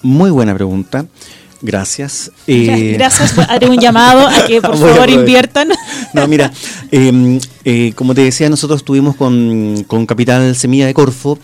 Muy 0.02 0.30
buena 0.30 0.54
pregunta. 0.54 1.06
Gracias. 1.62 2.30
Eh, 2.46 2.94
Gracias, 2.96 3.36
haré 3.38 3.68
un 3.68 3.78
llamado 3.78 4.26
a 4.26 4.46
que 4.46 4.62
por 4.62 4.76
favor 4.78 4.96
bueno. 4.96 5.20
inviertan. 5.20 5.68
No, 6.14 6.26
mira, 6.26 6.50
eh, 6.90 7.38
eh, 7.64 7.92
como 7.94 8.14
te 8.14 8.22
decía, 8.22 8.48
nosotros 8.48 8.80
estuvimos 8.80 9.14
con, 9.16 9.84
con 9.86 10.06
Capital 10.06 10.56
Semilla 10.56 10.86
de 10.86 10.94
Corfo. 10.94 11.38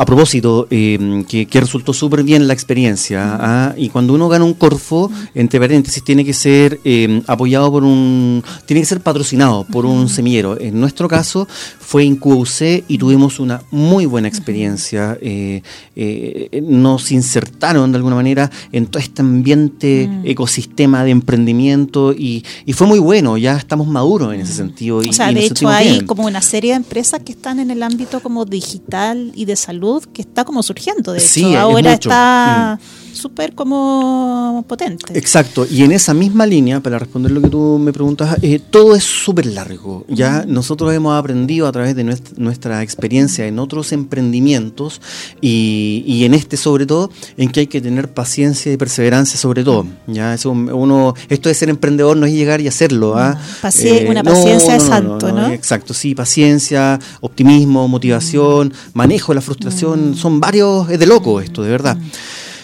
A 0.00 0.06
propósito, 0.06 0.66
eh, 0.70 1.26
que, 1.28 1.44
que 1.44 1.60
resultó 1.60 1.92
súper 1.92 2.22
bien 2.22 2.48
la 2.48 2.54
experiencia. 2.54 3.36
¿ah? 3.38 3.74
Y 3.76 3.90
cuando 3.90 4.14
uno 4.14 4.30
gana 4.30 4.46
un 4.46 4.54
Corfo, 4.54 5.10
entre 5.34 5.60
paréntesis, 5.60 6.02
tiene 6.02 6.24
que 6.24 6.32
ser 6.32 6.80
eh, 6.84 7.20
apoyado 7.26 7.70
por 7.70 7.84
un. 7.84 8.42
Tiene 8.64 8.80
que 8.80 8.86
ser 8.86 9.02
patrocinado 9.02 9.64
por 9.64 9.84
un 9.84 10.08
semillero. 10.08 10.58
En 10.58 10.80
nuestro 10.80 11.06
caso, 11.06 11.46
fue 11.78 12.06
IncubaUC 12.06 12.84
y 12.88 12.96
tuvimos 12.96 13.40
una 13.40 13.62
muy 13.70 14.06
buena 14.06 14.26
experiencia. 14.26 15.18
Eh, 15.20 15.60
eh, 15.94 16.62
nos 16.66 17.12
insertaron 17.12 17.92
de 17.92 17.96
alguna 17.96 18.16
manera 18.16 18.50
en 18.72 18.86
todo 18.86 19.02
este 19.02 19.20
ambiente, 19.20 20.08
ecosistema 20.24 21.04
de 21.04 21.10
emprendimiento 21.10 22.14
y, 22.14 22.42
y 22.64 22.72
fue 22.72 22.86
muy 22.86 23.00
bueno. 23.00 23.36
Ya 23.36 23.54
estamos 23.54 23.86
maduros 23.86 24.32
en 24.32 24.40
ese 24.40 24.54
sentido. 24.54 25.02
Y, 25.02 25.10
o 25.10 25.12
sea, 25.12 25.30
y 25.30 25.34
de 25.34 25.44
hecho 25.44 25.68
hay 25.68 25.90
bien. 25.90 26.06
como 26.06 26.24
una 26.24 26.40
serie 26.40 26.70
de 26.70 26.78
empresas 26.78 27.20
que 27.20 27.32
están 27.32 27.60
en 27.60 27.70
el 27.70 27.82
ámbito 27.82 28.20
como 28.20 28.46
digital 28.46 29.32
y 29.34 29.44
de 29.44 29.56
salud 29.56 29.89
que 30.12 30.22
está 30.22 30.44
como 30.44 30.62
surgiendo. 30.62 31.12
De 31.12 31.20
Sí, 31.20 31.40
hecho, 31.50 31.58
ahora 31.58 31.92
está 31.94 32.78
súper 33.12 33.54
como 33.54 34.64
potente. 34.68 35.18
Exacto, 35.18 35.66
y 35.70 35.82
en 35.82 35.92
esa 35.92 36.14
misma 36.14 36.46
línea, 36.46 36.80
para 36.80 36.98
responder 36.98 37.32
lo 37.32 37.40
que 37.40 37.48
tú 37.48 37.78
me 37.78 37.92
preguntas, 37.92 38.36
eh, 38.42 38.60
todo 38.70 38.94
es 38.94 39.04
súper 39.04 39.46
largo. 39.46 40.04
Ya 40.08 40.44
nosotros 40.46 40.92
hemos 40.94 41.18
aprendido 41.18 41.66
a 41.66 41.72
través 41.72 41.94
de 41.96 42.04
nuestra, 42.04 42.82
experiencia 42.82 43.46
en 43.46 43.58
otros 43.58 43.92
emprendimientos 43.92 45.00
y, 45.40 46.22
en 46.24 46.34
este 46.34 46.56
sobre 46.56 46.86
todo, 46.86 47.10
en 47.36 47.50
que 47.50 47.60
hay 47.60 47.66
que 47.66 47.80
tener 47.80 48.12
paciencia 48.12 48.72
y 48.72 48.76
perseverancia 48.76 49.38
sobre 49.38 49.64
todo. 49.64 49.86
Ya 50.06 50.34
eso 50.34 50.50
uno, 50.50 51.14
esto 51.28 51.48
de 51.48 51.54
ser 51.54 51.68
emprendedor 51.68 52.16
no 52.16 52.26
es 52.26 52.32
llegar 52.32 52.60
y 52.60 52.68
hacerlo. 52.68 53.16
¿ah? 53.16 53.40
Eh, 53.82 54.06
una 54.08 54.22
paciencia 54.22 54.76
es 54.76 54.82
santo, 54.82 55.32
no, 55.32 55.48
Exacto, 55.48 55.94
sí, 55.94 56.14
paciencia, 56.14 56.98
optimismo, 57.20 57.88
motivación, 57.88 58.72
manejo 58.94 59.32
de 59.32 59.36
la 59.36 59.40
frustración, 59.40 60.12
mm. 60.12 60.14
son 60.16 60.40
varios, 60.40 60.88
es 60.90 60.98
de 60.98 61.06
loco 61.06 61.40
esto, 61.40 61.62
de 61.62 61.70
verdad. 61.70 61.96
Mm. 61.96 62.10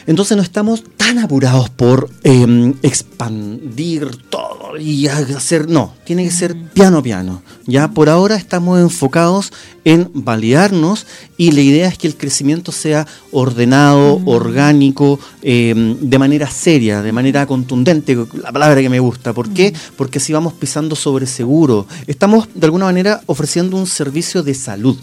Entonces 0.07 0.37
no 0.37 0.43
estamos 0.43 0.85
tan 0.97 1.19
apurados 1.19 1.69
por 1.71 2.11
em, 2.23 2.75
expandir 2.83 4.11
todo 4.31 4.79
y 4.79 5.09
hacer, 5.09 5.69
no, 5.69 5.95
tiene 6.05 6.25
que 6.25 6.31
ser 6.31 6.57
piano 6.73 6.99
a 6.99 7.03
piano. 7.03 7.43
Ya 7.67 7.89
por 7.89 8.09
ahora 8.09 8.37
estamos 8.37 8.81
enfocados 8.81 9.53
en 9.85 10.11
validarnos 10.15 11.07
y 11.37 11.53
la 11.53 11.61
idea 11.61 11.89
es 11.89 11.99
que 11.99 12.07
el 12.07 12.17
crecimiento 12.17 12.73
sea 12.73 13.07
ordenado, 13.33 14.21
orgánico, 14.25 15.19
em, 15.43 15.97
de 16.01 16.19
manera 16.19 16.51
seria, 16.51 17.03
de 17.03 17.13
manera 17.13 17.47
contundente, 17.47 18.17
la 18.43 18.53
palabra 18.53 18.81
que 18.81 18.89
me 18.89 19.01
gusta. 19.01 19.33
¿Por 19.33 19.51
qué? 19.51 19.73
Porque 19.97 20.19
así 20.19 20.33
vamos 20.33 20.55
pisando 20.55 20.97
sobre 20.97 21.27
seguro. 21.27 21.87
Estamos 22.07 22.49
de 22.55 22.67
alguna 22.67 22.87
manera 22.87 23.23
ofreciendo 23.27 23.77
un 23.77 23.87
servicio 23.87 24.43
de 24.43 24.55
salud. 24.55 24.97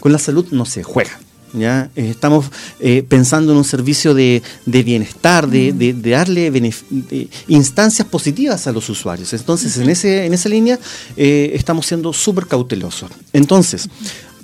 Con 0.00 0.12
la 0.12 0.18
salud 0.18 0.46
no 0.50 0.64
se 0.64 0.82
juega. 0.82 1.18
¿Ya? 1.54 1.90
Eh, 1.96 2.10
estamos 2.10 2.46
eh, 2.80 3.04
pensando 3.08 3.52
en 3.52 3.58
un 3.58 3.64
servicio 3.64 4.14
de, 4.14 4.42
bienestar, 4.66 5.48
de, 5.48 5.94
darle 5.94 6.72
instancias 7.48 8.06
positivas 8.08 8.66
a 8.66 8.72
los 8.72 8.88
usuarios. 8.88 9.32
Entonces, 9.32 9.76
en, 9.78 9.88
ese, 9.88 10.26
en 10.26 10.34
esa 10.34 10.48
línea 10.48 10.78
eh, 11.16 11.52
estamos 11.54 11.86
siendo 11.86 12.12
súper 12.12 12.46
cautelosos. 12.46 13.10
Entonces, 13.32 13.88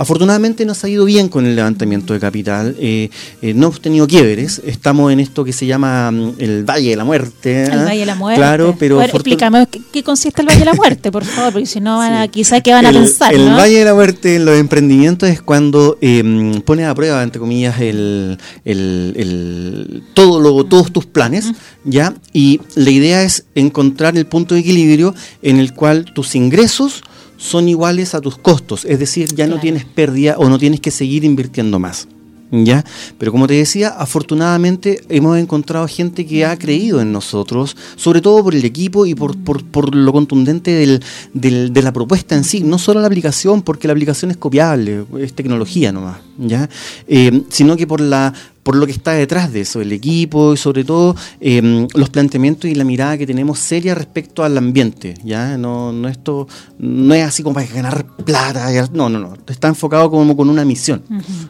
Afortunadamente 0.01 0.64
nos 0.64 0.82
ha 0.82 0.88
ido 0.88 1.05
bien 1.05 1.28
con 1.28 1.44
el 1.44 1.55
levantamiento 1.55 2.14
de 2.14 2.20
capital, 2.20 2.74
eh, 2.80 3.11
eh, 3.42 3.53
no 3.53 3.66
hemos 3.66 3.82
tenido 3.82 4.07
quiebres, 4.07 4.62
estamos 4.64 5.12
en 5.12 5.20
esto 5.20 5.44
que 5.44 5.53
se 5.53 5.66
llama 5.66 6.11
mm, 6.11 6.36
el 6.38 6.64
Valle 6.64 6.88
de 6.88 6.96
la 6.96 7.05
Muerte. 7.05 7.64
El 7.64 7.80
¿ah? 7.80 7.84
Valle 7.84 8.01
de 8.01 8.07
la 8.07 8.14
Muerte. 8.14 8.40
Claro, 8.40 8.74
pero... 8.78 9.03
explícame 9.03 9.68
qué 9.92 10.03
consiste 10.03 10.40
el 10.40 10.48
Valle 10.48 10.61
de 10.61 10.64
la 10.64 10.72
Muerte, 10.72 11.12
por 11.12 11.26
favor, 11.26 11.53
porque 11.53 11.66
si 11.66 11.80
no 11.80 11.98
van 11.98 12.14
a, 12.14 12.28
quizás 12.28 12.62
qué 12.62 12.72
van 12.72 12.86
a 12.86 12.92
pensar. 12.92 13.34
El 13.34 13.51
Valle 13.51 13.80
de 13.80 13.84
la 13.84 13.92
Muerte 13.92 14.36
en 14.36 14.46
los 14.46 14.59
emprendimientos 14.59 15.28
es 15.28 15.42
cuando 15.42 15.98
eh, 16.01 16.62
pones 16.64 16.86
a 16.86 16.94
prueba, 16.94 17.22
entre 17.22 17.38
comillas, 17.38 17.78
el, 17.82 18.38
el, 18.64 20.03
todo 20.14 20.40
lo, 20.40 20.64
todos 20.64 20.90
tus 20.92 21.05
planes, 21.05 21.53
¿ya? 21.84 22.14
Y 22.32 22.62
la 22.74 22.88
idea 22.88 23.22
es 23.22 23.44
encontrar 23.55 24.16
el 24.16 24.24
punto 24.24 24.55
de 24.55 24.62
equilibrio 24.62 25.14
en 25.42 25.59
el 25.59 25.74
cual 25.74 26.07
tus 26.14 26.34
ingresos 26.36 27.03
son 27.41 27.68
iguales 27.68 28.14
a 28.14 28.20
tus 28.20 28.36
costos, 28.36 28.84
es 28.84 28.99
decir, 28.99 29.34
ya 29.34 29.47
no 29.47 29.59
tienes 29.59 29.86
pérdida 29.86 30.36
o 30.36 30.49
no 30.49 30.59
tienes 30.59 30.80
que 30.80 30.91
seguir 30.91 31.24
invirtiendo 31.24 31.78
más. 31.78 32.07
¿Ya? 32.53 32.84
Pero 33.16 33.30
como 33.30 33.47
te 33.47 33.55
decía, 33.55 33.91
afortunadamente 33.91 35.05
hemos 35.09 35.38
encontrado 35.38 35.86
gente 35.86 36.26
que 36.26 36.45
ha 36.45 36.59
creído 36.59 37.01
en 37.01 37.12
nosotros, 37.12 37.76
sobre 37.95 38.20
todo 38.20 38.43
por 38.43 38.57
el 38.57 38.64
equipo 38.64 39.07
y 39.07 39.14
por, 39.14 39.38
por, 39.38 39.95
lo 39.95 40.12
contundente 40.12 40.72
del, 40.72 41.01
del, 41.32 41.72
de 41.72 41.82
la 41.82 41.93
propuesta 41.93 42.34
en 42.34 42.43
sí, 42.43 42.64
no 42.64 42.76
solo 42.76 43.01
la 43.01 43.07
aplicación, 43.07 43.62
porque 43.62 43.86
la 43.86 43.93
aplicación 43.93 44.32
es 44.32 44.36
copiable, 44.36 45.05
es 45.20 45.32
tecnología 45.32 45.93
nomás, 45.93 46.18
¿ya? 46.38 46.68
Eh, 47.07 47.43
sino 47.51 47.76
que 47.76 47.86
por 47.86 48.01
la 48.01 48.34
por 48.62 48.76
lo 48.76 48.86
que 48.86 48.92
está 48.92 49.12
detrás 49.12 49.52
de 49.52 49.62
eso, 49.62 49.80
el 49.80 49.92
equipo 49.92 50.54
y 50.54 50.56
sobre 50.56 50.84
todo 50.84 51.16
em, 51.40 51.88
los 51.94 52.11
planteamientos 52.11 52.70
y 52.70 52.74
la 52.74 52.84
mirada 52.84 53.16
que 53.16 53.26
tenemos 53.26 53.58
seria 53.58 53.94
respecto 53.94 54.44
al 54.44 54.56
ambiente. 54.58 55.14
¿ya? 55.24 55.56
No, 55.56 55.92
no, 55.92 56.08
esto, 56.08 56.46
no 56.78 57.14
es 57.14 57.24
así 57.24 57.42
como 57.42 57.54
para 57.54 57.66
ganar 57.66 58.06
plata, 58.24 58.70
no, 58.92 59.08
no, 59.08 59.18
no, 59.18 59.34
está 59.48 59.68
enfocado 59.68 60.11
como 60.11 60.36
con 60.36 60.50
una 60.50 60.64
misión. 60.64 61.02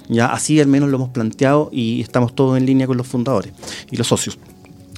¿ya? 0.08 0.26
Así 0.26 0.60
al 0.60 0.68
menos 0.68 0.88
lo 0.88 0.96
hemos 0.96 1.10
planteado 1.10 1.68
y 1.72 2.00
estamos 2.00 2.34
todos 2.34 2.56
en 2.56 2.66
línea 2.66 2.86
con 2.86 2.96
los 2.96 3.06
fundadores 3.06 3.52
y 3.90 3.96
los 3.96 4.06
socios. 4.06 4.38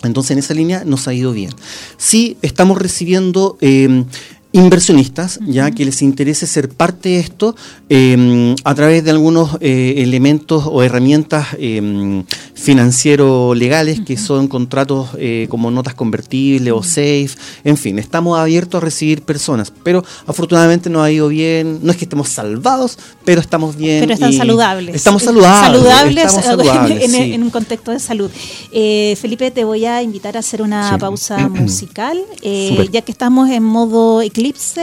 Entonces 0.05 0.33
en 0.33 0.39
esa 0.39 0.55
línea 0.55 0.85
nos 0.85 1.07
ha 1.09 1.15
ido 1.15 1.33
bien. 1.33 1.51
Sí, 1.97 2.37
estamos 2.43 2.79
recibiendo 2.79 3.57
em, 3.61 4.05
inversionistas, 4.53 5.41
ya 5.47 5.71
que 5.71 5.85
les 5.85 6.03
interese 6.03 6.47
ser 6.47 6.69
parte 6.69 7.09
de 7.11 7.21
esto 7.21 7.57
em, 7.89 8.55
a 8.65 8.75
través 8.75 9.03
de 9.03 9.11
algunos 9.11 9.57
eh, 9.61 9.95
elementos 9.99 10.65
o 10.67 10.83
herramientas 10.83 11.49
eh, 11.59 12.23
financiero-legales 12.55 14.01
que 14.01 14.19
son 14.19 14.49
contratos 14.49 15.09
eh, 15.17 15.47
como 15.49 15.71
notas 15.71 15.95
convertibles 15.95 16.73
o 16.73 16.83
safe, 16.83 17.31
en 17.65 17.79
fin, 17.79 17.99
estamos 17.99 18.39
abiertos 18.39 18.83
a 18.83 18.85
recibir 18.85 19.23
personas, 19.23 19.73
pero 19.83 20.05
afortunadamente 20.27 20.91
nos 20.91 21.03
ha 21.03 21.11
ido 21.11 21.29
bien, 21.29 21.81
no 21.83 21.91
es 21.91 21.97
que 21.97 22.05
estemos 22.05 22.29
salvados, 22.29 22.99
pero 23.25 23.41
estamos 23.41 23.77
bien. 23.77 24.01
Pero 24.01 24.13
están 24.13 24.35
saludables. 24.35 24.95
Estamos 24.95 25.23
saludables. 25.23 25.83
Saludables, 26.31 27.15
en, 27.15 27.43
un 27.43 27.51
contexto 27.51 27.91
de 27.91 28.01
salud. 28.01 28.31
Felipe, 28.71 29.51
te 29.51 29.65
voy 29.65 29.87
a 29.87 30.03
invitar 30.03 30.37
a 30.37 30.41
hacer 30.41 30.61
una 30.61 30.99
pausa 30.99 31.49
musical, 31.49 32.19
ya 32.43 33.01
que 33.01 33.13
estamos 33.13 33.49
en 33.49 33.63
modo 33.63 34.23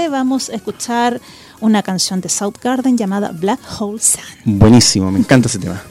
vamos 0.10 0.50
a 0.50 0.56
escuchar 0.56 1.20
una 1.60 1.84
canción 1.84 2.22
de 2.22 2.30
South 2.30 2.56
Garden 2.64 2.98
llamada 2.98 3.32
Black 3.34 3.60
Hole 3.80 4.00
Sun. 4.00 4.22
Buenísimo, 4.46 5.12
me 5.12 5.20
encanta 5.20 5.50
ese 5.50 5.60
tema. 5.60 5.82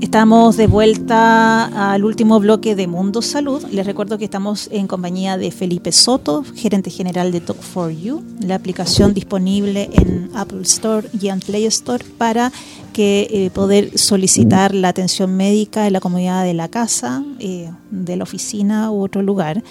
Estamos 0.00 0.56
de 0.56 0.66
vuelta 0.66 1.92
al 1.92 2.04
último 2.04 2.40
bloque 2.40 2.74
de 2.74 2.86
Mundo 2.86 3.22
Salud. 3.22 3.62
Les 3.70 3.86
recuerdo 3.86 4.18
que 4.18 4.24
estamos 4.24 4.68
en 4.72 4.86
compañía 4.86 5.38
de 5.38 5.50
Felipe 5.50 5.92
Soto, 5.92 6.44
gerente 6.54 6.90
general 6.90 7.32
de 7.32 7.42
Talk4You, 7.42 8.22
la 8.40 8.56
aplicación 8.56 9.14
disponible 9.14 9.88
en 9.92 10.30
Apple 10.34 10.62
Store 10.62 11.06
y 11.18 11.28
en 11.28 11.40
Play 11.40 11.64
Store 11.66 12.04
para 12.18 12.52
que 12.92 13.28
eh, 13.30 13.50
poder 13.50 13.98
solicitar 13.98 14.74
la 14.74 14.88
atención 14.88 15.36
médica 15.36 15.86
en 15.86 15.92
la 15.92 16.00
comunidad 16.00 16.44
de 16.44 16.54
la 16.54 16.68
casa, 16.68 17.22
eh, 17.38 17.70
de 17.90 18.16
la 18.16 18.24
oficina 18.24 18.90
u 18.90 19.02
otro 19.04 19.22
lugar 19.22 19.62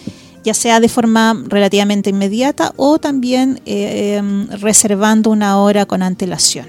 ya 0.43 0.53
sea 0.53 0.79
de 0.79 0.89
forma 0.89 1.43
relativamente 1.47 2.09
inmediata 2.09 2.73
o 2.77 2.99
también 2.99 3.61
eh, 3.65 4.15
em, 4.17 4.47
reservando 4.49 5.29
una 5.29 5.59
hora 5.59 5.85
con 5.85 6.01
antelación. 6.01 6.67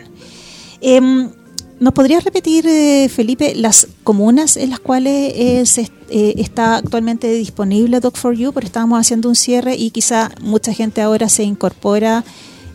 Em, 0.81 1.31
¿Nos 1.79 1.95
podrías 1.95 2.25
repetir, 2.25 2.67
eh, 2.67 3.09
Felipe, 3.09 3.55
las 3.55 3.89
comunas 4.05 4.59
en 4.59 4.69
las 4.69 4.81
cuales 4.81 5.33
eh, 5.35 6.35
está 6.37 6.77
actualmente 6.77 7.33
disponible 7.33 8.03
Doc4U? 8.03 8.53
Porque 8.53 8.67
estábamos 8.67 9.01
haciendo 9.01 9.31
un 9.31 9.35
cierre 9.35 9.77
y 9.77 9.91
quizá 9.91 10.31
mucha 10.43 10.75
gente 10.75 11.01
ahora 11.01 11.31
se 11.31 11.43
incorpora 11.43 12.23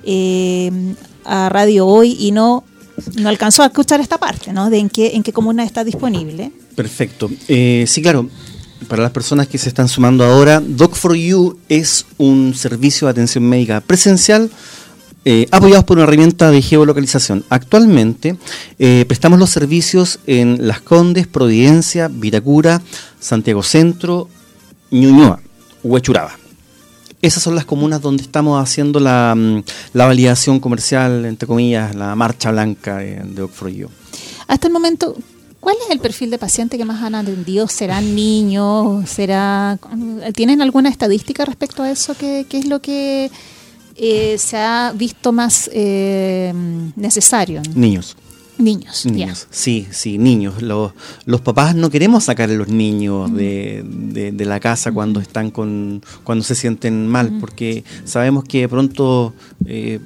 em, 0.04 0.96
a 1.24 1.50
Radio 1.50 1.86
Hoy 1.86 2.18
y 2.20 2.32
no, 2.32 2.64
no 3.18 3.30
alcanzó 3.30 3.62
a 3.62 3.68
escuchar 3.68 4.02
esta 4.02 4.18
parte, 4.18 4.52
¿no? 4.54 4.72
De 4.72 4.80
en 4.80 4.90
qué, 4.90 5.16
en 5.16 5.22
qué 5.22 5.32
comuna 5.32 5.64
está 5.64 5.84
disponible. 5.84 6.52
Perfecto. 6.76 7.30
sí, 7.48 8.02
claro 8.02 8.28
para 8.88 9.04
las 9.04 9.12
personas 9.12 9.48
que 9.48 9.58
se 9.58 9.70
están 9.70 9.88
sumando 9.88 10.24
ahora, 10.24 10.62
Doc4U 10.62 11.58
es 11.70 12.06
un 12.18 12.54
servicio 12.54 13.08
de 13.08 13.12
atención 13.12 13.44
médica 13.44 13.82
presencial 13.82 14.50
eh, 15.28 15.48
apoyados 15.50 15.86
por 15.86 15.98
una 15.98 16.04
herramienta 16.04 16.52
de 16.52 16.62
geolocalización. 16.62 17.44
Actualmente 17.50 18.38
eh, 18.78 19.06
prestamos 19.08 19.40
los 19.40 19.50
servicios 19.50 20.20
en 20.28 20.68
Las 20.68 20.82
Condes, 20.82 21.26
Providencia, 21.26 22.10
Vitacura, 22.10 22.80
Santiago 23.20 23.64
Centro, 23.64 24.30
Ñuñoa, 24.92 25.42
Huechuraba. 25.82 26.38
Esas 27.24 27.42
son 27.42 27.56
las 27.56 27.66
comunas 27.66 28.02
donde 28.02 28.22
estamos 28.22 28.62
haciendo 28.62 29.00
la, 29.00 29.34
mm, 29.36 29.64
validación 29.96 30.60
comercial, 30.60 31.26
entre 31.26 31.48
comillas, 31.48 31.96
la 31.96 32.16
marcha 32.16 32.52
blanca 32.52 32.98
de, 32.98 33.16
de 33.16 33.44
Doc4U. 33.44 33.90
Hasta 34.48 34.68
el 34.68 34.74
momento, 34.74 35.16
¿Cuál 35.66 35.78
es 35.84 35.90
el 35.90 36.00
perfil 36.00 36.30
de 36.30 36.38
paciente 36.38 36.78
que 36.78 36.86
más 36.86 37.02
han 37.02 37.16
atendido? 37.16 37.68
¿Serán 37.68 38.14
niños? 38.14 39.10
¿Será, 39.10 39.80
¿Tienen 40.36 40.62
alguna 40.62 40.90
estadística 40.90 41.44
respecto 41.44 41.82
a 41.82 41.90
eso? 41.90 42.14
¿Qué, 42.16 42.46
es 42.48 42.68
lo 42.68 42.82
que 42.82 43.32
eh, 43.96 44.38
se 44.38 44.58
ha 44.58 44.94
visto 44.96 45.32
más 45.32 45.68
eh, 45.74 46.54
necesario? 46.96 47.64
Niños. 47.74 48.16
Niños, 48.60 49.08
niños. 49.08 49.48
Sí, 49.50 49.88
sí, 49.90 50.20
niños. 50.20 50.62
Los, 50.62 50.92
los 51.26 51.42
papás 51.42 51.74
no 51.74 51.90
queremos 51.90 52.26
sacar 52.26 52.52
a 52.52 52.54
los 52.54 52.68
niños 52.68 53.34
de, 53.34 53.84
de, 53.84 54.46
la 54.46 54.60
casa 54.60 54.92
cuando 54.92 55.20
están 55.20 55.50
con, 55.50 56.04
cuando 56.24 56.44
se 56.44 56.54
sienten 56.54 57.08
mal, 57.08 57.40
porque 57.40 57.84
sabemos 58.04 58.44
que 58.44 58.60
de 58.62 58.70
pronto 58.70 59.34
eh, 59.66 60.00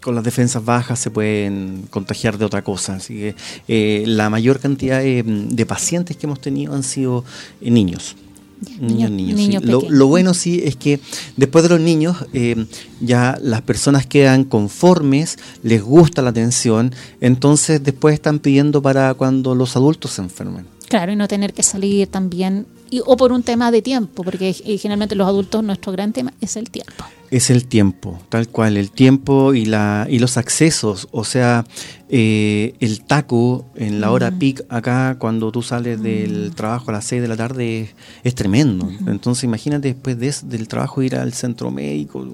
con 0.00 0.14
las 0.14 0.24
defensas 0.24 0.64
bajas 0.64 0.98
se 0.98 1.10
pueden 1.10 1.84
contagiar 1.90 2.38
de 2.38 2.44
otra 2.44 2.62
cosa. 2.62 2.94
Así 2.94 3.14
que 3.14 3.34
eh, 3.68 4.04
la 4.06 4.30
mayor 4.30 4.60
cantidad 4.60 5.00
de, 5.00 5.66
pacientes 5.66 6.16
que 6.16 6.26
hemos 6.26 6.40
tenido 6.40 6.74
han 6.74 6.82
sido 6.82 7.24
eh, 7.60 7.70
niños. 7.70 8.16
Niños, 8.78 9.10
niños. 9.10 9.62
Lo, 9.64 10.06
bueno 10.06 10.34
sí 10.34 10.60
es 10.62 10.76
que 10.76 11.00
después 11.36 11.62
de 11.62 11.70
los 11.70 11.80
niños 11.80 12.16
eh, 12.34 12.66
ya 13.00 13.38
las 13.40 13.62
personas 13.62 14.04
quedan 14.04 14.44
conformes, 14.44 15.38
les 15.62 15.82
gusta 15.82 16.20
la 16.20 16.28
atención, 16.28 16.94
entonces 17.22 17.82
después 17.82 18.12
están 18.12 18.38
pidiendo 18.38 18.82
para 18.82 19.14
cuando 19.14 19.54
los 19.54 19.76
adultos 19.76 20.10
se 20.10 20.22
enfermen. 20.22 20.66
Claro, 20.88 21.12
y 21.12 21.16
no 21.16 21.26
tener 21.26 21.54
que 21.54 21.62
salir 21.62 22.08
también, 22.08 22.66
o 23.06 23.16
por 23.16 23.32
un 23.32 23.42
tema 23.42 23.70
de 23.70 23.82
tiempo, 23.82 24.22
porque 24.22 24.52
generalmente 24.52 25.14
los 25.14 25.26
adultos 25.26 25.62
nuestro 25.62 25.92
gran 25.92 26.12
tema 26.12 26.32
es 26.40 26.56
el 26.56 26.70
tiempo 26.70 27.04
es 27.30 27.50
el 27.50 27.66
tiempo, 27.66 28.20
tal 28.28 28.48
cual, 28.48 28.76
el 28.76 28.90
tiempo 28.90 29.54
y, 29.54 29.64
la, 29.64 30.06
y 30.10 30.18
los 30.18 30.36
accesos, 30.36 31.06
o 31.12 31.24
sea, 31.24 31.64
eh, 32.08 32.74
el 32.80 33.02
taco 33.02 33.66
en 33.76 34.00
la 34.00 34.10
hora 34.10 34.32
mm. 34.32 34.38
peak 34.38 34.64
acá 34.68 35.16
cuando 35.18 35.52
tú 35.52 35.62
sales 35.62 36.02
del 36.02 36.50
mm. 36.50 36.54
trabajo 36.54 36.90
a 36.90 36.94
las 36.94 37.04
6 37.04 37.22
de 37.22 37.28
la 37.28 37.36
tarde 37.36 37.94
es, 38.24 38.34
tremendo. 38.34 38.90
Entonces 39.06 39.44
imagínate 39.44 39.88
después 39.94 40.18
de, 40.18 40.34
del 40.48 40.66
trabajo 40.66 41.02
ir 41.02 41.14
al 41.14 41.32
centro 41.32 41.70
médico, 41.70 42.26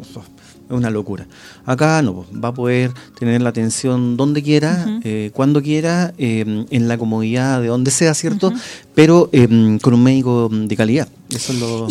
es 0.69 0.77
una 0.77 0.91
locura. 0.91 1.27
Acá 1.65 2.03
no, 2.03 2.15
pues, 2.15 2.29
va 2.43 2.49
a 2.49 2.55
poder 2.55 2.93
tener 3.19 3.41
la 3.43 3.51
atención 3.51 4.17
donde 4.17 4.43
quiera, 4.43 5.01
eh, 5.05 5.31
cuando 5.33 5.63
quiera, 5.63 6.13
em, 6.19 6.67
en 6.71 6.89
la 6.89 6.99
comodidad 6.99 7.61
de 7.61 7.69
donde 7.69 7.91
sea, 7.91 8.15
¿cierto? 8.15 8.53
Pero 8.95 9.29
em, 9.33 9.79
con 9.79 9.95
un 9.95 10.03
médico 10.03 10.49
de 10.51 10.77
calidad. 10.77 11.09
Eso 11.31 11.53
es 11.53 11.61
lo... 11.61 11.89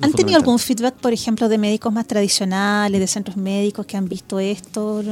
¿Han 0.00 0.12
tenido 0.12 0.38
algún 0.38 0.60
feedback, 0.60 0.94
por 0.94 1.12
ejemplo, 1.12 1.48
de 1.48 1.58
médicos 1.58 1.92
más 1.92 2.06
tradicionales, 2.06 3.00
de 3.00 3.06
centros 3.08 3.36
médicos 3.36 3.84
que 3.84 3.96
han 3.96 4.08
visto 4.08 4.38
esto? 4.38 5.02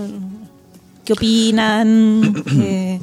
¿Qué 1.04 1.12
opinan 1.12 2.44
eh, 2.60 3.00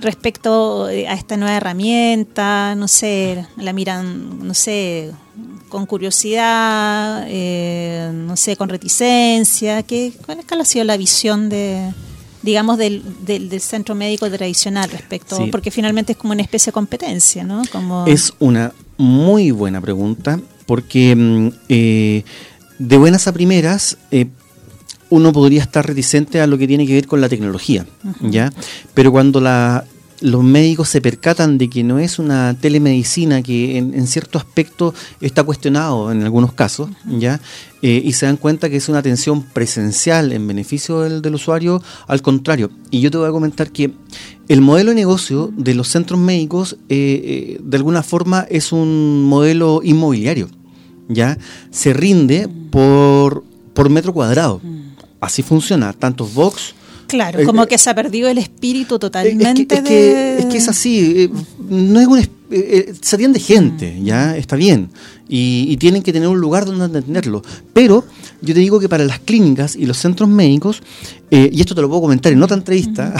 respecto 0.00 0.86
a 0.86 0.92
esta 0.92 1.36
nueva 1.36 1.56
herramienta? 1.56 2.74
No 2.74 2.88
sé, 2.88 3.46
la 3.58 3.74
miran, 3.74 4.46
no 4.46 4.54
sé, 4.54 5.12
con 5.72 5.86
curiosidad, 5.86 7.24
eh, 7.28 8.10
no 8.12 8.36
sé, 8.36 8.56
con 8.56 8.68
reticencia. 8.68 9.82
¿Qué, 9.82 10.12
¿Cuál 10.22 10.60
ha 10.60 10.64
sido 10.66 10.84
la 10.84 10.98
visión 10.98 11.48
de, 11.48 11.94
digamos, 12.42 12.76
del, 12.76 13.02
del, 13.24 13.58
centro 13.62 13.94
médico 13.94 14.30
tradicional 14.30 14.90
respecto? 14.90 15.48
Porque 15.50 15.70
finalmente 15.70 16.12
es 16.12 16.18
como 16.18 16.34
una 16.34 16.42
especie 16.42 16.70
de 16.70 16.74
competencia, 16.74 17.42
¿no? 17.42 17.62
Como... 17.72 18.04
Es 18.06 18.34
una 18.38 18.74
muy 18.98 19.50
buena 19.50 19.80
pregunta 19.80 20.38
porque 20.66 21.16
mm, 21.16 21.48
eh, 21.70 22.24
de 22.78 22.98
buenas 22.98 23.26
a 23.26 23.32
primeras 23.32 23.96
eh, 24.10 24.26
uno 25.08 25.32
podría 25.32 25.62
estar 25.62 25.86
reticente 25.86 26.42
a 26.42 26.46
lo 26.46 26.58
que 26.58 26.68
tiene 26.68 26.86
que 26.86 26.92
ver 26.92 27.06
con 27.06 27.22
la 27.22 27.30
tecnología, 27.30 27.86
¿ya? 28.20 28.52
Pero 28.92 29.10
cuando 29.10 29.40
la, 29.40 29.86
los 30.20 30.42
médicos 30.42 30.88
se 30.88 31.00
percatan 31.00 31.58
de 31.58 31.68
que 31.68 31.82
no 31.82 31.98
es 31.98 32.18
una 32.18 32.56
telemedicina 32.60 33.42
que 33.42 33.78
en, 33.78 34.06
cierto 34.06 34.38
aspecto 34.38 34.94
está 35.20 35.42
cuestionado 35.42 36.12
en 36.12 36.22
algunos 36.22 36.52
casos, 36.52 36.90
¿ya? 37.06 37.40
Eh, 37.82 38.00
y 38.04 38.12
se 38.12 38.26
dan 38.26 38.36
cuenta 38.36 38.70
que 38.70 38.76
es 38.76 38.88
una 38.88 38.98
atención 38.98 39.42
presencial 39.42 40.32
en 40.32 40.46
beneficio 40.46 41.00
del, 41.00 41.34
usuario, 41.34 41.82
al 42.06 42.22
contrario. 42.22 42.70
Y 42.90 43.00
yo 43.00 43.10
te 43.10 43.18
voy 43.18 43.28
a 43.28 43.32
comentar 43.32 43.72
que 43.72 43.92
el 44.48 44.60
modelo 44.60 44.90
de 44.90 44.96
negocio 44.96 45.52
de 45.56 45.74
los 45.74 45.88
centros 45.88 46.20
médicos, 46.20 46.76
de 46.88 47.58
alguna 47.72 48.02
forma, 48.02 48.46
es 48.48 48.72
un 48.72 49.24
modelo 49.24 49.80
inmobiliario. 49.82 50.48
¿ya? 51.08 51.38
Se 51.70 51.92
rinde 51.92 52.48
por, 52.70 53.44
por 53.74 53.90
metro 53.90 54.12
cuadrado. 54.12 54.60
Así 55.20 55.42
funciona, 55.42 55.92
tantos 55.92 56.34
box. 56.34 56.74
Claro, 57.12 57.40
eh, 57.40 57.44
como 57.44 57.64
eh, 57.64 57.68
que 57.68 57.76
se 57.76 57.90
ha 57.90 57.94
perdido 57.94 58.30
el 58.30 58.38
espíritu 58.38 58.98
totalmente 58.98 59.74
es 59.74 59.82
que, 59.82 60.38
es 60.38 60.46
que, 60.46 60.56
es 60.56 60.66
así, 60.66 61.12
eh, 61.14 61.30
no 61.68 62.00
es 62.00 62.06
un, 62.06 62.26
se 63.02 63.16
atiende 63.16 63.38
gente, 63.38 63.98
mm. 63.98 64.04
¿ya? 64.04 64.34
Está 64.34 64.56
bien. 64.56 64.88
Y, 65.28 65.76
tienen 65.76 66.02
que 66.02 66.10
tener 66.10 66.26
un 66.26 66.40
lugar 66.40 66.64
donde 66.64 66.86
atenderlo. 66.86 67.42
Pero 67.74 68.06
yo 68.40 68.54
te 68.54 68.60
digo 68.60 68.80
que 68.80 68.88
para 68.88 69.04
las 69.04 69.18
clínicas 69.18 69.76
y 69.76 69.84
los 69.84 69.98
centros 69.98 70.26
médicos, 70.26 70.82
y 71.30 71.60
esto 71.60 71.74
te 71.74 71.82
lo 71.82 71.88
puedo 71.88 72.00
comentar 72.00 72.32
en 72.32 72.42
otra 72.42 72.56
entrevista, 72.56 73.14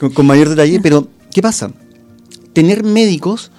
con 0.14 0.26
mayor 0.26 0.50
detalle, 0.50 0.78
pero 0.82 1.08
¿qué 1.32 1.40
pasa? 1.40 1.70
Tener 2.52 2.84
médicos 2.84 3.50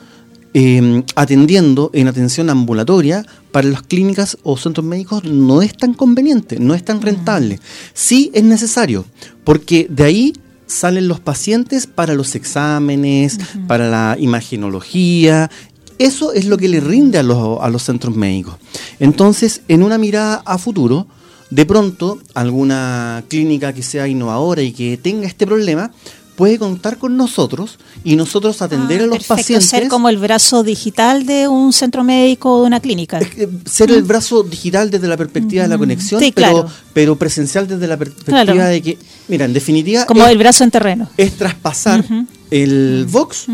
Em, 0.57 1.03
atendiendo 1.15 1.89
en 1.91 2.07
atención 2.07 2.49
ambulatoria 2.49 3.25
para 3.51 3.67
las 3.67 3.81
clínicas 3.81 4.37
o 4.43 4.55
centros 4.55 4.85
médicos 4.85 5.25
no 5.25 5.61
es 5.61 5.75
tan 5.75 5.93
conveniente, 5.93 6.61
no 6.61 6.73
es 6.73 6.85
tan 6.85 7.01
rentable. 7.01 7.59
Sí 7.93 8.31
es 8.33 8.45
necesario, 8.45 9.03
porque 9.43 9.85
de 9.89 10.05
ahí 10.05 10.33
salen 10.65 11.09
los 11.09 11.19
pacientes 11.19 11.87
para 11.87 12.13
los 12.13 12.35
exámenes, 12.35 13.37
para 13.67 13.89
la 13.89 14.15
imagenología. 14.17 15.51
Eso 15.99 16.31
es 16.31 16.45
lo 16.45 16.57
que 16.57 16.69
le 16.69 16.79
rinde 16.79 17.17
a 17.17 17.23
los, 17.23 17.59
a 17.61 17.69
los 17.69 17.83
centros 17.83 18.15
médicos. 18.15 18.55
Entonces, 19.01 19.61
en 19.67 19.83
una 19.83 19.97
mirada 19.97 20.41
a 20.45 20.57
futuro, 20.57 21.05
de 21.49 21.65
pronto, 21.65 22.21
alguna 22.33 23.25
clínica 23.27 23.73
que 23.73 23.83
sea 23.83 24.07
innovadora 24.07 24.61
y 24.61 24.71
que 24.71 24.95
tenga 24.95 25.27
este 25.27 25.45
problema, 25.45 25.91
puede 26.35 26.59
contar 26.59 26.97
con 26.97 27.17
nosotros 27.17 27.77
y 28.03 28.15
nosotros 28.15 28.61
atender 28.61 29.01
a 29.01 29.05
los 29.05 29.19
perfecto, 29.19 29.35
pacientes. 29.35 29.69
Ser 29.69 29.87
como 29.87 30.09
el 30.09 30.17
brazo 30.17 30.63
digital 30.63 31.25
de 31.25 31.47
un 31.47 31.73
centro 31.73 32.03
médico 32.03 32.57
o 32.57 32.61
de 32.61 32.67
una 32.67 32.79
clínica. 32.79 33.19
ser 33.65 33.91
el 33.91 34.03
mm. 34.03 34.07
brazo 34.07 34.43
digital 34.43 34.91
desde 34.91 35.07
la 35.07 35.17
perspectiva 35.17 35.63
de 35.63 35.69
la 35.69 35.77
conexión, 35.77 36.21
pero, 36.33 36.69
pero 36.93 37.15
presencial 37.15 37.67
desde 37.67 37.87
la 37.87 37.97
perspectiva 37.97 38.67
de 38.67 38.81
que, 38.81 38.97
mira, 39.27 39.45
en 39.45 39.53
definitiva. 39.53 40.05
Como 40.05 40.25
el 40.25 40.37
brazo 40.37 40.63
en 40.63 40.71
terreno. 40.71 41.09
Es 41.17 41.37
traspasar 41.37 42.03
el 42.51 43.07
Vox 43.09 43.47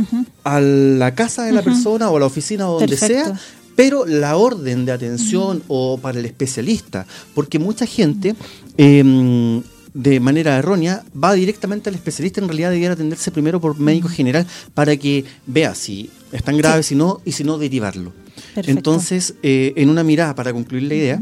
a 0.44 0.60
la 0.60 1.16
casa 1.16 1.44
de 1.44 1.52
la 1.52 1.62
persona 1.62 2.10
o 2.10 2.18
a 2.18 2.20
la 2.20 2.26
oficina 2.26 2.70
o 2.70 2.80
donde 2.80 2.98
sea 2.98 3.40
pero 3.74 4.06
la 4.06 4.36
orden 4.36 4.86
de 4.86 4.92
atención 4.92 5.64
o 5.68 5.98
para 5.98 6.20
el 6.20 6.26
especialista, 6.26 7.08
porque 7.34 7.58
mucha 7.58 7.86
gente 7.86 8.36
eh, 8.78 9.62
de 9.94 10.20
manera 10.20 10.58
errónea, 10.58 11.04
va 11.22 11.34
directamente 11.34 11.89
al 11.89 11.96
especialista, 11.96 12.42
en 12.42 12.48
realidad 12.48 12.70
debería 12.70 12.94
atenderse 12.94 13.32
primero 13.32 13.60
por 13.60 13.78
médico 13.80 14.08
general 14.08 14.48
para 14.74 14.96
que 14.98 15.26
vea 15.46 15.76
si 15.76 16.10
es 16.32 16.44
tan 16.44 16.58
grave, 16.58 16.84
si 16.84 16.96
no, 16.96 17.22
y 17.26 17.34
si 17.34 17.44
no, 17.44 17.58
derivarlo. 17.58 18.14
Entonces, 18.56 19.36
eh, 19.44 19.74
en 19.76 19.89
una 19.89 20.04
mirada, 20.04 20.36
para 20.36 20.54
concluir 20.54 20.84
la 20.84 20.96
idea, 20.96 21.22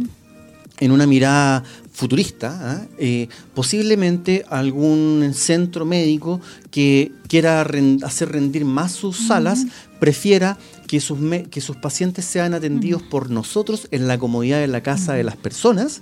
en 0.80 0.92
una 0.92 1.06
mirada 1.06 1.64
futurista, 1.92 2.58
¿ah? 2.62 2.88
eh, 2.98 3.28
posiblemente 3.54 4.46
algún 4.50 5.32
centro 5.34 5.86
médico 5.86 6.40
que 6.72 7.12
quiera 7.28 7.62
hacer 8.04 8.32
rendir 8.32 8.64
más 8.66 8.94
sus 8.94 9.28
salas, 9.28 9.66
prefiera 10.00 10.58
que 10.88 11.02
sus, 11.02 11.20
que 11.52 11.62
sus 11.62 11.76
pacientes 11.76 12.26
sean 12.26 12.54
atendidos 12.54 13.04
por 13.04 13.30
nosotros 13.30 13.88
en 13.92 14.08
la 14.08 14.18
comodidad 14.18 14.60
de 14.60 14.68
la 14.68 14.82
casa 14.82 15.14
de 15.14 15.24
las 15.24 15.36
personas, 15.36 16.02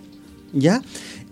¿ya? 0.54 0.82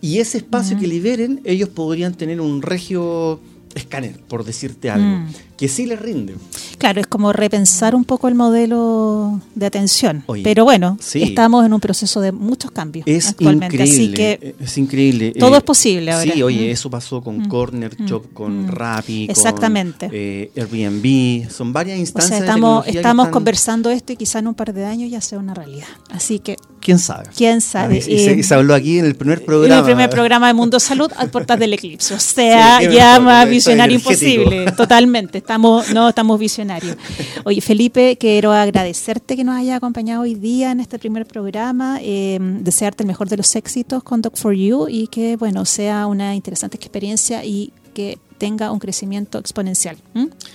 Y 0.01 0.19
ese 0.19 0.37
espacio 0.37 0.77
que 0.77 0.87
liberen, 0.87 1.41
ellos 1.45 1.69
podrían 1.69 2.13
tener 2.13 2.41
un 2.41 2.61
regio 2.61 3.39
escáner, 3.75 4.17
por 4.27 4.45
decirte 4.45 4.89
algo, 4.89 5.05
mm. 5.05 5.27
que 5.57 5.67
sí 5.67 5.85
les 5.85 6.01
rinde. 6.01 6.35
Claro, 6.77 7.01
es 7.01 7.07
como 7.07 7.33
repensar 7.33 7.93
un 7.93 8.05
poco 8.05 8.27
el 8.27 8.35
modelo 8.35 9.41
de 9.53 9.65
atención. 9.65 10.23
Pero 10.43 10.63
bueno, 10.63 10.97
estamos 11.13 11.65
en 11.65 11.73
un 11.73 11.79
proceso 11.81 12.21
de 12.21 12.31
muchos 12.31 12.71
cambios 12.71 13.05
es 13.05 13.29
actualmente. 13.29 13.75
Increíble, 13.75 14.55
es 14.59 14.77
increíble. 14.77 15.33
Todo 15.37 15.57
es 15.57 15.63
posible 15.63 16.11
ahora. 16.11 16.33
Sí, 16.33 16.41
oye, 16.41 16.71
eso 16.71 16.89
pasó 16.89 17.21
con 17.21 17.39
mm. 17.39 17.47
Corner 17.47 17.95
mm. 17.99 18.05
Shop, 18.05 18.33
con 18.33 18.67
Rappi, 18.67 19.27
Exactamente. 19.29 20.07
con 20.07 20.15
eh, 20.17 20.51
Airbnb. 20.55 21.49
Son 21.51 21.73
varias 21.73 21.99
instancias. 21.99 22.39
estamos, 22.39 22.87
estamos 22.87 23.27
conversando 23.27 23.89
esto 23.89 24.13
y 24.13 24.15
quizá 24.15 24.39
en 24.39 24.47
un 24.47 24.55
par 24.55 24.73
de 24.73 24.85
años 24.85 25.11
ya 25.11 25.19
sea 25.19 25.37
una 25.37 25.53
realidad. 25.53 25.87
Así 26.09 26.39
que 26.39 26.55
¿Quién 26.85 26.99
sabe? 26.99 27.25
¿Quién 27.35 27.61
sabe? 27.61 27.97
Y, 27.97 28.43
se, 28.43 28.53
habló 28.53 28.75
aquí 28.75 28.99
en 28.99 29.05
el 29.05 29.15
primer 29.15 29.43
programa. 29.43 29.73
En 29.73 29.79
el 29.79 29.85
primer 29.85 30.07
programa 30.07 30.45
de 30.45 30.53
Mundo 30.53 30.79
Salud 30.79 31.11
al 31.17 31.31
portal 31.31 31.57
del 31.57 31.73
eclipse. 31.73 32.13
O 32.13 32.19
sea, 32.19 32.79
ya 32.83 33.19
más 33.19 33.49
visionario 33.49 33.95
imposible. 33.95 34.71
Totalmente. 34.77 35.39
Estamos, 35.39 35.91
no, 35.91 36.09
estamos 36.09 36.39
visionarios. 36.39 36.95
Oye, 37.43 37.59
Felipe, 37.59 38.17
quiero 38.19 38.51
agradecerte 38.51 39.35
que 39.35 39.43
nos 39.43 39.57
haya 39.57 39.77
acompañado 39.77 40.21
hoy 40.21 40.35
día 40.35 40.71
en 40.71 40.79
este 40.79 40.99
primer 40.99 41.25
programa. 41.25 41.97
Eh, 42.03 42.37
desearte 42.39 43.01
el 43.01 43.07
mejor 43.07 43.29
de 43.29 43.37
los 43.37 43.55
éxitos 43.55 44.03
con 44.03 44.21
Doc 44.21 44.37
for 44.37 44.53
You 44.53 44.85
y 44.87 45.07
que, 45.07 45.37
bueno, 45.37 45.65
sea 45.65 46.05
una 46.05 46.35
interesante 46.35 46.77
experiencia 46.77 47.43
y 47.43 47.73
que 47.95 48.19
tenga 48.37 48.71
un 48.71 48.77
crecimiento 48.77 49.39
exponencial. 49.39 49.97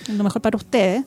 Lo 0.07 0.23
mejor 0.23 0.41
para 0.41 0.55
ustedes. 0.55 1.03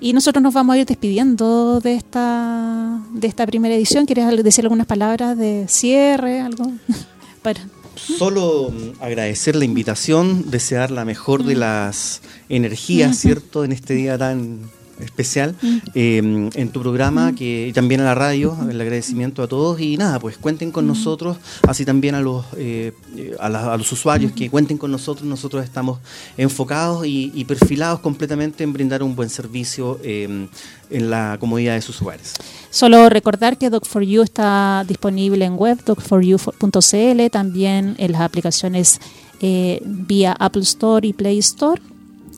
Y 0.00 0.12
nosotros 0.12 0.42
nos 0.42 0.54
vamos 0.54 0.74
a 0.74 0.78
ir 0.78 0.86
despidiendo 0.86 1.80
de 1.80 1.94
esta, 1.94 3.00
de 3.12 3.26
esta 3.26 3.46
primera 3.46 3.74
edición. 3.74 4.06
¿Quieres 4.06 4.42
decir 4.42 4.64
algunas 4.64 4.86
palabras 4.86 5.36
de 5.36 5.66
cierre? 5.68 6.40
algo 6.40 6.70
para 7.42 7.60
Solo 7.96 8.70
mm, 8.70 9.02
agradecer 9.02 9.56
la 9.56 9.64
invitación, 9.64 10.50
desear 10.50 10.90
la 10.90 11.04
mejor 11.04 11.44
de 11.44 11.54
mm. 11.54 11.58
las 11.58 12.22
energías, 12.48 13.18
¿cierto? 13.18 13.64
En 13.64 13.72
este 13.72 13.94
día 13.94 14.18
tan 14.18 14.60
especial 15.00 15.54
mm. 15.60 15.78
em, 15.94 16.50
en 16.54 16.68
tu 16.70 16.80
programa, 16.80 17.32
mm. 17.32 17.34
que 17.34 17.72
también 17.74 18.00
a 18.00 18.04
la 18.04 18.14
radio, 18.14 18.56
el 18.70 18.80
agradecimiento 18.80 19.42
a 19.42 19.48
todos 19.48 19.80
y 19.80 19.96
nada, 19.96 20.18
pues 20.18 20.36
cuenten 20.38 20.70
con 20.70 20.84
mm. 20.84 20.88
nosotros, 20.88 21.36
así 21.66 21.84
también 21.84 22.14
a 22.14 22.20
los, 22.20 22.44
eh, 22.56 22.92
a, 23.40 23.76
los 23.76 23.90
usuarios 23.92 24.32
que 24.32 24.50
cuenten 24.50 24.78
con 24.78 24.90
nosotros, 24.90 25.26
nosotros 25.26 25.64
estamos 25.64 25.98
enfocados 26.36 27.06
y, 27.06 27.44
perfilados 27.44 28.00
completamente 28.00 28.64
en 28.64 28.72
brindar 28.72 29.02
un 29.02 29.14
buen 29.14 29.28
servicio 29.28 30.00
em, 30.02 30.48
en 30.90 31.10
la 31.10 31.36
comodidad 31.38 31.74
de 31.74 31.82
sus 31.82 32.00
hogares. 32.00 32.34
Solo 32.70 33.10
recordar 33.10 33.58
que 33.58 33.70
Doc4U 33.70 34.24
está 34.24 34.84
disponible 34.88 35.44
en 35.44 35.56
web, 35.56 35.78
doc4u.cl, 35.84 37.30
también 37.30 37.96
en 37.98 38.12
las 38.12 38.22
aplicaciones 38.22 38.98
eh, 39.40 39.82
vía 39.84 40.34
Apple 40.38 40.62
Store 40.62 41.06
y 41.06 41.12
Play 41.12 41.38
Store 41.38 41.80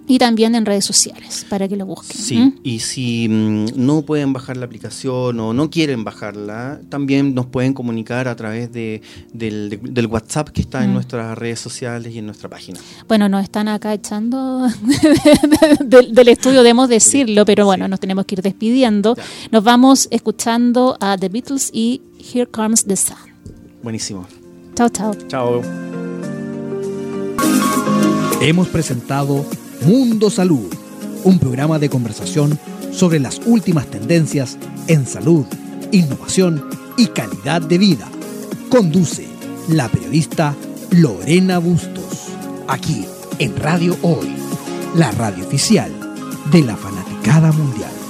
y 0.08 0.18
también 0.18 0.54
en 0.54 0.66
redes 0.66 0.84
sociales 0.84 1.46
para 1.48 1.68
que 1.68 1.76
lo 1.76 1.86
busquen. 1.86 2.16
Sí, 2.16 2.54
y 2.62 2.80
si 2.80 3.28
mm, 3.28 3.66
no 3.76 4.02
pueden 4.02 4.32
bajar 4.32 4.56
la 4.56 4.66
aplicación 4.66 5.40
o 5.40 5.52
no 5.52 5.70
quieren 5.70 6.04
bajarla, 6.04 6.80
también 6.88 7.34
nos 7.34 7.46
pueden 7.46 7.74
comunicar 7.74 8.28
a 8.28 8.36
través 8.36 8.72
de, 8.72 9.02
del, 9.32 10.06
WhatsApp 10.06 10.50
que 10.50 10.60
está 10.60 10.84
en 10.84 10.92
nuestras 10.92 11.36
redes 11.36 11.58
sociales 11.58 12.14
y 12.14 12.18
en 12.18 12.26
nuestra 12.26 12.48
página. 12.48 12.78
Bueno, 13.08 13.28
nos 13.28 13.42
están 13.42 13.68
acá 13.68 13.92
echando 13.92 14.68
del, 15.84 16.28
estudio, 16.28 16.62
debemos 16.62 16.88
decirlo, 16.88 17.44
pero 17.44 17.64
bueno, 17.64 17.88
nos 17.88 17.98
tenemos 17.98 18.24
que 18.26 18.36
ir 18.36 18.42
despidiendo. 18.42 19.16
Nos 19.50 19.64
vamos 19.64 20.08
escuchando 20.10 20.96
a 21.00 21.16
The 21.18 21.28
Beatles 21.28 21.70
y 21.72 22.02
Here 22.32 22.46
Comes 22.46 22.84
the 22.84 22.96
Sun. 22.96 23.16
Buenísimo. 23.82 24.26
Chao, 24.74 24.88
chao. 24.88 25.14
Chao. 25.28 25.62
Hemos 28.40 28.68
presentado 28.68 29.44
Mundo 29.86 30.30
Salud, 30.30 30.66
un 31.22 31.38
programa 31.38 31.78
de 31.78 31.88
conversación 31.88 32.58
sobre 32.90 33.20
las 33.20 33.40
últimas 33.46 33.86
tendencias 33.86 34.58
en 34.88 35.06
salud, 35.06 35.46
innovación 35.92 36.64
y 36.96 37.06
calidad 37.06 37.62
de 37.62 37.78
vida. 37.78 38.08
Conduce 38.68 39.28
la 39.68 39.88
periodista 39.88 40.56
Lorena 40.90 41.58
Bustos, 41.58 42.32
aquí 42.66 43.06
en 43.38 43.56
Radio 43.56 43.96
Hoy, 44.02 44.34
la 44.96 45.12
radio 45.12 45.46
oficial 45.46 45.92
de 46.50 46.62
la 46.62 46.76
fanaticada 46.76 47.52
mundial. 47.52 48.05